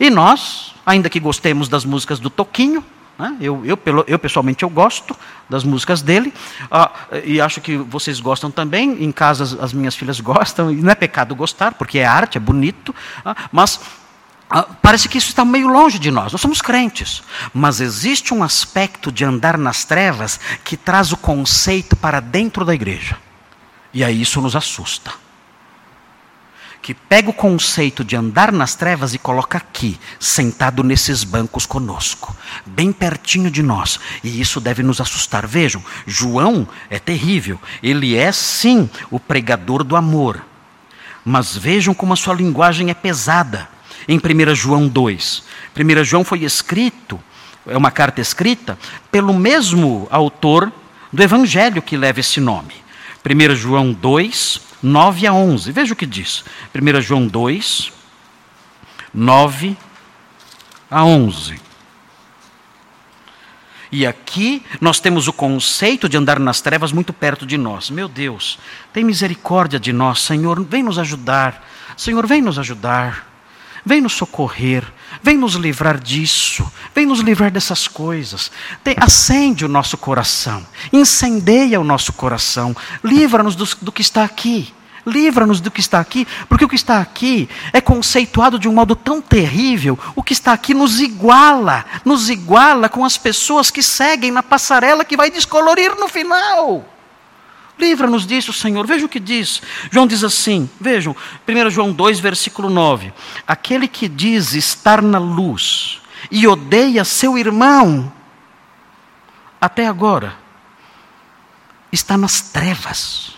E 0.00 0.08
nós, 0.08 0.74
ainda 0.84 1.10
que 1.10 1.20
gostemos 1.20 1.68
das 1.68 1.84
músicas 1.84 2.18
do 2.18 2.30
Toquinho, 2.30 2.82
né? 3.18 3.36
Eu, 3.38 3.62
eu, 3.66 3.78
eu, 4.06 4.18
pessoalmente 4.18 4.62
eu 4.62 4.70
gosto 4.70 5.14
das 5.48 5.62
músicas 5.62 6.00
dele 6.00 6.32
ah, 6.70 6.90
e 7.22 7.38
acho 7.38 7.60
que 7.60 7.76
vocês 7.76 8.18
gostam 8.18 8.50
também. 8.50 9.04
Em 9.04 9.12
casa 9.12 9.44
as, 9.44 9.52
as, 9.52 9.72
minhas 9.74 9.94
filhas 9.94 10.18
gostam 10.20 10.72
e 10.72 10.76
não 10.76 10.90
é 10.90 10.94
pecado 10.94 11.34
gostar 11.34 11.74
porque 11.74 11.98
é 11.98 12.06
arte, 12.06 12.38
é 12.38 12.40
bonito. 12.40 12.94
Ah, 13.22 13.36
mas 13.52 13.78
ah, 14.48 14.62
parece 14.80 15.06
que 15.06 15.18
isso 15.18 15.28
está 15.28 15.44
meio 15.44 15.68
longe 15.68 15.98
de 15.98 16.10
nós. 16.10 16.32
Nós 16.32 16.40
somos 16.40 16.62
crentes, 16.62 17.22
mas 17.52 17.78
existe 17.82 18.32
um 18.32 18.42
aspecto 18.42 19.12
de 19.12 19.22
andar 19.22 19.58
nas 19.58 19.84
trevas 19.84 20.40
que 20.64 20.74
traz 20.74 21.12
o 21.12 21.16
conceito 21.18 21.94
para 21.94 22.20
dentro 22.20 22.64
da 22.64 22.74
igreja 22.74 23.18
e 23.92 24.04
aí 24.04 24.22
isso 24.22 24.40
nos 24.40 24.56
assusta 24.56 25.12
que 26.82 26.94
pega 26.94 27.28
o 27.28 27.34
conceito 27.34 28.02
de 28.02 28.16
andar 28.16 28.50
nas 28.50 28.74
trevas 28.74 29.12
e 29.12 29.18
coloca 29.18 29.58
aqui, 29.58 29.98
sentado 30.18 30.82
nesses 30.82 31.22
bancos 31.24 31.66
conosco, 31.66 32.34
bem 32.64 32.90
pertinho 32.92 33.50
de 33.50 33.62
nós. 33.62 34.00
E 34.24 34.40
isso 34.40 34.60
deve 34.60 34.82
nos 34.82 35.00
assustar. 35.00 35.46
Vejam, 35.46 35.82
João 36.06 36.66
é 36.88 36.98
terrível. 36.98 37.60
Ele 37.82 38.16
é 38.16 38.32
sim 38.32 38.88
o 39.10 39.20
pregador 39.20 39.84
do 39.84 39.94
amor. 39.94 40.42
Mas 41.24 41.56
vejam 41.56 41.92
como 41.92 42.14
a 42.14 42.16
sua 42.16 42.34
linguagem 42.34 42.90
é 42.90 42.94
pesada. 42.94 43.68
Em 44.08 44.16
1 44.16 44.54
João 44.54 44.88
2. 44.88 45.42
1 45.76 46.04
João 46.04 46.24
foi 46.24 46.44
escrito, 46.44 47.20
é 47.66 47.76
uma 47.76 47.90
carta 47.90 48.20
escrita, 48.20 48.78
pelo 49.10 49.34
mesmo 49.34 50.08
autor 50.10 50.72
do 51.12 51.22
evangelho 51.22 51.82
que 51.82 51.96
leva 51.96 52.20
esse 52.20 52.40
nome. 52.40 52.74
1 53.24 53.54
João 53.54 53.92
2, 53.92 54.60
9 54.82 55.26
a 55.26 55.32
11. 55.32 55.72
Veja 55.72 55.92
o 55.92 55.96
que 55.96 56.06
diz. 56.06 56.44
1 56.74 57.00
João 57.00 57.26
2, 57.26 57.92
9 59.12 59.76
a 60.90 61.04
11. 61.04 61.60
E 63.92 64.06
aqui 64.06 64.62
nós 64.80 65.00
temos 65.00 65.26
o 65.26 65.32
conceito 65.32 66.08
de 66.08 66.16
andar 66.16 66.38
nas 66.38 66.60
trevas 66.60 66.92
muito 66.92 67.12
perto 67.12 67.44
de 67.44 67.58
nós. 67.58 67.90
Meu 67.90 68.08
Deus, 68.08 68.58
tem 68.92 69.02
misericórdia 69.04 69.80
de 69.80 69.92
nós, 69.92 70.20
Senhor, 70.20 70.62
vem 70.64 70.82
nos 70.82 70.98
ajudar. 70.98 71.66
Senhor, 71.96 72.26
vem 72.26 72.40
nos 72.40 72.58
ajudar. 72.58 73.29
Vem 73.84 74.00
nos 74.00 74.12
socorrer, 74.12 74.84
vem 75.22 75.36
nos 75.36 75.54
livrar 75.54 75.98
disso, 75.98 76.70
vem 76.94 77.06
nos 77.06 77.20
livrar 77.20 77.50
dessas 77.50 77.88
coisas. 77.88 78.50
acende 78.96 79.64
o 79.64 79.68
nosso 79.68 79.96
coração, 79.96 80.66
incendeia 80.92 81.80
o 81.80 81.84
nosso 81.84 82.12
coração, 82.12 82.76
livra-nos 83.02 83.56
do, 83.56 83.66
do 83.82 83.92
que 83.92 84.02
está 84.02 84.24
aqui. 84.24 84.72
Livra-nos 85.06 85.62
do 85.62 85.70
que 85.70 85.80
está 85.80 85.98
aqui, 85.98 86.28
porque 86.46 86.64
o 86.64 86.68
que 86.68 86.76
está 86.76 87.00
aqui 87.00 87.48
é 87.72 87.80
conceituado 87.80 88.58
de 88.58 88.68
um 88.68 88.74
modo 88.74 88.94
tão 88.94 89.20
terrível. 89.20 89.98
O 90.14 90.22
que 90.22 90.34
está 90.34 90.52
aqui 90.52 90.74
nos 90.74 91.00
iguala, 91.00 91.86
nos 92.04 92.28
iguala 92.28 92.86
com 92.86 93.02
as 93.02 93.16
pessoas 93.16 93.70
que 93.70 93.82
seguem 93.82 94.30
na 94.30 94.42
passarela 94.42 95.04
que 95.04 95.16
vai 95.16 95.30
descolorir 95.30 95.96
no 95.98 96.06
final. 96.06 96.84
Livra-nos 97.80 98.26
disso, 98.26 98.52
Senhor. 98.52 98.86
Veja 98.86 99.06
o 99.06 99.08
que 99.08 99.18
diz. 99.18 99.62
João 99.90 100.06
diz 100.06 100.22
assim: 100.22 100.68
vejam, 100.78 101.16
1 101.48 101.70
João 101.70 101.92
2, 101.92 102.20
versículo 102.20 102.68
9: 102.68 103.10
Aquele 103.46 103.88
que 103.88 104.06
diz 104.06 104.52
estar 104.52 105.00
na 105.00 105.18
luz 105.18 106.02
e 106.30 106.46
odeia 106.46 107.04
seu 107.04 107.38
irmão, 107.38 108.12
até 109.58 109.86
agora, 109.86 110.36
está 111.90 112.18
nas 112.18 112.42
trevas. 112.42 113.32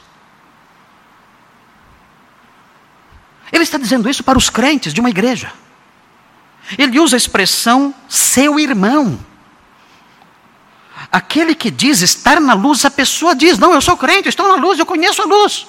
Ele 3.53 3.63
está 3.63 3.79
dizendo 3.79 4.11
isso 4.11 4.25
para 4.25 4.39
os 4.39 4.51
crentes 4.51 4.93
de 4.93 5.01
uma 5.01 5.11
igreja. 5.11 5.53
Ele 6.77 6.99
usa 6.99 7.15
a 7.15 7.19
expressão 7.19 7.95
seu 8.09 8.59
irmão. 8.59 9.19
Aquele 11.13 11.55
que 11.55 11.71
diz 11.71 12.01
estar 12.01 12.41
na 12.41 12.55
luz, 12.55 12.87
a 12.87 12.91
pessoa 12.91 13.35
diz: 13.35 13.59
Não, 13.59 13.75
eu 13.75 13.83
sou 13.83 13.99
crente, 13.99 14.31
estou 14.31 14.49
na 14.49 14.55
luz, 14.55 14.79
eu 14.79 14.87
conheço 14.87 15.21
a 15.21 15.27
luz. 15.27 15.67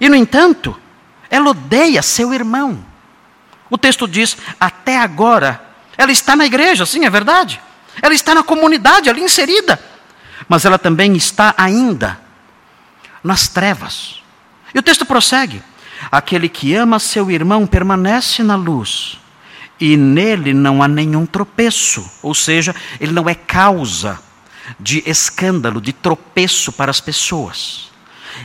E, 0.00 0.08
no 0.08 0.14
entanto, 0.14 0.80
ela 1.28 1.50
odeia 1.50 2.00
seu 2.00 2.32
irmão. 2.32 2.78
O 3.68 3.76
texto 3.76 4.06
diz: 4.06 4.36
Até 4.60 4.98
agora, 4.98 5.60
ela 5.98 6.12
está 6.12 6.36
na 6.36 6.46
igreja, 6.46 6.86
sim, 6.86 7.04
é 7.04 7.10
verdade. 7.10 7.60
Ela 8.00 8.14
está 8.14 8.36
na 8.36 8.44
comunidade 8.44 9.10
ali 9.10 9.20
inserida. 9.20 9.82
Mas 10.48 10.64
ela 10.64 10.78
também 10.78 11.16
está 11.16 11.52
ainda 11.56 12.20
nas 13.24 13.48
trevas. 13.48 14.22
E 14.72 14.78
o 14.78 14.82
texto 14.82 15.04
prossegue: 15.04 15.60
Aquele 16.08 16.48
que 16.48 16.72
ama 16.72 17.00
seu 17.00 17.32
irmão 17.32 17.66
permanece 17.66 18.44
na 18.44 18.54
luz, 18.54 19.18
e 19.80 19.96
nele 19.96 20.54
não 20.54 20.84
há 20.84 20.86
nenhum 20.86 21.26
tropeço, 21.26 22.08
ou 22.22 22.32
seja, 22.32 22.72
ele 23.00 23.10
não 23.10 23.28
é 23.28 23.34
causa 23.34 24.24
de 24.78 25.02
escândalo, 25.06 25.80
de 25.80 25.92
tropeço 25.92 26.72
para 26.72 26.90
as 26.90 27.00
pessoas. 27.00 27.90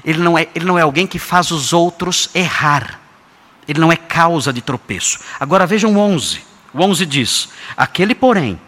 Ele 0.04 0.20
não 0.20 0.38
é, 0.38 0.48
ele 0.56 0.66
não 0.66 0.78
é 0.78 0.82
alguém 0.82 1.06
que 1.06 1.20
faz 1.20 1.52
os 1.52 1.74
outros 1.74 2.30
errar. 2.34 3.00
Ele 3.68 3.80
não 3.80 3.92
é 3.92 3.96
causa 3.96 4.52
de 4.52 4.62
tropeço. 4.62 5.20
Agora 5.40 5.66
vejam 5.66 5.96
o 5.96 6.00
11. 6.00 6.44
O 6.74 6.82
11 6.82 7.06
diz: 7.06 7.50
Aquele, 7.76 8.16
porém, 8.16 8.60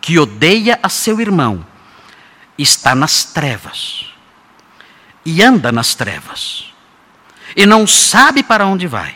que 0.00 0.18
odeia 0.18 0.78
a 0.82 0.88
seu 0.88 1.20
irmão, 1.20 1.64
está 2.56 2.94
nas 2.94 3.24
trevas 3.24 4.08
e 5.28 5.42
anda 5.42 5.70
nas 5.70 5.94
trevas, 5.94 6.72
e 7.54 7.66
não 7.66 7.86
sabe 7.86 8.42
para 8.42 8.66
onde 8.66 8.86
vai, 8.86 9.14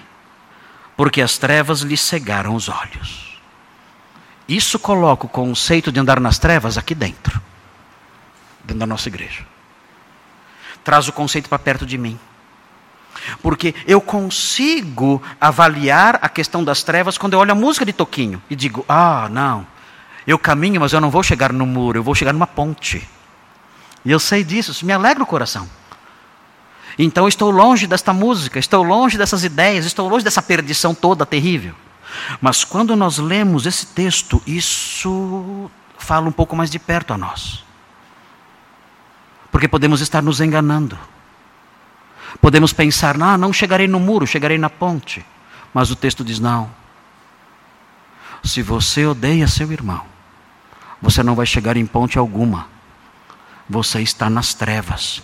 porque 0.95 1.23
as 1.23 1.39
trevas 1.39 1.81
lhe 1.81 1.97
cegaram 1.97 2.55
os 2.55 2.69
olhos. 2.69 3.22
Isso 4.53 4.79
coloca 4.79 5.25
o 5.25 5.31
conceito 5.31 5.91
de 5.91 5.99
andar 5.99 6.21
nas 6.21 6.39
trevas 6.39 6.77
aqui 6.77 6.95
dentro, 6.95 7.41
dentro 8.63 8.81
da 8.81 8.87
nossa 8.87 9.09
igreja. 9.09 9.47
Traz 10.85 11.09
o 11.09 11.13
conceito 11.13 11.49
para 11.49 11.59
perto 11.59 11.87
de 11.87 11.97
mim. 11.97 12.21
Porque 13.41 13.75
eu 13.87 13.99
consigo 13.99 15.23
avaliar 15.41 16.19
a 16.21 16.29
questão 16.29 16.63
das 16.63 16.83
trevas 16.83 17.17
quando 17.17 17.33
eu 17.33 17.39
olho 17.39 17.53
a 17.53 17.55
música 17.55 17.87
de 17.87 17.95
Toquinho 17.95 18.43
e 18.51 18.55
digo: 18.55 18.85
ah, 18.87 19.27
não, 19.31 19.67
Eu 20.27 20.39
caminho, 20.39 20.83
mas 20.83 20.93
eu 20.93 21.01
não 21.01 21.11
vou 21.11 21.23
chegar 21.23 21.51
no 21.51 21.65
muro, 21.65 21.99
eu 21.99 22.03
vou 22.03 22.15
chegar 22.15 22.35
numa 22.35 22.47
ponte. 22.47 23.09
E 24.05 24.11
eu 24.11 24.21
sei 24.21 24.45
disso, 24.45 24.73
isso 24.73 24.85
me 24.85 24.93
alegra 24.93 25.23
o 25.23 25.27
coração. 25.27 25.67
Então 26.99 27.27
estou 27.27 27.51
longe 27.51 27.87
desta 27.87 28.13
música, 28.13 28.59
estou 28.59 28.83
longe 28.83 29.17
dessas 29.17 29.45
ideias, 29.45 29.87
estou 29.87 30.07
longe 30.11 30.23
dessa 30.23 30.43
perdição 30.43 30.95
toda 30.95 31.25
terrível. 31.25 31.75
Mas 32.41 32.65
quando 32.65 32.97
nós 32.97 33.19
lemos 33.19 33.67
esse 33.67 33.87
texto, 33.87 34.43
isso 34.47 35.71
fala 35.99 36.29
um 36.29 36.33
pouco 36.33 36.57
mais 36.57 36.71
de 36.71 36.79
perto 36.79 37.13
a 37.13 37.19
nós. 37.19 37.65
Porque 39.51 39.69
podemos 39.69 40.01
estar 40.01 40.23
nos 40.23 40.41
enganando. 40.41 40.99
Podemos 42.41 42.73
pensar, 42.73 43.21
ah, 43.21 43.37
não 43.37 43.53
chegarei 43.53 43.87
no 43.87 44.01
muro, 44.01 44.27
chegarei 44.27 44.59
na 44.59 44.71
ponte. 44.71 45.25
Mas 45.73 45.91
o 45.91 45.97
texto 45.97 46.25
diz: 46.25 46.39
não. 46.39 46.71
Se 48.43 48.63
você 48.63 49.07
odeia 49.07 49.47
seu 49.47 49.71
irmão, 49.71 50.05
você 51.01 51.23
não 51.23 51.35
vai 51.35 51.47
chegar 51.47 51.77
em 51.77 51.87
ponte 51.87 52.19
alguma. 52.19 52.67
Você 53.69 54.01
está 54.01 54.29
nas 54.29 54.55
trevas. 54.55 55.23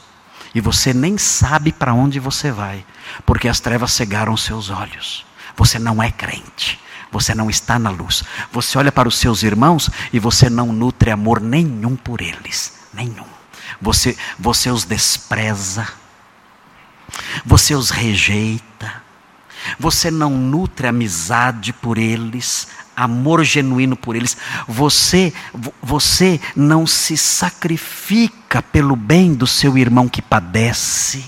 E 0.55 0.61
você 0.61 0.95
nem 0.95 1.19
sabe 1.19 1.73
para 1.73 1.93
onde 1.93 2.19
você 2.19 2.51
vai, 2.51 2.85
porque 3.27 3.49
as 3.49 3.61
trevas 3.61 3.93
cegaram 3.93 4.37
seus 4.37 4.71
olhos. 4.71 5.27
Você 5.59 5.79
não 5.79 6.01
é 6.01 6.11
crente. 6.11 6.81
Você 7.11 7.35
não 7.35 7.51
está 7.51 7.79
na 7.79 7.91
luz. 7.91 8.23
Você 8.53 8.79
olha 8.79 8.93
para 8.93 9.09
os 9.09 9.17
seus 9.17 9.43
irmãos 9.43 9.91
e 10.13 10.21
você 10.21 10.49
não 10.49 10.73
nutre 10.73 11.11
amor 11.11 11.41
nenhum 11.41 11.97
por 11.97 12.21
eles. 12.21 12.75
Nenhum. 12.95 13.27
Você, 13.81 14.17
você 14.39 14.71
os 14.71 14.85
despreza. 14.85 15.89
Você 17.45 17.75
os 17.75 17.91
rejeita. 17.91 19.03
Você 19.79 20.11
não 20.11 20.31
nutre 20.31 20.87
amizade 20.87 21.73
por 21.73 21.99
eles, 21.99 22.69
amor 22.97 23.43
genuíno 23.43 23.97
por 23.97 24.15
eles. 24.15 24.37
Você, 24.67 25.33
você 25.83 26.41
não 26.55 26.87
se 26.87 27.17
sacrifica 27.17 28.63
pelo 28.63 28.95
bem 28.95 29.35
do 29.35 29.47
seu 29.47 29.77
irmão 29.77 30.09
que 30.09 30.23
padece. 30.23 31.25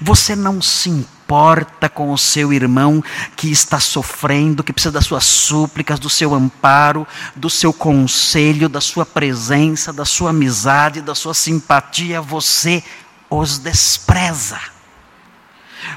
Você 0.00 0.34
não 0.34 0.60
se 0.60 0.90
importa 1.24 1.88
com 1.88 2.12
o 2.12 2.18
seu 2.18 2.52
irmão 2.52 3.02
que 3.34 3.50
está 3.50 3.80
sofrendo, 3.80 4.62
que 4.62 4.74
precisa 4.74 4.92
das 4.92 5.06
suas 5.06 5.24
súplicas, 5.24 5.98
do 5.98 6.10
seu 6.10 6.34
amparo, 6.34 7.06
do 7.34 7.48
seu 7.48 7.72
conselho, 7.72 8.68
da 8.68 8.80
sua 8.80 9.06
presença, 9.06 9.90
da 9.90 10.04
sua 10.04 10.30
amizade, 10.30 11.00
da 11.00 11.14
sua 11.14 11.32
simpatia. 11.32 12.20
Você 12.20 12.84
os 13.30 13.58
despreza. 13.58 14.60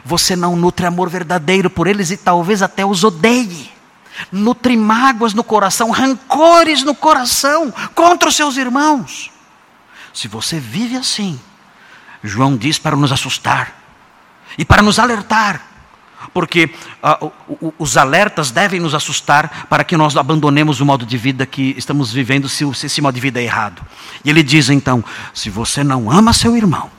Você 0.05 0.35
não 0.35 0.55
nutre 0.55 0.85
amor 0.85 1.09
verdadeiro 1.09 1.69
por 1.69 1.87
eles 1.87 2.09
e 2.09 2.15
talvez 2.15 2.61
até 2.61 2.85
os 2.85 3.03
odeie. 3.03 3.69
Nutre 4.31 4.77
mágoas 4.77 5.33
no 5.33 5.43
coração, 5.43 5.91
rancores 5.91 6.83
no 6.83 6.95
coração 6.95 7.73
contra 7.93 8.29
os 8.29 8.35
seus 8.35 8.55
irmãos. 8.55 9.29
Se 10.13 10.27
você 10.29 10.57
vive 10.57 10.95
assim, 10.95 11.39
João 12.23 12.55
diz 12.55 12.79
para 12.79 12.95
nos 12.95 13.11
assustar 13.11 13.76
e 14.57 14.65
para 14.65 14.81
nos 14.81 14.99
alertar, 14.99 15.61
porque 16.33 16.69
uh, 17.03 17.73
os 17.77 17.95
alertas 17.95 18.51
devem 18.51 18.79
nos 18.79 18.93
assustar 18.93 19.67
para 19.67 19.83
que 19.83 19.95
nós 19.95 20.15
abandonemos 20.17 20.81
o 20.81 20.85
modo 20.85 21.05
de 21.05 21.17
vida 21.17 21.45
que 21.45 21.75
estamos 21.77 22.11
vivendo 22.11 22.49
se, 22.49 22.73
se 22.73 22.87
esse 22.87 23.01
modo 23.01 23.15
de 23.15 23.21
vida 23.21 23.39
é 23.39 23.43
errado. 23.43 23.81
E 24.23 24.29
ele 24.29 24.43
diz 24.43 24.69
então: 24.69 25.03
se 25.33 25.49
você 25.49 25.83
não 25.83 26.11
ama 26.11 26.33
seu 26.33 26.57
irmão, 26.57 26.89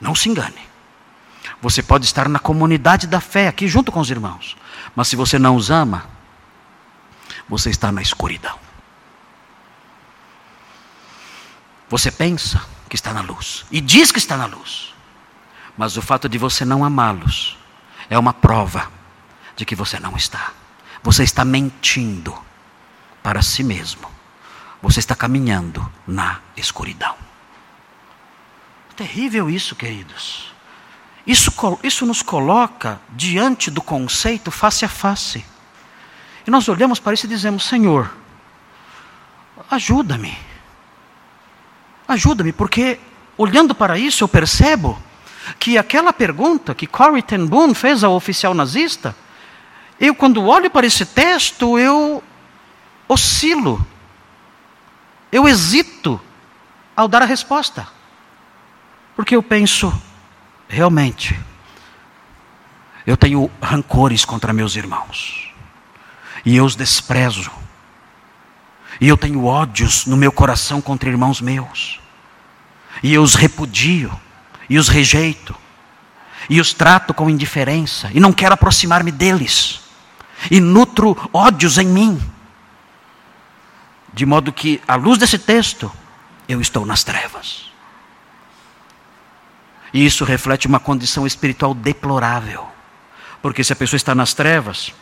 não 0.00 0.14
se 0.14 0.28
engane. 0.28 0.64
Você 1.60 1.82
pode 1.82 2.04
estar 2.04 2.28
na 2.28 2.38
comunidade 2.38 3.06
da 3.06 3.20
fé 3.20 3.48
aqui 3.48 3.66
junto 3.66 3.90
com 3.90 4.00
os 4.00 4.10
irmãos, 4.10 4.56
mas 4.94 5.08
se 5.08 5.16
você 5.16 5.38
não 5.38 5.56
os 5.56 5.70
ama, 5.70 6.04
você 7.48 7.70
está 7.70 7.90
na 7.90 8.02
escuridão. 8.02 8.58
Você 11.88 12.10
pensa 12.10 12.62
que 12.88 12.96
está 12.96 13.12
na 13.12 13.20
luz 13.20 13.64
e 13.70 13.80
diz 13.80 14.10
que 14.12 14.18
está 14.18 14.36
na 14.36 14.46
luz, 14.46 14.93
mas 15.76 15.96
o 15.96 16.02
fato 16.02 16.28
de 16.28 16.38
você 16.38 16.64
não 16.64 16.84
amá-los 16.84 17.58
é 18.08 18.18
uma 18.18 18.32
prova 18.32 18.90
de 19.56 19.64
que 19.64 19.74
você 19.74 19.98
não 19.98 20.16
está. 20.16 20.52
Você 21.02 21.22
está 21.22 21.44
mentindo 21.44 22.36
para 23.22 23.42
si 23.42 23.62
mesmo. 23.62 24.08
Você 24.82 25.00
está 25.00 25.14
caminhando 25.14 25.90
na 26.06 26.40
escuridão. 26.56 27.16
Terrível 28.96 29.50
isso, 29.50 29.74
queridos. 29.74 30.52
Isso, 31.26 31.52
isso 31.82 32.06
nos 32.06 32.22
coloca 32.22 33.00
diante 33.10 33.70
do 33.70 33.80
conceito 33.80 34.50
face 34.50 34.84
a 34.84 34.88
face. 34.88 35.44
E 36.46 36.50
nós 36.50 36.68
olhamos 36.68 37.00
para 37.00 37.14
isso 37.14 37.26
e 37.26 37.28
dizemos: 37.28 37.64
Senhor, 37.64 38.14
ajuda-me. 39.70 40.36
Ajuda-me, 42.06 42.52
porque 42.52 43.00
olhando 43.36 43.74
para 43.74 43.98
isso 43.98 44.22
eu 44.22 44.28
percebo 44.28 45.02
que 45.58 45.78
aquela 45.78 46.12
pergunta 46.12 46.74
que 46.74 46.86
Corrie 46.86 47.22
ten 47.22 47.46
Boom 47.46 47.74
fez 47.74 48.04
ao 48.04 48.14
oficial 48.14 48.54
nazista, 48.54 49.14
eu 50.00 50.14
quando 50.14 50.44
olho 50.44 50.70
para 50.70 50.86
esse 50.86 51.06
texto, 51.06 51.78
eu 51.78 52.22
oscilo, 53.08 53.84
eu 55.30 55.46
hesito 55.48 56.20
ao 56.96 57.08
dar 57.08 57.22
a 57.22 57.26
resposta. 57.26 57.86
Porque 59.16 59.36
eu 59.36 59.42
penso, 59.42 59.92
realmente, 60.68 61.38
eu 63.06 63.16
tenho 63.16 63.50
rancores 63.62 64.24
contra 64.24 64.52
meus 64.52 64.76
irmãos, 64.76 65.52
e 66.44 66.56
eu 66.56 66.64
os 66.64 66.74
desprezo, 66.74 67.50
e 69.00 69.08
eu 69.08 69.16
tenho 69.16 69.44
ódios 69.44 70.06
no 70.06 70.16
meu 70.16 70.32
coração 70.32 70.80
contra 70.80 71.08
irmãos 71.08 71.40
meus, 71.40 72.00
e 73.02 73.14
eu 73.14 73.22
os 73.22 73.34
repudio, 73.34 74.20
e 74.68 74.78
os 74.78 74.88
rejeito, 74.88 75.54
e 76.48 76.60
os 76.60 76.72
trato 76.72 77.14
com 77.14 77.30
indiferença, 77.30 78.10
e 78.12 78.20
não 78.20 78.32
quero 78.32 78.54
aproximar-me 78.54 79.10
deles, 79.10 79.80
e 80.50 80.60
nutro 80.60 81.16
ódios 81.32 81.78
em 81.78 81.86
mim, 81.86 82.20
de 84.12 84.24
modo 84.24 84.52
que, 84.52 84.80
à 84.86 84.94
luz 84.94 85.18
desse 85.18 85.38
texto, 85.38 85.90
eu 86.48 86.60
estou 86.60 86.86
nas 86.86 87.02
trevas. 87.02 87.70
E 89.92 90.04
isso 90.04 90.24
reflete 90.24 90.66
uma 90.66 90.80
condição 90.80 91.26
espiritual 91.26 91.72
deplorável. 91.72 92.66
Porque 93.40 93.62
se 93.62 93.72
a 93.72 93.76
pessoa 93.76 93.96
está 93.96 94.14
nas 94.14 94.34
trevas, 94.34 94.92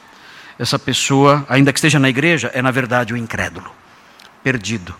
essa 0.58 0.78
pessoa, 0.78 1.46
ainda 1.48 1.72
que 1.72 1.78
esteja 1.78 1.98
na 1.98 2.10
igreja, 2.10 2.50
é 2.52 2.60
na 2.60 2.70
verdade 2.70 3.14
o 3.14 3.16
incrédulo, 3.16 3.70
perdido, 4.42 4.94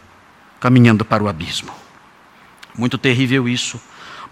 caminhando 0.59 1.05
para 1.05 1.23
o 1.23 1.29
abismo. 1.29 1.73
Muito 2.75 2.97
terrível 2.97 3.49
isso, 3.49 3.81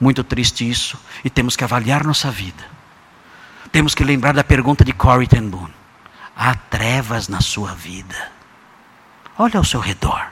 muito 0.00 0.24
triste 0.24 0.68
isso, 0.68 0.98
e 1.22 1.28
temos 1.28 1.54
que 1.54 1.64
avaliar 1.64 2.04
nossa 2.04 2.30
vida. 2.30 2.64
Temos 3.70 3.94
que 3.94 4.02
lembrar 4.02 4.32
da 4.32 4.42
pergunta 4.42 4.84
de 4.84 4.92
Corrie 4.92 5.28
ten 5.28 5.48
Boom: 5.48 5.68
há 6.34 6.54
trevas 6.54 7.28
na 7.28 7.40
sua 7.40 7.74
vida? 7.74 8.32
Olhe 9.38 9.56
ao 9.56 9.64
seu 9.64 9.80
redor. 9.80 10.26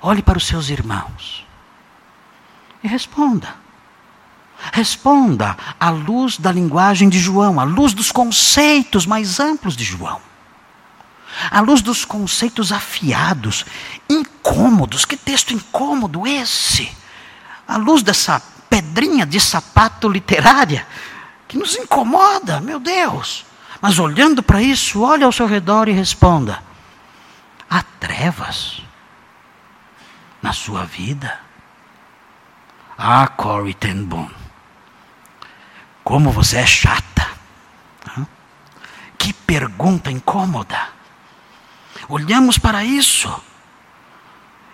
Olhe 0.00 0.22
para 0.22 0.38
os 0.38 0.46
seus 0.46 0.68
irmãos. 0.70 1.46
E 2.82 2.88
responda. 2.88 3.54
Responda 4.72 5.56
à 5.78 5.90
luz 5.90 6.38
da 6.38 6.50
linguagem 6.50 7.08
de 7.08 7.18
João, 7.18 7.60
à 7.60 7.64
luz 7.64 7.92
dos 7.92 8.10
conceitos 8.10 9.04
mais 9.04 9.40
amplos 9.40 9.76
de 9.76 9.84
João. 9.84 10.20
À 11.50 11.60
luz 11.60 11.82
dos 11.82 12.04
conceitos 12.04 12.72
afiados, 12.72 13.66
incômodos. 14.08 15.04
Que 15.04 15.16
texto 15.16 15.52
incômodo 15.52 16.26
esse! 16.26 16.90
À 17.66 17.76
luz 17.76 18.02
dessa 18.02 18.40
pedrinha 18.68 19.26
de 19.26 19.40
sapato 19.40 20.08
literária 20.08 20.86
que 21.48 21.56
nos 21.56 21.76
incomoda, 21.76 22.60
meu 22.60 22.78
Deus. 22.78 23.44
Mas 23.80 23.98
olhando 23.98 24.42
para 24.42 24.62
isso, 24.62 25.02
olhe 25.02 25.24
ao 25.24 25.32
seu 25.32 25.46
redor 25.46 25.88
e 25.88 25.92
responda: 25.92 26.62
há 27.68 27.82
trevas 27.82 28.82
na 30.42 30.52
sua 30.52 30.84
vida? 30.84 31.40
Ah, 32.98 33.28
Corey 33.28 33.74
ten 33.74 34.04
Boom, 34.04 34.30
como 36.02 36.30
você 36.30 36.58
é 36.58 36.66
chata. 36.66 37.26
Que 39.18 39.32
pergunta 39.32 40.10
incômoda. 40.10 40.88
Olhamos 42.08 42.58
para 42.58 42.84
isso 42.84 43.42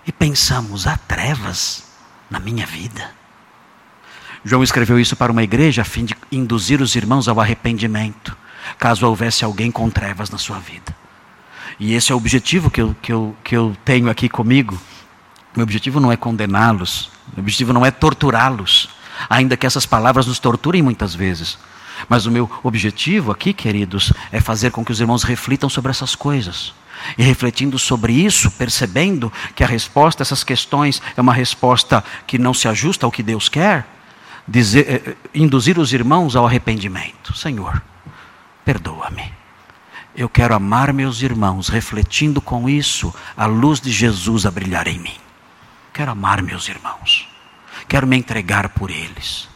e 0.07 0.13
pensamos: 0.13 0.87
há 0.87 0.97
trevas 0.97 1.92
na 2.33 2.41
minha 2.41 2.67
vida. 2.67 3.11
João 4.45 4.63
escreveu 4.63 4.99
isso 4.99 5.15
para 5.15 5.31
uma 5.31 5.43
igreja 5.43 5.83
a 5.83 5.85
fim 5.85 6.05
de 6.05 6.17
induzir 6.33 6.81
os 6.81 6.97
irmãos 6.97 7.29
ao 7.29 7.39
arrependimento, 7.39 8.37
caso 8.79 9.07
houvesse 9.07 9.45
alguém 9.45 9.71
com 9.71 9.89
trevas 9.91 10.31
na 10.31 10.39
sua 10.39 10.59
vida. 10.59 10.97
E 11.79 11.95
esse 11.95 12.11
é 12.11 12.15
o 12.15 12.19
objetivo 12.19 12.71
que 12.71 12.81
eu, 12.81 12.97
que 13.01 13.13
eu, 13.13 13.37
que 13.45 13.57
eu 13.57 13.77
tenho 13.85 14.11
aqui 14.11 14.29
comigo. 14.29 14.81
Meu 15.55 15.63
objetivo 15.63 16.01
não 16.01 16.11
é 16.11 16.17
condená-los, 16.17 17.11
o 17.37 17.41
objetivo 17.41 17.73
não 17.73 17.85
é 17.85 17.91
torturá-los, 17.91 18.89
ainda 19.29 19.57
que 19.57 19.67
essas 19.67 19.87
palavras 19.87 20.27
nos 20.27 20.39
torturem 20.39 20.83
muitas 20.83 21.15
vezes. 21.15 21.59
Mas 22.09 22.27
o 22.27 22.31
meu 22.31 22.51
objetivo 22.65 23.31
aqui, 23.31 23.53
queridos, 23.53 24.13
é 24.33 24.41
fazer 24.41 24.71
com 24.71 24.85
que 24.85 24.91
os 24.91 25.01
irmãos 25.01 25.23
reflitam 25.23 25.69
sobre 25.69 25.91
essas 25.91 26.15
coisas. 26.15 26.75
E 27.17 27.23
refletindo 27.23 27.79
sobre 27.79 28.13
isso, 28.13 28.51
percebendo 28.51 29.33
que 29.55 29.65
a 29.65 29.67
resposta 29.67 30.23
a 30.23 30.25
essas 30.25 30.45
questões 30.45 31.03
é 31.17 31.21
uma 31.21 31.35
resposta 31.35 32.05
que 32.27 32.39
não 32.39 32.55
se 32.55 32.69
ajusta 32.69 33.07
ao 33.07 33.13
que 33.13 33.23
Deus 33.23 33.49
quer, 33.49 33.87
dizer, 34.47 34.87
eh, 34.89 35.03
eh, 35.11 35.17
induzir 35.35 35.79
os 35.79 35.93
irmãos 35.93 36.37
ao 36.37 36.47
arrependimento. 36.47 37.35
Senhor, 37.37 37.83
perdoa-me. 38.65 39.33
Eu 40.15 40.29
quero 40.29 40.55
amar 40.55 40.93
meus 40.93 41.23
irmãos, 41.23 41.69
refletindo 41.69 42.41
com 42.41 42.69
isso 42.69 43.15
a 43.37 43.47
luz 43.47 43.81
de 43.81 43.91
Jesus 43.91 44.45
a 44.45 44.51
brilhar 44.51 44.87
em 44.87 44.99
mim. 44.99 45.17
Quero 45.93 46.11
amar 46.11 46.43
meus 46.43 46.69
irmãos. 46.69 47.29
Quero 47.89 48.07
me 48.07 48.17
entregar 48.17 48.69
por 48.71 48.91
eles. 48.91 49.49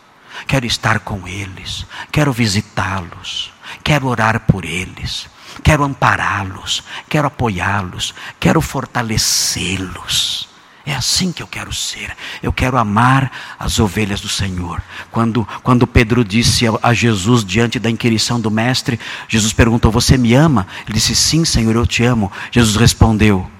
Quero 0.47 0.66
estar 0.66 1.01
com 1.01 1.26
eles. 1.26 1.86
Quero 2.11 2.32
visitá-los. 2.32 3.53
Quero 3.82 4.07
orar 4.07 4.40
por 4.40 4.64
eles. 4.64 5.28
Quero 5.63 5.85
ampará-los. 5.85 6.83
Quero 7.09 7.27
apoiá-los. 7.27 8.15
Quero 8.39 8.61
fortalecê-los. 8.61 10.49
É 10.87 10.95
assim 10.95 11.33
que 11.33 11.43
eu 11.43 11.49
quero 11.49 11.73
ser. 11.73 12.17
Eu 12.41 12.53
quero 12.53 12.79
amar 12.79 13.33
as 13.59 13.81
ovelhas 13.81 14.21
do 14.21 14.29
Senhor. 14.29 14.81
Quando, 15.11 15.47
quando 15.65 15.85
Pedro 15.85 16.25
disse 16.25 16.65
a, 16.81 16.95
Jesus 16.95 17.45
diante 17.45 17.81
da 17.81 17.91
inquirição 17.91 18.41
do 18.41 18.53
mestre, 18.53 19.01
Jesus 19.27 19.53
perguntou: 19.53 19.91
Você 19.91 20.17
me 20.17 20.33
ama? 20.35 20.65
Ele 20.87 20.95
disse: 20.95 21.17
Sim, 21.17 21.45
Senhor, 21.45 21.75
eu 21.75 21.85
te 21.85 22.05
amo. 22.05 22.31
Jesus 22.53 22.77
respondeu: 22.77 23.51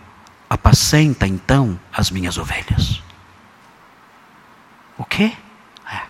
Apacenta 0.49 1.27
então 1.27 1.79
as 1.93 2.13
minhas 2.13 2.39
ovelhas. 2.39 3.03
O 4.97 5.05
quê? 5.05 5.33
É. 5.93 6.03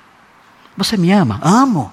Você 0.77 0.99
me 0.99 1.11
ama? 1.13 1.41
Amo. 1.43 1.91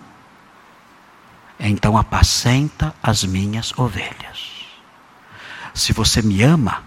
Então 1.66 1.98
apacenta 1.98 2.94
as 3.02 3.24
minhas 3.24 3.72
ovelhas. 3.78 4.66
Se 5.74 5.94
você 5.94 6.22
me 6.22 6.44
ama, 6.44 6.84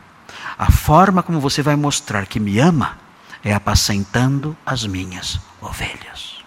a 0.59 0.70
forma 0.70 1.22
como 1.22 1.41
você 1.41 1.62
vai 1.62 1.74
mostrar 1.74 2.27
que 2.27 2.39
me 2.39 2.59
ama 2.59 2.99
é 3.43 3.55
apacentando 3.55 4.55
as 4.66 4.85
minhas 4.87 5.41
ovelhas. 5.62 6.45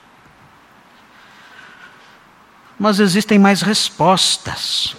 Mas 2.77 2.99
existem 2.99 3.39
mais 3.39 3.63
respostas 3.63 4.95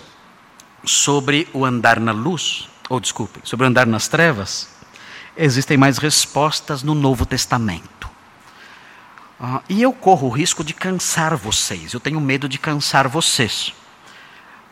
sobre 0.85 1.49
o 1.53 1.65
andar 1.65 2.01
na 2.01 2.13
luz, 2.13 2.69
ou 2.89 2.99
desculpe, 2.99 3.41
sobre 3.45 3.65
o 3.65 3.69
andar 3.69 3.87
nas 3.87 4.09
trevas. 4.09 4.69
Existem 5.37 5.77
mais 5.77 5.99
respostas 5.99 6.83
no 6.83 6.97
Novo 6.97 7.25
Testamento. 7.25 8.10
Uh, 9.41 9.63
e 9.71 9.81
eu 9.81 9.91
corro 9.91 10.29
o 10.29 10.31
risco 10.31 10.63
de 10.63 10.75
cansar 10.75 11.35
vocês, 11.35 11.95
eu 11.95 12.01
tenho 12.01 12.21
medo 12.21 12.47
de 12.47 12.59
cansar 12.59 13.09
vocês, 13.09 13.73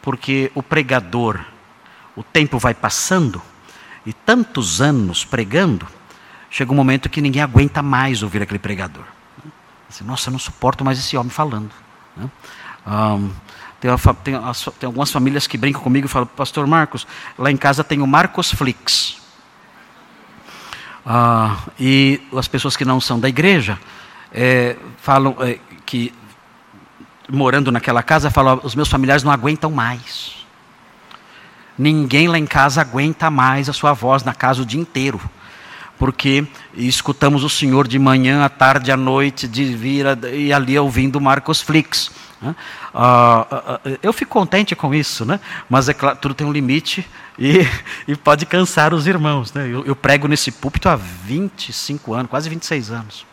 porque 0.03 0.53
o 0.55 0.63
pregador, 0.63 1.41
o 2.15 2.23
tempo 2.23 2.59
vai 2.59 2.75
passando, 2.75 3.41
e 4.05 4.13
tantos 4.13 4.83
anos 4.83 5.25
pregando, 5.25 5.89
chega 6.51 6.71
um 6.71 6.75
momento 6.75 7.09
que 7.09 7.23
ninguém 7.23 7.41
aguenta 7.41 7.83
mais 7.83 8.23
ouvir 8.23 8.43
aquele 8.43 8.59
pregador. 8.59 9.05
Assim, 9.89 10.05
Nossa, 10.05 10.29
eu 10.29 10.33
não 10.33 10.39
suporto 10.39 10.85
mais 10.85 10.99
esse 10.99 11.17
homem 11.17 11.31
falando. 11.31 11.71
Um, 12.19 12.21
né? 12.21 13.31
tem, 13.81 13.91
uma, 13.91 13.99
tem, 13.99 14.35
tem, 14.79 14.87
algumas 14.87 15.11
famílias 15.11 15.47
que 15.47 15.57
brincam 15.57 15.81
comigo 15.81 16.07
e 16.07 16.11
falam, 16.11 16.27
Pastor 16.27 16.67
Marcos, 16.67 17.07
lá 17.39 17.51
em 17.51 17.57
casa 17.57 17.83
tem 17.83 18.03
o 18.03 18.07
Marcos 18.07 18.51
Flix. 18.53 19.17
Uh, 21.07 21.71
e 21.81 22.21
as 22.37 22.47
pessoas 22.47 22.77
que 22.77 22.85
não 22.85 23.01
são 23.01 23.19
da 23.19 23.31
igreja 23.31 23.79
é, 24.33 24.77
falam 24.99 25.37
é, 25.41 25.59
que, 25.85 26.13
morando 27.29 27.73
naquela 27.73 28.03
casa, 28.03 28.31
falam, 28.31 28.61
os 28.63 28.75
meus 28.75 28.89
familiares 28.89 29.23
não 29.23 29.33
aguentam 29.33 29.71
mais. 29.71 30.47
Ninguém 31.79 32.27
lá 32.27 32.39
em 32.39 32.47
casa 32.47 32.81
aguenta 32.81 33.31
mais 33.31 33.69
a 33.69 33.73
sua 33.73 33.93
voz 33.93 34.25
na 34.25 34.35
casa 34.35 34.63
o 34.63 34.67
dia 34.67 34.81
inteiro. 34.81 35.21
Porque 35.97 36.47
escutamos 36.75 37.43
o 37.43 37.49
Senhor 37.49 37.87
de 37.89 37.99
manhã, 37.99 38.45
à 38.45 38.49
tarde, 38.49 38.93
à 38.93 38.97
noite, 38.97 39.49
de 39.49 39.65
vir 39.65 40.07
e 40.33 40.53
ali 40.53 40.79
ouvindo 40.79 41.21
Marcos 41.21 41.61
Flix. 41.61 42.11
Né? 42.41 42.55
Ah, 42.95 43.47
ah, 43.51 43.81
ah, 43.85 43.91
eu 44.03 44.13
fico 44.13 44.31
contente 44.31 44.77
com 44.77 44.95
isso, 44.95 45.25
né? 45.25 45.41
mas 45.69 45.89
é 45.89 45.95
claro, 45.95 46.17
tudo 46.21 46.35
tem 46.35 46.47
um 46.47 46.53
limite 46.53 47.07
e, 47.39 47.67
e 48.07 48.17
pode 48.17 48.47
cansar 48.47 48.95
os 48.95 49.07
irmãos. 49.07 49.53
Né? 49.53 49.67
Eu, 49.69 49.85
eu, 49.85 49.97
prego 49.97 50.29
nesse 50.29 50.53
púlpito 50.53 50.89
há 50.89 50.97
25 50.97 52.15
anos, 52.15 52.31
quase 52.31 52.49
26 52.49 52.91
anos, 52.91 53.27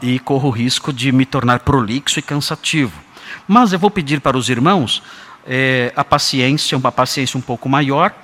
e 0.00 0.18
corro 0.18 0.48
o 0.48 0.52
risco 0.52 0.92
de 0.92 1.12
me 1.12 1.26
tornar 1.26 1.60
prolixo 1.60 2.18
e 2.18 2.22
cansativo. 2.22 2.92
Mas 3.46 3.72
eu 3.72 3.78
vou 3.78 3.90
pedir 3.90 4.20
para 4.20 4.36
os 4.36 4.48
irmãos 4.48 5.02
é, 5.46 5.92
a 5.96 6.04
paciência, 6.04 6.76
uma 6.76 6.92
paciência 6.92 7.38
um 7.38 7.40
pouco 7.40 7.68
maior, 7.68 8.14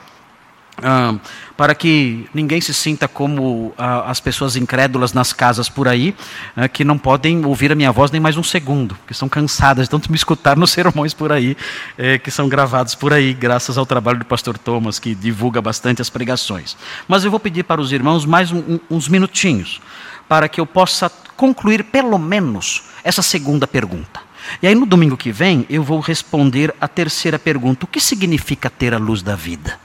ah, 0.83 1.17
para 1.57 1.75
que 1.75 2.29
ninguém 2.33 2.61
se 2.61 2.73
sinta 2.73 3.09
como 3.09 3.75
ah, 3.77 4.09
as 4.09 4.21
pessoas 4.21 4.55
incrédulas 4.55 5.13
nas 5.13 5.33
casas 5.33 5.69
por 5.69 5.89
aí, 5.89 6.15
ah, 6.57 6.69
que 6.69 6.85
não 6.85 6.97
podem 6.97 7.45
ouvir 7.45 7.73
a 7.73 7.75
minha 7.75 7.91
voz 7.91 8.13
nem 8.13 8.21
mais 8.21 8.37
um 8.37 8.45
segundo, 8.45 8.97
que 9.05 9.13
estão 9.13 9.29
cansadas 9.29 9.87
de 9.87 9.91
tanto 9.91 10.11
me 10.11 10.17
escutar 10.17 10.57
nos 10.57 10.71
sermões 10.71 11.13
por 11.13 11.33
aí, 11.33 11.57
é, 11.97 12.17
que 12.17 12.31
são 12.31 12.49
gravados 12.49 12.95
por 12.95 13.13
aí, 13.13 13.35
graças 13.35 13.77
ao 13.77 13.85
trabalho 13.85 14.21
do 14.21 14.25
pastor 14.25 14.57
Thomas, 14.57 15.01
que 15.01 15.17
divulga 15.17 15.61
bastante 15.61 16.01
as 16.01 16.09
pregações. 16.09 16.77
Mas 17.09 17.25
eu 17.25 17.31
vou 17.31 17.41
pedir 17.41 17.65
para 17.65 17.81
os 17.81 17.93
irmãos 17.93 18.25
mais 18.25 18.53
um, 18.53 18.59
um, 18.59 18.81
uns 18.89 19.09
minutinhos, 19.09 19.81
para 20.29 20.49
que 20.49 20.61
eu 20.61 20.67
possa 20.67 21.11
concluir 21.37 21.85
pelo 21.85 22.19
menos 22.19 22.83
essa 23.03 23.23
segunda 23.23 23.67
pergunta. 23.67 24.21
E 24.63 24.67
aí 24.67 24.75
no 24.75 24.87
domingo 24.87 25.17
que 25.17 25.33
vem 25.33 25.67
eu 25.69 25.83
vou 25.83 26.01
responder 26.01 26.75
a 26.81 26.87
terceira 26.89 27.39
pergunta: 27.39 27.85
o 27.85 27.89
que 27.89 28.01
significa 28.01 28.69
ter 28.69 28.95
a 28.95 28.99
luz 28.99 29.23
da 29.23 29.35
vida? 29.35 29.79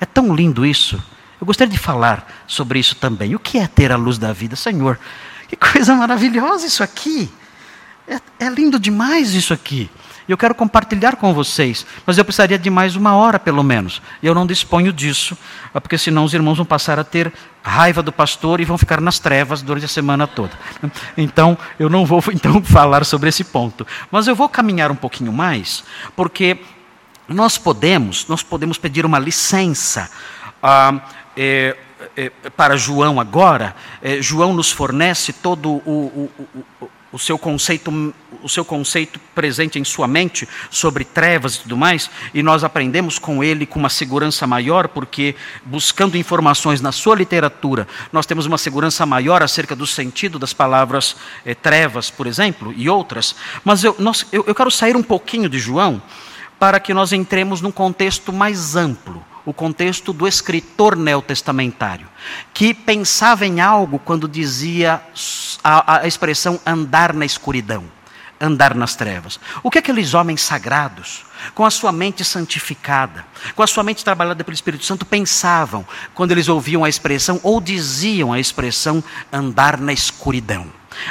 É 0.00 0.06
tão 0.06 0.34
lindo 0.34 0.64
isso. 0.64 1.02
Eu 1.40 1.46
gostaria 1.46 1.72
de 1.72 1.78
falar 1.78 2.26
sobre 2.46 2.78
isso 2.78 2.96
também. 2.96 3.34
O 3.34 3.38
que 3.38 3.58
é 3.58 3.66
ter 3.66 3.92
a 3.92 3.96
luz 3.96 4.18
da 4.18 4.32
vida, 4.32 4.56
Senhor? 4.56 4.98
Que 5.46 5.56
coisa 5.56 5.94
maravilhosa 5.94 6.66
isso 6.66 6.82
aqui. 6.82 7.30
É, 8.06 8.46
é 8.46 8.48
lindo 8.48 8.78
demais 8.78 9.34
isso 9.34 9.52
aqui. 9.52 9.90
E 10.28 10.32
eu 10.32 10.36
quero 10.36 10.54
compartilhar 10.54 11.16
com 11.16 11.32
vocês, 11.32 11.86
mas 12.04 12.18
eu 12.18 12.24
precisaria 12.24 12.58
de 12.58 12.68
mais 12.68 12.94
uma 12.94 13.14
hora 13.14 13.38
pelo 13.38 13.62
menos. 13.62 14.02
E 14.22 14.26
eu 14.26 14.34
não 14.34 14.46
disponho 14.46 14.92
disso, 14.92 15.36
porque 15.72 15.96
senão 15.96 16.22
os 16.22 16.34
irmãos 16.34 16.58
vão 16.58 16.66
passar 16.66 16.98
a 16.98 17.04
ter 17.04 17.32
raiva 17.62 18.02
do 18.02 18.12
pastor 18.12 18.60
e 18.60 18.64
vão 18.64 18.76
ficar 18.76 19.00
nas 19.00 19.18
trevas 19.18 19.62
durante 19.62 19.86
a 19.86 19.88
semana 19.88 20.26
toda. 20.26 20.52
Então, 21.16 21.56
eu 21.78 21.88
não 21.88 22.04
vou 22.04 22.22
então 22.34 22.62
falar 22.62 23.06
sobre 23.06 23.30
esse 23.30 23.42
ponto, 23.42 23.86
mas 24.10 24.26
eu 24.26 24.34
vou 24.34 24.50
caminhar 24.50 24.90
um 24.90 24.96
pouquinho 24.96 25.32
mais, 25.32 25.82
porque 26.14 26.58
nós 27.26 27.56
podemos, 27.56 28.26
nós 28.28 28.42
podemos 28.42 28.76
pedir 28.76 29.06
uma 29.06 29.18
licença. 29.18 30.10
Ah, 30.62 31.00
é, 31.36 31.74
é, 32.16 32.30
para 32.56 32.76
João 32.76 33.18
agora, 33.18 33.74
é, 34.02 34.20
João 34.20 34.52
nos 34.52 34.70
fornece 34.70 35.32
todo 35.32 35.70
o, 35.86 36.30
o, 36.80 36.90
o 37.10 37.18
seu 37.18 37.38
conceito, 37.38 38.14
o 38.42 38.48
seu 38.48 38.64
conceito 38.64 39.18
presente 39.34 39.78
em 39.78 39.84
sua 39.84 40.06
mente 40.06 40.48
sobre 40.70 41.04
trevas 41.04 41.56
e 41.56 41.60
tudo 41.60 41.76
mais, 41.76 42.10
e 42.34 42.42
nós 42.42 42.62
aprendemos 42.62 43.18
com 43.18 43.42
ele 43.42 43.64
com 43.64 43.78
uma 43.78 43.88
segurança 43.88 44.46
maior, 44.46 44.88
porque 44.88 45.34
buscando 45.64 46.16
informações 46.16 46.80
na 46.80 46.92
sua 46.92 47.16
literatura, 47.16 47.88
nós 48.12 48.26
temos 48.26 48.46
uma 48.46 48.58
segurança 48.58 49.06
maior 49.06 49.42
acerca 49.42 49.74
do 49.74 49.86
sentido 49.86 50.38
das 50.38 50.52
palavras 50.52 51.16
eh, 51.44 51.54
trevas, 51.54 52.10
por 52.10 52.26
exemplo, 52.26 52.74
e 52.76 52.88
outras. 52.88 53.34
Mas 53.64 53.82
eu, 53.84 53.96
nós, 53.98 54.26
eu, 54.30 54.44
eu 54.46 54.54
quero 54.54 54.70
sair 54.70 54.96
um 54.96 55.02
pouquinho 55.02 55.48
de 55.48 55.58
João 55.58 56.02
para 56.58 56.80
que 56.80 56.92
nós 56.92 57.12
entremos 57.12 57.60
num 57.60 57.70
contexto 57.70 58.32
mais 58.32 58.76
amplo 58.76 59.24
o 59.48 59.54
contexto 59.54 60.12
do 60.12 60.28
escritor 60.28 60.94
neotestamentário, 60.94 62.06
que 62.52 62.74
pensava 62.74 63.46
em 63.46 63.62
algo 63.62 63.98
quando 63.98 64.28
dizia 64.28 65.00
a, 65.64 66.02
a 66.02 66.06
expressão 66.06 66.60
andar 66.66 67.14
na 67.14 67.24
escuridão, 67.24 67.84
andar 68.38 68.74
nas 68.74 68.94
trevas. 68.94 69.40
O 69.62 69.70
que 69.70 69.78
aqueles 69.78 70.12
homens 70.12 70.42
sagrados, 70.42 71.24
com 71.54 71.64
a 71.64 71.70
sua 71.70 71.90
mente 71.90 72.22
santificada, 72.26 73.24
com 73.56 73.62
a 73.62 73.66
sua 73.66 73.82
mente 73.82 74.04
trabalhada 74.04 74.44
pelo 74.44 74.54
Espírito 74.54 74.84
Santo, 74.84 75.06
pensavam 75.06 75.82
quando 76.14 76.32
eles 76.32 76.50
ouviam 76.50 76.84
a 76.84 76.88
expressão 76.90 77.40
ou 77.42 77.58
diziam 77.58 78.34
a 78.34 78.38
expressão 78.38 79.02
andar 79.32 79.80
na 79.80 79.94
escuridão? 79.94 80.66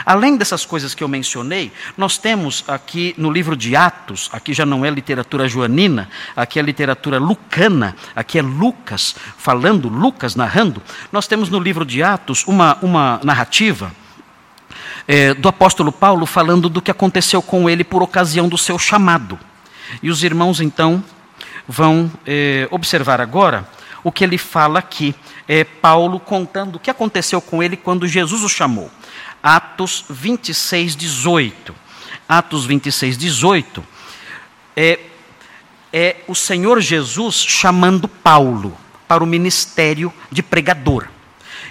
Além 0.06 0.38
dessas 0.38 0.66
coisas 0.66 0.94
que 0.94 1.04
eu 1.04 1.08
mencionei, 1.08 1.72
nós 1.98 2.18
temos 2.18 2.64
aqui 2.68 3.14
no 3.18 3.32
livro 3.32 3.56
de 3.56 3.76
Atos, 3.76 4.30
aqui 4.32 4.54
já 4.54 4.66
não 4.66 4.86
é 4.86 4.90
literatura 4.90 5.48
joanina, 5.48 6.10
aqui 6.36 6.60
é 6.60 6.62
literatura 6.62 7.18
lucana, 7.18 7.96
aqui 8.16 8.40
é 8.40 8.42
Lucas 8.42 9.16
falando, 9.38 9.90
Lucas 9.90 10.36
narrando. 10.36 10.82
Nós 11.12 11.28
temos 11.28 11.50
no 11.50 11.60
livro 11.60 11.86
de 11.86 12.04
Atos 12.04 12.46
uma, 12.48 12.78
uma 12.82 13.20
narrativa 13.24 13.92
é, 15.08 15.34
do 15.34 15.48
apóstolo 15.48 15.92
Paulo 15.92 16.26
falando 16.26 16.70
do 16.70 16.82
que 16.82 16.92
aconteceu 16.92 17.42
com 17.42 17.70
ele 17.70 17.84
por 17.84 18.04
ocasião 18.04 18.50
do 18.50 18.58
seu 18.58 18.78
chamado. 18.78 19.40
E 20.04 20.10
os 20.10 20.24
irmãos 20.24 20.60
então 20.60 21.04
vão 21.68 22.12
é, 22.26 22.68
observar 22.72 23.22
agora 23.22 23.68
o 24.04 24.12
que 24.12 24.24
ele 24.24 24.38
fala 24.38 24.80
aqui. 24.80 25.16
É 25.48 25.64
Paulo 25.64 26.20
contando 26.20 26.76
o 26.76 26.80
que 26.80 26.92
aconteceu 26.92 27.42
com 27.42 27.64
ele 27.64 27.78
quando 27.78 28.08
Jesus 28.08 28.44
o 28.44 28.50
chamou. 28.50 28.92
Atos 29.48 30.04
26, 30.10 30.94
18. 30.98 31.74
Atos 32.28 32.66
26, 32.66 33.18
18 33.18 33.82
é, 34.76 35.00
é 35.94 36.18
o 36.28 36.36
Senhor 36.36 36.82
Jesus 36.82 37.36
chamando 37.36 38.10
Paulo 38.10 38.78
para 39.08 39.24
o 39.24 39.28
ministério 39.28 40.12
de 40.30 40.44
pregador. 40.44 41.08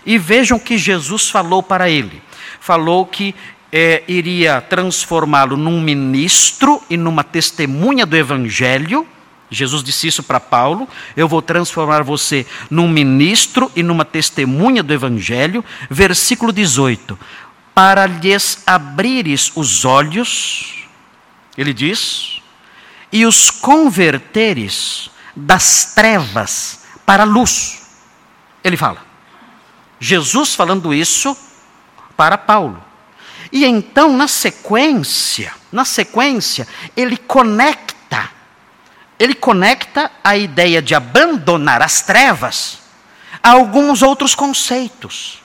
E 0.07 0.17
vejam 0.17 0.59
que 0.59 0.79
Jesus 0.79 1.29
falou 1.29 1.63
para 1.63 1.91
ele: 1.91 2.23
falou 2.61 3.05
que 3.05 3.35
é, 3.71 4.03
iria 4.09 4.63
transformá-lo 4.63 5.59
num 5.59 5.79
ministro 5.79 6.83
e 6.89 6.97
numa 6.97 7.23
testemunha 7.23 8.07
do 8.07 8.17
evangelho. 8.17 9.07
Jesus 9.51 9.85
disse 9.85 10.09
isso 10.09 10.23
para 10.23 10.41
Paulo: 10.41 10.89
Eu 11.15 11.29
vou 11.29 11.43
transformar 11.43 12.03
você 12.03 12.47
num 12.71 12.89
ministro 12.89 13.71
e 13.77 13.83
numa 13.83 14.05
testemunha 14.05 14.83
do 14.83 14.95
evangelho. 14.95 15.63
Versículo 15.91 16.53
18: 16.53 17.19
Para 17.77 18.07
lhes 18.07 18.63
abrires 18.67 19.53
os 19.55 19.85
olhos, 19.85 20.89
ele 21.59 21.75
diz, 21.75 22.41
e 23.13 23.27
os 23.27 23.51
converteres 23.51 25.11
das 25.37 25.93
trevas 25.95 26.87
para 27.05 27.25
a 27.25 27.27
luz. 27.27 27.87
Ele 28.65 28.79
fala. 28.79 29.05
Jesus 30.01 30.55
falando 30.55 30.95
isso 30.95 31.37
para 32.17 32.39
Paulo. 32.39 32.83
E 33.53 33.67
então, 33.67 34.17
na 34.17 34.27
sequência, 34.27 35.53
na 35.71 35.85
sequência, 35.85 36.67
ele 36.97 37.19
conecta, 37.19 38.31
ele 39.19 39.35
conecta 39.35 40.11
a 40.25 40.35
ideia 40.35 40.81
de 40.81 40.95
abandonar 40.95 41.83
as 41.83 42.01
trevas 42.01 42.79
a 43.43 43.51
alguns 43.51 44.01
outros 44.01 44.35
conceitos. 44.35 45.45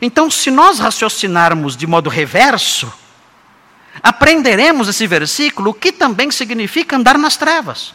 Então, 0.00 0.30
se 0.30 0.50
nós 0.50 0.78
raciocinarmos 0.78 1.76
de 1.76 1.86
modo 1.86 2.10
reverso, 2.10 2.92
aprenderemos 4.02 4.88
esse 4.88 5.06
versículo, 5.06 5.74
que 5.74 5.90
também 5.92 6.30
significa 6.30 6.96
andar 6.96 7.18
nas 7.18 7.36
trevas. 7.36 7.94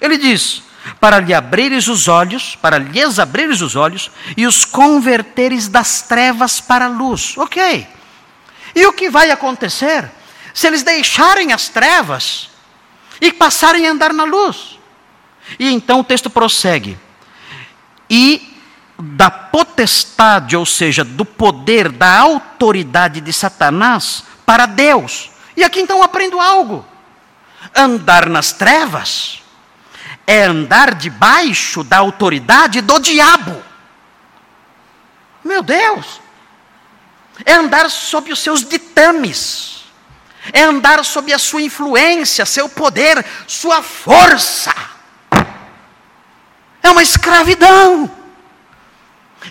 Ele 0.00 0.16
diz: 0.16 0.62
para 1.00 1.18
lhe 1.18 1.34
abrires 1.34 1.88
os 1.88 2.08
olhos, 2.08 2.56
para 2.56 2.78
lhes 2.78 3.18
abrires 3.18 3.60
os 3.60 3.74
olhos 3.76 4.10
e 4.36 4.46
os 4.46 4.64
converteres 4.64 5.68
das 5.68 6.02
trevas 6.02 6.60
para 6.60 6.86
a 6.86 6.88
luz. 6.88 7.36
Ok. 7.36 7.86
E 8.74 8.86
o 8.86 8.92
que 8.92 9.08
vai 9.08 9.30
acontecer 9.30 10.10
se 10.52 10.66
eles 10.66 10.82
deixarem 10.82 11.52
as 11.52 11.68
trevas 11.68 12.50
e 13.20 13.32
passarem 13.32 13.86
a 13.86 13.90
andar 13.90 14.12
na 14.12 14.24
luz? 14.24 14.78
E 15.58 15.70
então 15.70 16.00
o 16.00 16.04
texto 16.04 16.28
prossegue. 16.28 16.98
E 18.08 18.53
da 19.16 19.30
potestade, 19.30 20.56
ou 20.56 20.64
seja, 20.64 21.04
do 21.04 21.24
poder, 21.24 21.90
da 21.90 22.18
autoridade 22.18 23.20
de 23.20 23.32
Satanás 23.32 24.24
para 24.46 24.66
Deus. 24.66 25.30
E 25.56 25.62
aqui 25.62 25.80
então 25.80 26.02
aprendo 26.02 26.40
algo. 26.40 26.84
Andar 27.74 28.28
nas 28.28 28.52
trevas 28.52 29.42
é 30.26 30.44
andar 30.44 30.94
debaixo 30.94 31.84
da 31.84 31.98
autoridade 31.98 32.80
do 32.80 32.98
diabo. 32.98 33.62
Meu 35.44 35.62
Deus! 35.62 36.20
É 37.44 37.52
andar 37.52 37.90
sob 37.90 38.32
os 38.32 38.38
seus 38.38 38.64
ditames, 38.64 39.84
é 40.52 40.62
andar 40.62 41.04
sob 41.04 41.32
a 41.32 41.38
sua 41.38 41.62
influência, 41.62 42.46
seu 42.46 42.68
poder, 42.68 43.24
sua 43.46 43.82
força. 43.82 44.72
É 46.80 46.90
uma 46.90 47.02
escravidão. 47.02 48.23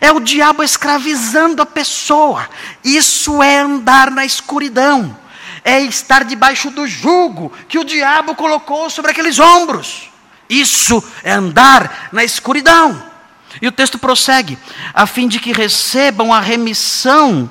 É 0.01 0.11
o 0.11 0.19
diabo 0.19 0.63
escravizando 0.63 1.61
a 1.61 1.65
pessoa. 1.65 2.49
Isso 2.83 3.41
é 3.41 3.59
andar 3.59 4.11
na 4.11 4.25
escuridão. 4.25 5.17
É 5.63 5.79
estar 5.81 6.23
debaixo 6.23 6.69
do 6.69 6.87
jugo 6.87 7.51
que 7.69 7.79
o 7.79 7.85
diabo 7.85 8.35
colocou 8.35 8.89
sobre 8.89 9.11
aqueles 9.11 9.39
ombros. 9.39 10.09
Isso 10.49 11.03
é 11.23 11.31
andar 11.31 12.09
na 12.11 12.23
escuridão. 12.23 13.01
E 13.61 13.67
o 13.67 13.71
texto 13.71 13.97
prossegue: 13.97 14.57
a 14.93 15.05
fim 15.05 15.27
de 15.27 15.39
que 15.39 15.53
recebam 15.53 16.33
a 16.33 16.39
remissão 16.39 17.49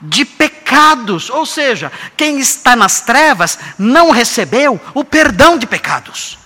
de 0.00 0.24
pecados. 0.24 1.30
Ou 1.30 1.46
seja, 1.46 1.90
quem 2.16 2.38
está 2.38 2.76
nas 2.76 3.00
trevas 3.00 3.58
não 3.78 4.10
recebeu 4.10 4.80
o 4.92 5.04
perdão 5.04 5.58
de 5.58 5.66
pecados, 5.66 6.38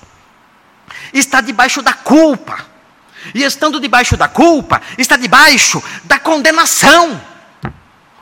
está 1.12 1.40
debaixo 1.40 1.82
da 1.82 1.92
culpa. 1.92 2.67
E 3.34 3.42
estando 3.42 3.80
debaixo 3.80 4.16
da 4.16 4.28
culpa, 4.28 4.80
está 4.96 5.16
debaixo 5.16 5.82
da 6.04 6.18
condenação. 6.18 7.20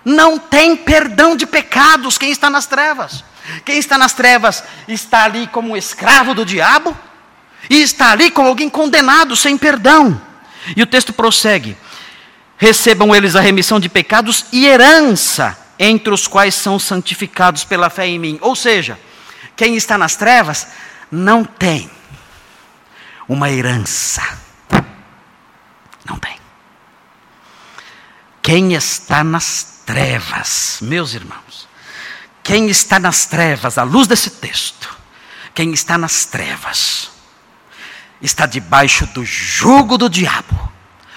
Não 0.05 0.39
tem 0.39 0.77
perdão 0.77 1.37
de 1.37 1.47
pecados 1.47 2.17
quem 2.17 2.31
está 2.31 2.49
nas 2.49 2.67
trevas. 2.67 3.25
Quem 3.65 3.79
está 3.79 3.97
nas 3.97 4.13
trevas 4.13 4.63
está 4.89 5.25
ali 5.25 5.47
como 5.47 5.77
escravo 5.77 6.35
do 6.35 6.45
diabo 6.45 6.97
e 7.71 7.83
está 7.83 8.13
ali 8.13 8.31
como 8.31 8.49
alguém 8.49 8.69
condenado 8.69 9.37
sem 9.37 9.57
perdão. 9.57 10.21
E 10.77 10.83
o 10.83 10.87
texto 10.87 11.13
prossegue: 11.13 11.77
recebam 12.57 13.15
eles 13.15 13.37
a 13.37 13.41
remissão 13.41 13.79
de 13.79 13.89
pecados 13.89 14.47
e 14.53 14.67
herança, 14.67 15.57
entre 15.79 16.13
os 16.13 16.27
quais 16.27 16.55
são 16.55 16.79
santificados 16.79 17.65
pela 17.65 17.91
fé 17.91 18.07
em 18.07 18.19
mim. 18.19 18.39
Ou 18.41 18.57
seja, 18.57 18.99
quem 19.55 19.77
está 19.77 19.97
nas 19.97 20.17
trevas 20.17 20.67
não 21.11 21.45
tem 21.45 21.91
uma 23.29 23.51
herança. 23.51 24.23
Não 26.09 26.19
tem. 26.19 26.39
Quem 28.43 28.75
está 28.75 29.25
nas 29.25 29.83
trevas, 29.85 30.79
meus 30.81 31.15
irmãos, 31.15 31.69
quem 32.43 32.69
está 32.69 32.99
nas 32.99 33.27
trevas, 33.27 33.77
à 33.77 33.83
luz 33.83 34.07
desse 34.07 34.31
texto, 34.31 34.97
quem 35.53 35.73
está 35.73 35.99
nas 35.99 36.25
trevas, 36.27 37.11
está 38.23 38.47
debaixo 38.47 39.05
do 39.07 39.25
jugo 39.25 39.99
do 39.99 40.09
diabo, 40.09 40.73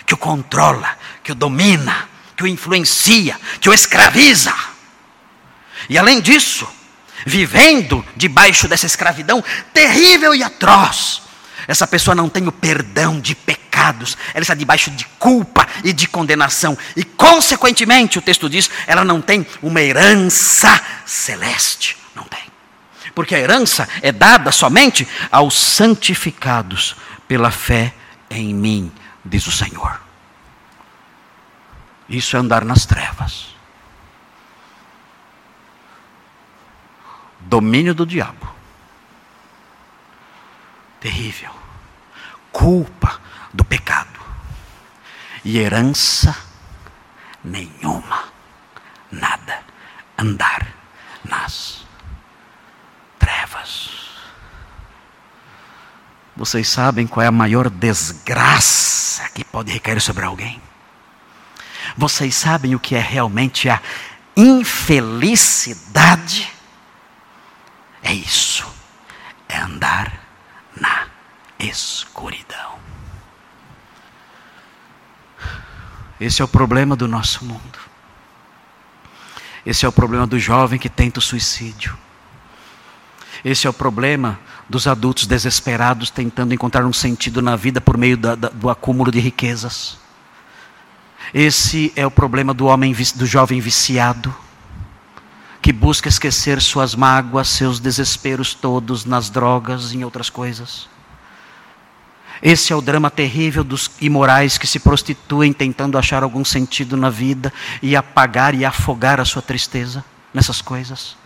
que 0.06 0.14
o 0.14 0.18
controla, 0.18 0.98
que 1.24 1.32
o 1.32 1.36
domina, 1.36 2.10
que 2.36 2.44
o 2.44 2.48
influencia, 2.48 3.40
que 3.62 3.70
o 3.70 3.74
escraviza. 3.74 4.54
E 5.88 6.00
além 6.00 6.20
disso, 6.20 6.68
vivendo 7.26 8.04
debaixo 8.16 8.68
dessa 8.68 8.88
escravidão 8.88 9.44
terrível 9.72 10.34
e 10.34 10.42
atroz, 10.42 11.22
essa 11.68 11.88
pessoa 11.88 12.16
não 12.16 12.30
tem 12.30 12.48
o 12.48 12.52
perdão 12.52 13.20
de 13.20 13.36
pecados, 13.36 14.18
ela 14.34 14.42
está 14.42 14.54
debaixo 14.54 14.92
de 14.92 15.06
culpa 15.18 15.68
e 15.84 15.94
de 15.94 16.08
condenação, 16.08 16.78
e 16.96 17.04
consequentemente, 17.04 18.18
o 18.18 18.22
texto 18.22 18.50
diz, 18.50 18.70
ela 18.88 19.04
não 19.04 19.22
tem 19.22 19.46
uma 19.62 19.82
herança 19.82 20.82
celeste. 21.06 21.98
Não 22.16 22.24
tem. 22.24 22.44
Porque 23.16 23.36
a 23.36 23.40
herança 23.40 23.88
é 24.02 24.12
dada 24.12 24.52
somente 24.52 25.08
aos 25.32 25.58
santificados 25.58 26.96
pela 27.28 27.52
fé 27.52 27.94
em 28.30 28.54
mim, 28.54 28.92
diz 29.24 29.46
o 29.48 29.52
Senhor. 29.52 30.00
Isso 32.08 32.36
é 32.36 32.40
andar 32.40 32.66
nas 32.66 32.86
trevas. 32.86 33.56
Domínio 37.40 37.94
do 37.94 38.06
diabo. 38.06 38.59
Terrível. 41.00 41.52
Culpa 42.52 43.20
do 43.54 43.64
pecado. 43.64 44.20
E 45.44 45.58
herança 45.58 46.36
nenhuma. 47.44 48.26
Nada. 49.12 49.64
Andar 50.18 50.68
nas 51.24 51.86
trevas. 53.18 53.90
Vocês 56.36 56.70
sabem 56.70 57.08
qual 57.08 57.24
é 57.24 57.28
a 57.28 57.32
maior 57.32 57.70
desgraça 57.70 59.30
que 59.30 59.44
pode 59.44 59.72
recair 59.72 60.02
sobre 60.02 60.26
alguém? 60.26 60.62
Vocês 61.98 62.36
sabem 62.36 62.76
o 62.76 62.80
que 62.80 62.96
é 62.96 63.02
realmente 63.02 63.70
a 63.70 63.82
infelicidade? 64.36 66.52
É 68.02 68.14
isso. 68.14 68.68
É 69.48 69.58
andar 69.58 70.20
na 70.80 71.08
escuridão. 71.60 72.80
Esse 76.20 76.42
é 76.42 76.46
o 76.46 76.48
problema 76.48 76.96
do 76.96 77.08
nosso 77.08 77.46
mundo. 77.46 77.80
Esse 79.66 79.86
é 79.86 79.90
o 79.90 79.92
problema 79.92 80.28
do 80.28 80.40
jovem 80.40 80.80
que 80.80 80.90
tenta 80.90 81.20
o 81.20 81.22
suicídio. 81.22 81.98
Esse 83.44 83.68
é 83.68 83.70
o 83.70 83.74
problema 83.74 84.40
dos 84.68 84.86
adultos 84.86 85.26
desesperados 85.26 86.10
tentando 86.10 86.54
encontrar 86.54 86.86
um 86.86 86.94
sentido 86.94 87.42
na 87.42 87.56
vida 87.56 87.80
por 87.80 87.98
meio 87.98 88.18
da, 88.18 88.36
da, 88.36 88.50
do 88.50 88.70
acúmulo 88.70 89.12
de 89.12 89.20
riquezas. 89.20 89.98
Esse 91.34 91.94
é 91.96 92.06
o 92.06 92.12
problema 92.12 92.54
do 92.54 92.66
homem, 92.66 92.94
do 93.16 93.26
jovem 93.26 93.62
viciado, 93.62 94.36
que 95.62 95.72
busca 95.72 96.10
esquecer 96.10 96.62
suas 96.62 96.96
mágoas, 96.96 97.50
seus 97.50 97.80
desesperos 97.80 98.54
todos 98.54 99.06
nas 99.06 99.30
drogas 99.30 99.92
e 99.92 99.98
em 99.98 100.04
outras 100.04 100.30
coisas. 100.30 100.88
Esse 102.42 102.72
é 102.72 102.76
o 102.76 102.82
drama 102.82 103.12
terrível 103.12 103.64
dos 103.64 103.92
imorais 104.00 104.58
que 104.58 104.66
se 104.66 104.80
prostituem 104.80 105.52
tentando 105.52 105.98
achar 105.98 106.24
algum 106.24 106.46
sentido 106.46 106.96
na 106.96 107.10
vida 107.10 107.52
e 107.82 107.96
apagar 107.96 108.56
e 108.56 108.64
afogar 108.64 109.20
a 109.20 109.26
sua 109.26 109.42
tristeza 109.42 110.04
nessas 110.34 110.62
coisas. 110.62 111.18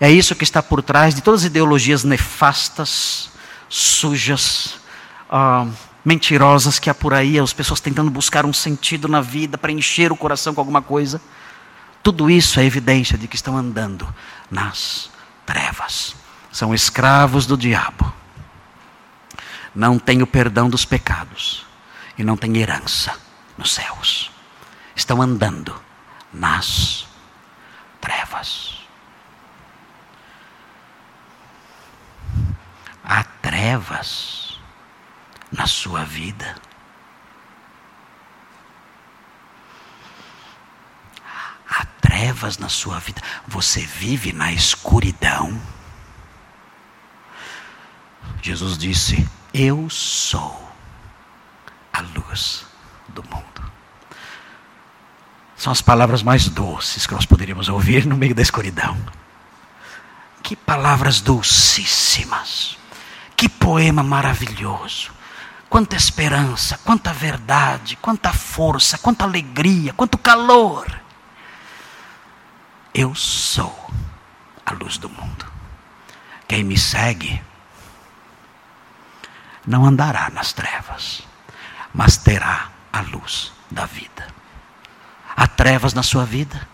É 0.00 0.10
isso 0.10 0.34
que 0.34 0.44
está 0.44 0.62
por 0.62 0.82
trás 0.82 1.14
de 1.14 1.20
todas 1.20 1.40
as 1.40 1.46
ideologias 1.46 2.04
nefastas, 2.04 3.30
sujas, 3.68 4.76
uh, 5.28 5.70
mentirosas 6.04 6.78
que 6.78 6.88
há 6.88 6.94
por 6.94 7.12
aí, 7.12 7.38
as 7.38 7.52
pessoas 7.52 7.80
tentando 7.80 8.10
buscar 8.10 8.46
um 8.46 8.52
sentido 8.52 9.08
na 9.08 9.20
vida, 9.20 9.58
para 9.58 9.72
encher 9.72 10.12
o 10.12 10.16
coração 10.16 10.54
com 10.54 10.60
alguma 10.60 10.80
coisa. 10.80 11.20
Tudo 12.02 12.30
isso 12.30 12.60
é 12.60 12.64
evidência 12.64 13.18
de 13.18 13.26
que 13.26 13.36
estão 13.36 13.56
andando 13.56 14.08
nas 14.50 15.10
trevas. 15.44 16.14
São 16.50 16.72
escravos 16.72 17.44
do 17.44 17.56
diabo. 17.56 18.10
Não 19.78 19.96
têm 19.96 20.22
o 20.22 20.26
perdão 20.26 20.68
dos 20.68 20.84
pecados 20.84 21.64
e 22.18 22.24
não 22.24 22.36
têm 22.36 22.56
herança 22.56 23.16
nos 23.56 23.72
céus. 23.72 24.28
Estão 24.96 25.22
andando 25.22 25.80
nas 26.32 27.06
trevas. 28.00 28.80
Há 33.04 33.22
trevas 33.22 34.58
na 35.52 35.68
sua 35.68 36.04
vida. 36.04 36.56
Há 41.70 41.84
trevas 42.00 42.58
na 42.58 42.68
sua 42.68 42.98
vida. 42.98 43.22
Você 43.46 43.82
vive 43.86 44.32
na 44.32 44.52
escuridão. 44.52 45.56
Jesus 48.42 48.76
disse: 48.76 49.37
Eu 49.60 49.90
sou 49.90 50.70
a 51.92 52.00
luz 52.00 52.64
do 53.08 53.24
mundo. 53.24 53.72
São 55.56 55.72
as 55.72 55.82
palavras 55.82 56.22
mais 56.22 56.48
doces 56.48 57.08
que 57.08 57.12
nós 57.12 57.26
poderíamos 57.26 57.68
ouvir 57.68 58.06
no 58.06 58.16
meio 58.16 58.36
da 58.36 58.40
escuridão. 58.40 58.96
Que 60.44 60.54
palavras 60.54 61.20
dulcíssimas. 61.20 62.78
Que 63.36 63.48
poema 63.48 64.00
maravilhoso. 64.00 65.10
Quanta 65.68 65.96
esperança, 65.96 66.78
quanta 66.84 67.12
verdade, 67.12 67.96
quanta 67.96 68.32
força, 68.32 68.96
quanta 68.96 69.24
alegria, 69.24 69.92
quanto 69.92 70.16
calor. 70.16 70.86
Eu 72.94 73.12
sou 73.12 73.90
a 74.64 74.72
luz 74.72 74.98
do 74.98 75.08
mundo. 75.08 75.44
Quem 76.46 76.62
me 76.62 76.78
segue 76.78 77.42
não 79.68 79.84
andará 79.84 80.30
nas 80.30 80.52
trevas, 80.52 81.22
mas 81.94 82.16
terá 82.16 82.68
a 82.92 83.02
luz 83.02 83.52
da 83.70 83.86
vida. 83.86 84.26
Há 85.36 85.46
trevas 85.46 85.94
na 85.94 86.02
sua 86.02 86.24
vida? 86.24 86.66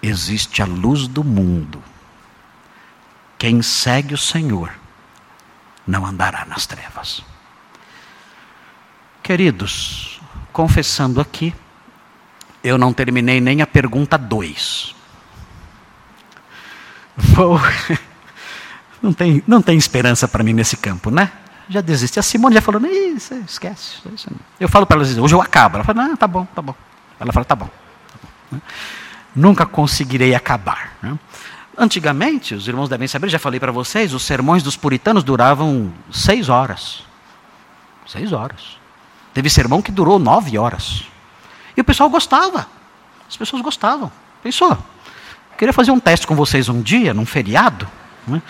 Existe 0.00 0.62
a 0.62 0.66
luz 0.66 1.08
do 1.08 1.24
mundo 1.24 1.82
quem 3.38 3.62
segue 3.62 4.14
o 4.14 4.18
Senhor 4.18 4.72
não 5.86 6.04
andará 6.04 6.44
nas 6.44 6.66
trevas. 6.66 7.22
Queridos, 9.22 10.20
confessando 10.52 11.20
aqui, 11.20 11.54
eu 12.64 12.76
não 12.76 12.92
terminei 12.92 13.40
nem 13.40 13.62
a 13.62 13.66
pergunta 13.66 14.18
2. 14.18 14.94
Vou. 17.16 17.60
Não 19.02 19.12
tem, 19.12 19.42
não 19.46 19.62
tem 19.62 19.76
esperança 19.78 20.26
para 20.26 20.42
mim 20.42 20.52
nesse 20.52 20.76
campo, 20.76 21.10
né? 21.10 21.30
Já 21.68 21.80
desisti. 21.80 22.18
A 22.18 22.22
Simone 22.22 22.54
já 22.54 22.62
falou, 22.62 22.84
isso, 22.86 23.34
esquece. 23.46 23.96
Isso. 24.14 24.28
Eu 24.58 24.68
falo 24.68 24.86
para 24.86 25.00
ela, 25.00 25.22
hoje 25.22 25.34
eu 25.34 25.40
acabo. 25.40 25.76
Ela 25.76 25.84
fala, 25.84 26.08
não, 26.08 26.16
tá 26.16 26.26
bom, 26.26 26.46
tá 26.54 26.62
bom. 26.62 26.74
Ela 27.20 27.32
fala, 27.32 27.44
tá 27.44 27.54
bom. 27.54 27.66
Tá 27.66 28.18
bom. 28.52 28.60
Nunca 29.34 29.66
conseguirei 29.66 30.34
acabar. 30.34 30.94
Né? 31.02 31.18
Antigamente, 31.76 32.54
os 32.54 32.66
irmãos 32.66 32.88
devem 32.88 33.06
saber, 33.06 33.28
já 33.28 33.38
falei 33.38 33.60
para 33.60 33.70
vocês, 33.70 34.12
os 34.12 34.22
sermões 34.22 34.62
dos 34.62 34.76
puritanos 34.76 35.22
duravam 35.22 35.92
seis 36.10 36.48
horas. 36.48 37.04
Seis 38.06 38.32
horas. 38.32 38.78
Teve 39.32 39.48
sermão 39.50 39.80
que 39.82 39.92
durou 39.92 40.18
nove 40.18 40.58
horas. 40.58 41.04
E 41.76 41.80
o 41.80 41.84
pessoal 41.84 42.10
gostava. 42.10 42.66
As 43.28 43.36
pessoas 43.36 43.62
gostavam. 43.62 44.10
Pensou? 44.42 44.76
Queria 45.56 45.72
fazer 45.72 45.90
um 45.90 46.00
teste 46.00 46.26
com 46.26 46.34
vocês 46.34 46.68
um 46.68 46.80
dia, 46.80 47.12
num 47.12 47.26
feriado, 47.26 47.86
né, 48.26 48.40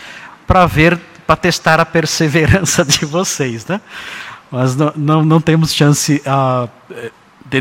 para 0.49 0.65
ver, 0.65 0.99
para 1.27 1.37
testar 1.37 1.79
a 1.79 1.85
perseverança 1.85 2.83
de 2.83 3.05
vocês. 3.05 3.67
Né? 3.67 3.81
Mas 4.51 4.75
não, 4.75 4.93
não, 4.97 5.25
não 5.25 5.41
temos 5.43 5.75
chance. 5.75 6.23
Uh, 6.25 6.69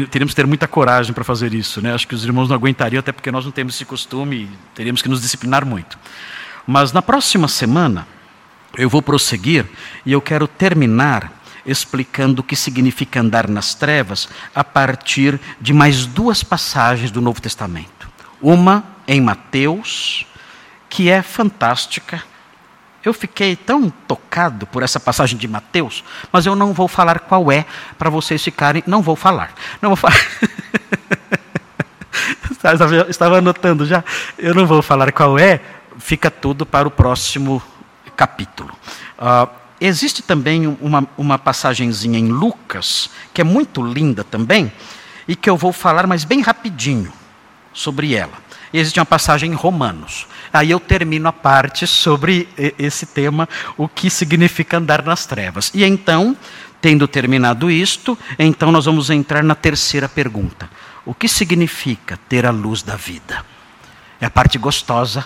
teríamos 0.10 0.32
que 0.32 0.36
ter 0.36 0.48
muita 0.48 0.70
coragem 0.70 1.14
para 1.14 1.26
fazer 1.26 1.54
isso. 1.54 1.82
Né? 1.82 1.94
Acho 1.94 2.08
que 2.08 2.16
os 2.16 2.24
irmãos 2.24 2.48
não 2.48 2.56
aguentariam, 2.56 3.02
até 3.02 3.12
porque 3.12 3.30
nós 3.30 3.44
não 3.44 3.52
temos 3.52 3.76
esse 3.76 3.84
costume 3.84 4.50
teríamos 4.74 5.02
que 5.02 5.10
nos 5.10 5.22
disciplinar 5.22 5.66
muito. 5.66 6.00
Mas 6.66 6.94
na 6.94 7.02
próxima 7.02 7.50
semana, 7.50 8.08
eu 8.78 8.90
vou 8.90 9.02
prosseguir 9.02 9.66
e 10.06 10.14
eu 10.14 10.22
quero 10.22 10.48
terminar 10.48 11.34
explicando 11.66 12.40
o 12.40 12.44
que 12.44 12.56
significa 12.56 13.20
andar 13.20 13.50
nas 13.50 13.76
trevas 13.76 14.30
a 14.56 14.64
partir 14.64 15.38
de 15.60 15.74
mais 15.74 16.06
duas 16.06 16.42
passagens 16.42 17.12
do 17.12 17.20
Novo 17.20 17.42
Testamento. 17.42 18.10
Uma 18.42 18.86
em 19.06 19.20
Mateus, 19.20 20.26
que 20.90 21.10
é 21.10 21.22
fantástica, 21.22 22.24
eu 23.08 23.14
fiquei 23.14 23.56
tão 23.56 23.90
tocado 23.90 24.68
por 24.68 24.84
essa 24.84 25.00
passagem 25.00 25.38
de 25.38 25.48
Mateus, 25.48 26.04
mas 26.32 26.46
eu 26.46 26.56
não 26.56 26.74
vou 26.74 26.88
falar 26.88 27.20
qual 27.22 27.52
é, 27.52 27.66
para 27.98 28.10
vocês 28.10 28.44
ficarem. 28.44 28.84
Não 28.86 29.02
vou 29.02 29.16
falar. 29.16 29.54
Não 29.82 29.90
vou 29.90 29.96
falar. 29.96 30.20
Estava 33.10 33.38
anotando 33.38 33.86
já. 33.86 34.04
Eu 34.38 34.54
não 34.54 34.66
vou 34.66 34.82
falar 34.82 35.12
qual 35.12 35.40
é, 35.40 35.62
fica 36.00 36.30
tudo 36.30 36.66
para 36.66 36.88
o 36.88 36.92
próximo 36.92 37.62
capítulo. 38.16 38.72
Uh, 39.18 39.50
existe 39.80 40.22
também 40.22 40.68
uma, 40.82 41.08
uma 41.18 41.40
passagenzinha 41.40 42.20
em 42.20 42.28
Lucas, 42.28 43.10
que 43.34 43.42
é 43.42 43.44
muito 43.44 43.82
linda 43.82 44.24
também, 44.24 44.72
e 45.28 45.36
que 45.36 45.50
eu 45.50 45.56
vou 45.56 45.72
falar, 45.72 46.08
mas 46.08 46.24
bem 46.24 46.42
rapidinho, 46.42 47.14
sobre 47.74 48.16
ela. 48.16 48.47
E 48.74 48.80
existe 48.80 49.00
uma 49.00 49.06
passagem 49.06 49.52
em 49.52 49.56
Romanos. 49.56 50.28
Aí 50.52 50.72
eu 50.72 50.80
termino 50.80 51.28
a 51.28 51.34
parte 51.34 51.88
sobre 51.88 52.50
esse 52.78 53.06
tema, 53.06 53.48
o 53.78 53.88
que 53.88 54.10
significa 54.10 54.78
andar 54.78 55.04
nas 55.04 55.26
trevas. 55.26 55.72
E 55.74 55.84
então, 55.84 56.36
tendo 56.82 57.08
terminado 57.08 57.72
isto, 57.72 58.18
então 58.38 58.72
nós 58.72 58.86
vamos 58.86 59.10
entrar 59.10 59.44
na 59.44 59.56
terceira 59.56 60.08
pergunta. 60.08 60.70
O 61.06 61.14
que 61.14 61.28
significa 61.28 62.20
ter 62.28 62.46
a 62.46 62.52
luz 62.52 62.84
da 62.84 62.96
vida? 62.96 63.46
É 64.20 64.26
a 64.26 64.30
parte 64.30 64.58
gostosa 64.58 65.26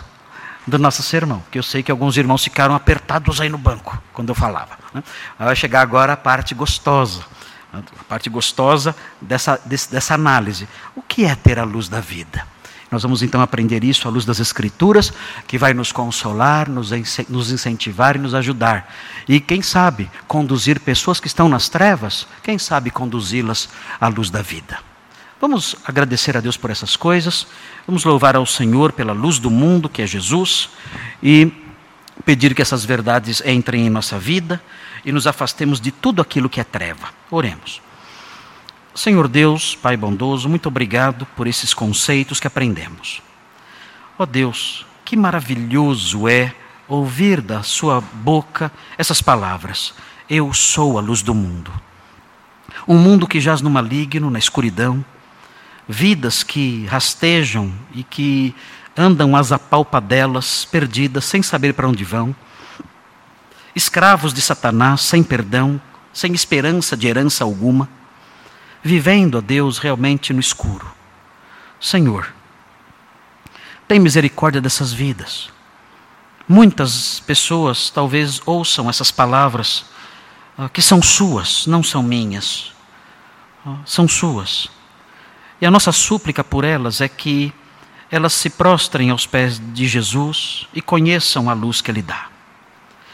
do 0.68 0.78
nosso 0.78 1.02
sermão, 1.02 1.44
que 1.50 1.58
eu 1.58 1.64
sei 1.64 1.82
que 1.82 1.92
alguns 1.92 2.18
irmãos 2.18 2.44
ficaram 2.44 2.76
apertados 2.76 3.42
aí 3.42 3.50
no 3.50 3.58
banco 3.58 4.02
quando 4.14 4.30
eu 4.30 4.36
falava. 4.36 4.78
Né? 4.94 5.04
Vai 5.40 5.56
chegar 5.56 5.82
agora 5.82 6.14
a 6.14 6.18
parte 6.18 6.54
gostosa, 6.54 7.26
a 7.74 8.04
parte 8.08 8.30
gostosa 8.30 8.96
dessa, 9.20 9.60
dessa 9.66 10.14
análise. 10.14 10.68
O 10.96 11.02
que 11.02 11.26
é 11.26 11.34
ter 11.36 11.58
a 11.58 11.64
luz 11.64 11.90
da 11.90 12.00
vida? 12.00 12.46
Nós 12.92 13.04
vamos 13.04 13.24
então 13.24 13.42
aprender 13.42 13.86
isso 13.86 14.06
à 14.06 14.12
luz 14.12 14.26
das 14.26 14.42
Escrituras, 14.42 15.14
que 15.48 15.58
vai 15.58 15.74
nos 15.74 15.94
consolar, 15.94 16.70
nos 16.70 16.92
incentivar 17.52 18.18
e 18.18 18.20
nos 18.20 18.36
ajudar. 18.36 18.94
E 19.30 19.40
quem 19.40 19.62
sabe 19.62 20.12
conduzir 20.28 20.78
pessoas 20.78 21.18
que 21.18 21.28
estão 21.28 21.48
nas 21.48 21.70
trevas, 21.70 22.28
quem 22.44 22.60
sabe 22.60 22.92
conduzi-las 22.92 23.70
à 24.00 24.10
luz 24.10 24.30
da 24.30 24.42
vida. 24.42 24.78
Vamos 25.40 25.76
agradecer 25.86 26.36
a 26.36 26.42
Deus 26.42 26.58
por 26.58 26.70
essas 26.70 26.98
coisas, 26.98 27.48
vamos 27.88 28.04
louvar 28.04 28.36
ao 28.36 28.46
Senhor 28.46 28.92
pela 28.92 29.14
luz 29.14 29.40
do 29.40 29.50
mundo, 29.50 29.88
que 29.88 30.02
é 30.02 30.06
Jesus, 30.06 30.70
e 31.24 31.50
pedir 32.26 32.54
que 32.54 32.62
essas 32.62 32.84
verdades 32.84 33.42
entrem 33.46 33.88
em 33.88 33.90
nossa 33.90 34.20
vida 34.20 34.62
e 35.06 35.14
nos 35.14 35.26
afastemos 35.26 35.80
de 35.80 35.92
tudo 35.92 36.22
aquilo 36.22 36.50
que 36.50 36.60
é 36.60 36.64
treva. 36.64 37.08
Oremos. 37.32 37.82
Senhor 38.94 39.30
Deus, 39.30 39.74
Pai 39.74 39.96
bondoso, 39.96 40.50
muito 40.50 40.68
obrigado 40.68 41.26
por 41.28 41.48
esses 41.48 41.74
conceitos 41.74 42.42
que 42.42 42.48
aprendemos. 42.48 43.22
Ó 44.20 44.24
oh 44.24 44.26
Deus, 44.26 44.86
que 45.06 45.16
maravilhoso 45.16 46.28
é 46.28 46.54
ouvir 46.90 47.40
da 47.40 47.64
Sua 47.64 48.02
boca 48.02 48.70
essas 48.98 49.22
palavras: 49.22 49.94
Eu 50.30 50.54
sou 50.54 50.98
a 50.98 51.02
luz 51.02 51.22
do 51.22 51.34
mundo. 51.34 51.72
Um 52.86 52.98
mundo 52.98 53.28
que 53.28 53.40
jaz 53.40 53.62
no 53.62 53.70
maligno, 53.70 54.30
na 54.30 54.40
escuridão, 54.40 55.04
vidas 55.88 56.44
que 56.44 56.86
rastejam 56.88 57.72
e 57.94 58.04
que 58.04 58.54
andam 58.98 59.38
às 59.38 59.54
apalpadelas, 59.54 60.66
perdidas, 60.66 61.24
sem 61.24 61.42
saber 61.42 61.74
para 61.74 61.88
onde 61.88 62.04
vão, 62.04 62.36
escravos 63.74 64.34
de 64.34 64.42
Satanás, 64.42 65.00
sem 65.00 65.24
perdão, 65.24 65.80
sem 66.12 66.34
esperança 66.34 66.98
de 66.98 67.08
herança 67.08 67.46
alguma 67.46 68.01
vivendo 68.84 69.38
a 69.38 69.42
Deus 69.42 69.78
realmente 69.78 70.34
no 70.34 70.40
escuro. 70.40 70.92
Senhor, 71.80 72.34
tem 73.88 74.00
misericórdia 74.00 74.62
dessas 74.62 74.94
vidas. 74.94 75.50
Muitas 76.48 77.20
pessoas 77.20 77.90
talvez 77.90 78.42
ouçam 78.46 78.90
essas 78.90 79.12
palavras 79.12 79.86
uh, 80.58 80.70
que 80.70 80.82
são 80.82 81.02
suas, 81.02 81.66
não 81.68 81.84
são 81.84 82.02
minhas. 82.02 82.72
Uh, 83.66 83.78
são 83.86 84.08
suas. 84.08 84.70
E 85.60 85.66
a 85.66 85.72
nossa 85.72 85.92
súplica 85.92 86.44
por 86.44 86.64
elas 86.64 87.02
é 87.02 87.08
que 87.08 87.54
elas 88.10 88.34
se 88.34 88.50
prostrem 88.50 89.10
aos 89.10 89.26
pés 89.26 89.62
de 89.74 89.88
Jesus 89.88 90.68
e 90.74 90.82
conheçam 90.82 91.50
a 91.50 91.54
luz 91.54 91.82
que 91.82 91.90
Ele 91.90 92.02
dá. 92.02 92.28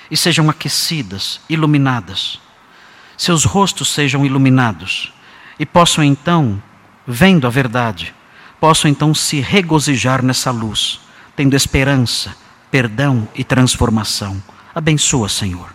E 0.10 0.18
sejam 0.18 0.50
aquecidas, 0.50 1.40
iluminadas. 1.50 2.40
Seus 3.18 3.44
rostos 3.44 3.90
sejam 3.90 4.26
iluminados. 4.26 5.14
E 5.60 5.66
possam 5.66 6.04
então, 6.04 6.62
vendo 7.06 7.48
a 7.48 7.50
verdade, 7.50 8.14
possam 8.60 8.90
então 8.90 9.14
se 9.14 9.40
regozijar 9.40 10.24
nessa 10.24 10.52
luz, 10.52 11.00
tendo 11.36 11.56
esperança, 11.56 12.36
perdão 12.70 13.28
e 13.36 13.44
transformação. 13.44 14.42
Abençoa, 14.74 15.30
Senhor. 15.30 15.74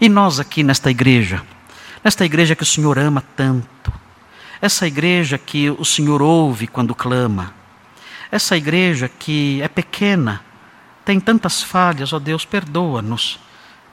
E 0.00 0.08
nós 0.08 0.40
aqui 0.40 0.62
nesta 0.62 0.90
igreja, 0.90 1.42
nesta 2.02 2.24
igreja 2.24 2.56
que 2.56 2.62
o 2.62 2.66
Senhor 2.66 2.98
ama 2.98 3.22
tanto, 3.36 3.92
essa 4.60 4.86
igreja 4.86 5.38
que 5.38 5.70
o 5.70 5.84
Senhor 5.84 6.20
ouve 6.20 6.66
quando 6.66 6.94
clama, 6.94 7.54
essa 8.30 8.56
igreja 8.56 9.08
que 9.08 9.60
é 9.62 9.68
pequena, 9.68 10.40
tem 11.04 11.18
tantas 11.18 11.62
falhas, 11.62 12.12
ó 12.12 12.18
Deus, 12.18 12.44
perdoa-nos. 12.44 13.40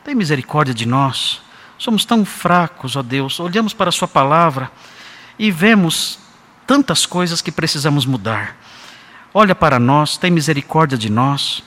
Tem 0.03 0.13
misericórdia 0.13 0.73
de 0.73 0.85
nós. 0.85 1.41
Somos 1.77 2.05
tão 2.05 2.23
fracos, 2.23 2.95
ó 2.95 3.01
Deus. 3.01 3.39
Olhamos 3.39 3.73
para 3.73 3.89
a 3.89 3.91
Sua 3.91 4.07
palavra 4.07 4.71
e 5.37 5.51
vemos 5.51 6.19
tantas 6.65 7.05
coisas 7.05 7.41
que 7.41 7.51
precisamos 7.51 8.05
mudar. 8.05 8.57
Olha 9.33 9.55
para 9.55 9.79
nós, 9.79 10.17
tem 10.17 10.31
misericórdia 10.31 10.97
de 10.97 11.09
nós 11.09 11.63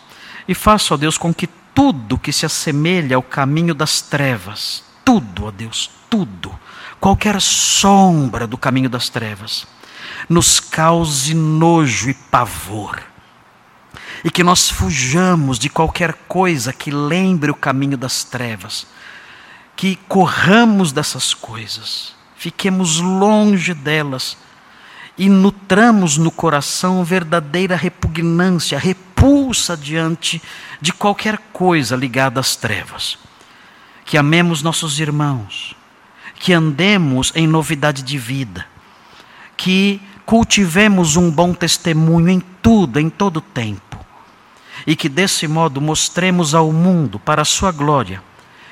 e 0.46 0.54
faça, 0.54 0.94
ó 0.94 0.96
Deus, 0.96 1.16
com 1.16 1.32
que 1.32 1.48
tudo 1.74 2.18
que 2.18 2.32
se 2.32 2.44
assemelha 2.44 3.16
ao 3.16 3.22
caminho 3.22 3.74
das 3.74 4.00
trevas, 4.00 4.82
tudo, 5.04 5.46
ó 5.46 5.50
Deus, 5.50 5.90
tudo, 6.08 6.58
qualquer 7.00 7.40
sombra 7.40 8.46
do 8.46 8.58
caminho 8.58 8.90
das 8.90 9.08
trevas, 9.08 9.66
nos 10.28 10.60
cause 10.60 11.34
nojo 11.34 12.10
e 12.10 12.14
pavor. 12.14 13.00
E 14.22 14.30
que 14.30 14.44
nós 14.44 14.68
fujamos 14.68 15.58
de 15.58 15.68
qualquer 15.70 16.12
coisa 16.28 16.72
que 16.72 16.90
lembre 16.90 17.50
o 17.50 17.54
caminho 17.54 17.96
das 17.96 18.22
trevas. 18.22 18.86
Que 19.74 19.96
corramos 20.08 20.92
dessas 20.92 21.32
coisas, 21.32 22.14
fiquemos 22.40 23.00
longe 23.00 23.74
delas 23.74 24.34
e 25.18 25.28
nutramos 25.28 26.16
no 26.16 26.30
coração 26.30 27.04
verdadeira 27.04 27.76
repugnância, 27.76 28.78
repulsa 28.78 29.76
diante 29.76 30.40
de 30.80 30.90
qualquer 30.90 31.36
coisa 31.52 31.94
ligada 31.94 32.40
às 32.40 32.56
trevas. 32.56 33.18
Que 34.06 34.16
amemos 34.16 34.62
nossos 34.62 34.98
irmãos, 34.98 35.76
que 36.36 36.54
andemos 36.54 37.30
em 37.34 37.46
novidade 37.46 38.02
de 38.02 38.16
vida, 38.16 38.66
que 39.54 40.00
cultivemos 40.24 41.16
um 41.16 41.30
bom 41.30 41.52
testemunho 41.52 42.30
em 42.30 42.40
tudo, 42.62 42.98
em 42.98 43.10
todo 43.10 43.42
tempo, 43.42 43.98
e 44.86 44.96
que 44.96 45.10
desse 45.10 45.46
modo 45.46 45.78
mostremos 45.78 46.54
ao 46.54 46.72
mundo, 46.72 47.18
para 47.18 47.42
a 47.42 47.44
sua 47.44 47.70
glória, 47.70 48.22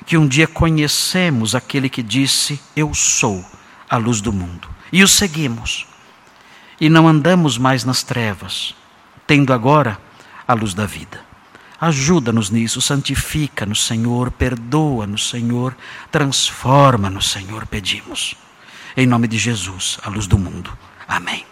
que 0.07 0.17
um 0.17 0.27
dia 0.27 0.47
conhecemos 0.47 1.55
aquele 1.55 1.91
que 1.91 2.03
disse: 2.03 2.59
Eu 2.75 2.95
sou 2.95 3.45
a 3.89 3.97
luz 3.97 4.21
do 4.21 4.33
mundo, 4.33 4.69
e 4.93 5.03
o 5.03 5.09
seguimos, 5.09 5.87
e 6.81 6.89
não 6.89 7.09
andamos 7.09 7.59
mais 7.59 7.85
nas 7.85 8.03
trevas, 8.03 8.75
tendo 9.27 9.53
agora 9.53 9.99
a 10.47 10.55
luz 10.55 10.75
da 10.75 10.87
vida. 10.87 11.21
Ajuda-nos 11.81 12.51
nisso, 12.51 12.81
santifica-nos, 12.81 13.85
Senhor, 13.85 14.31
perdoa-nos, 14.33 15.29
Senhor, 15.29 15.77
transforma-nos, 16.11 17.31
Senhor, 17.31 17.67
pedimos. 17.67 18.35
Em 18.97 19.07
nome 19.07 19.29
de 19.29 19.39
Jesus, 19.39 19.99
a 20.03 20.11
luz 20.11 20.27
do 20.27 20.39
mundo. 20.39 20.77
Amém. 21.07 21.45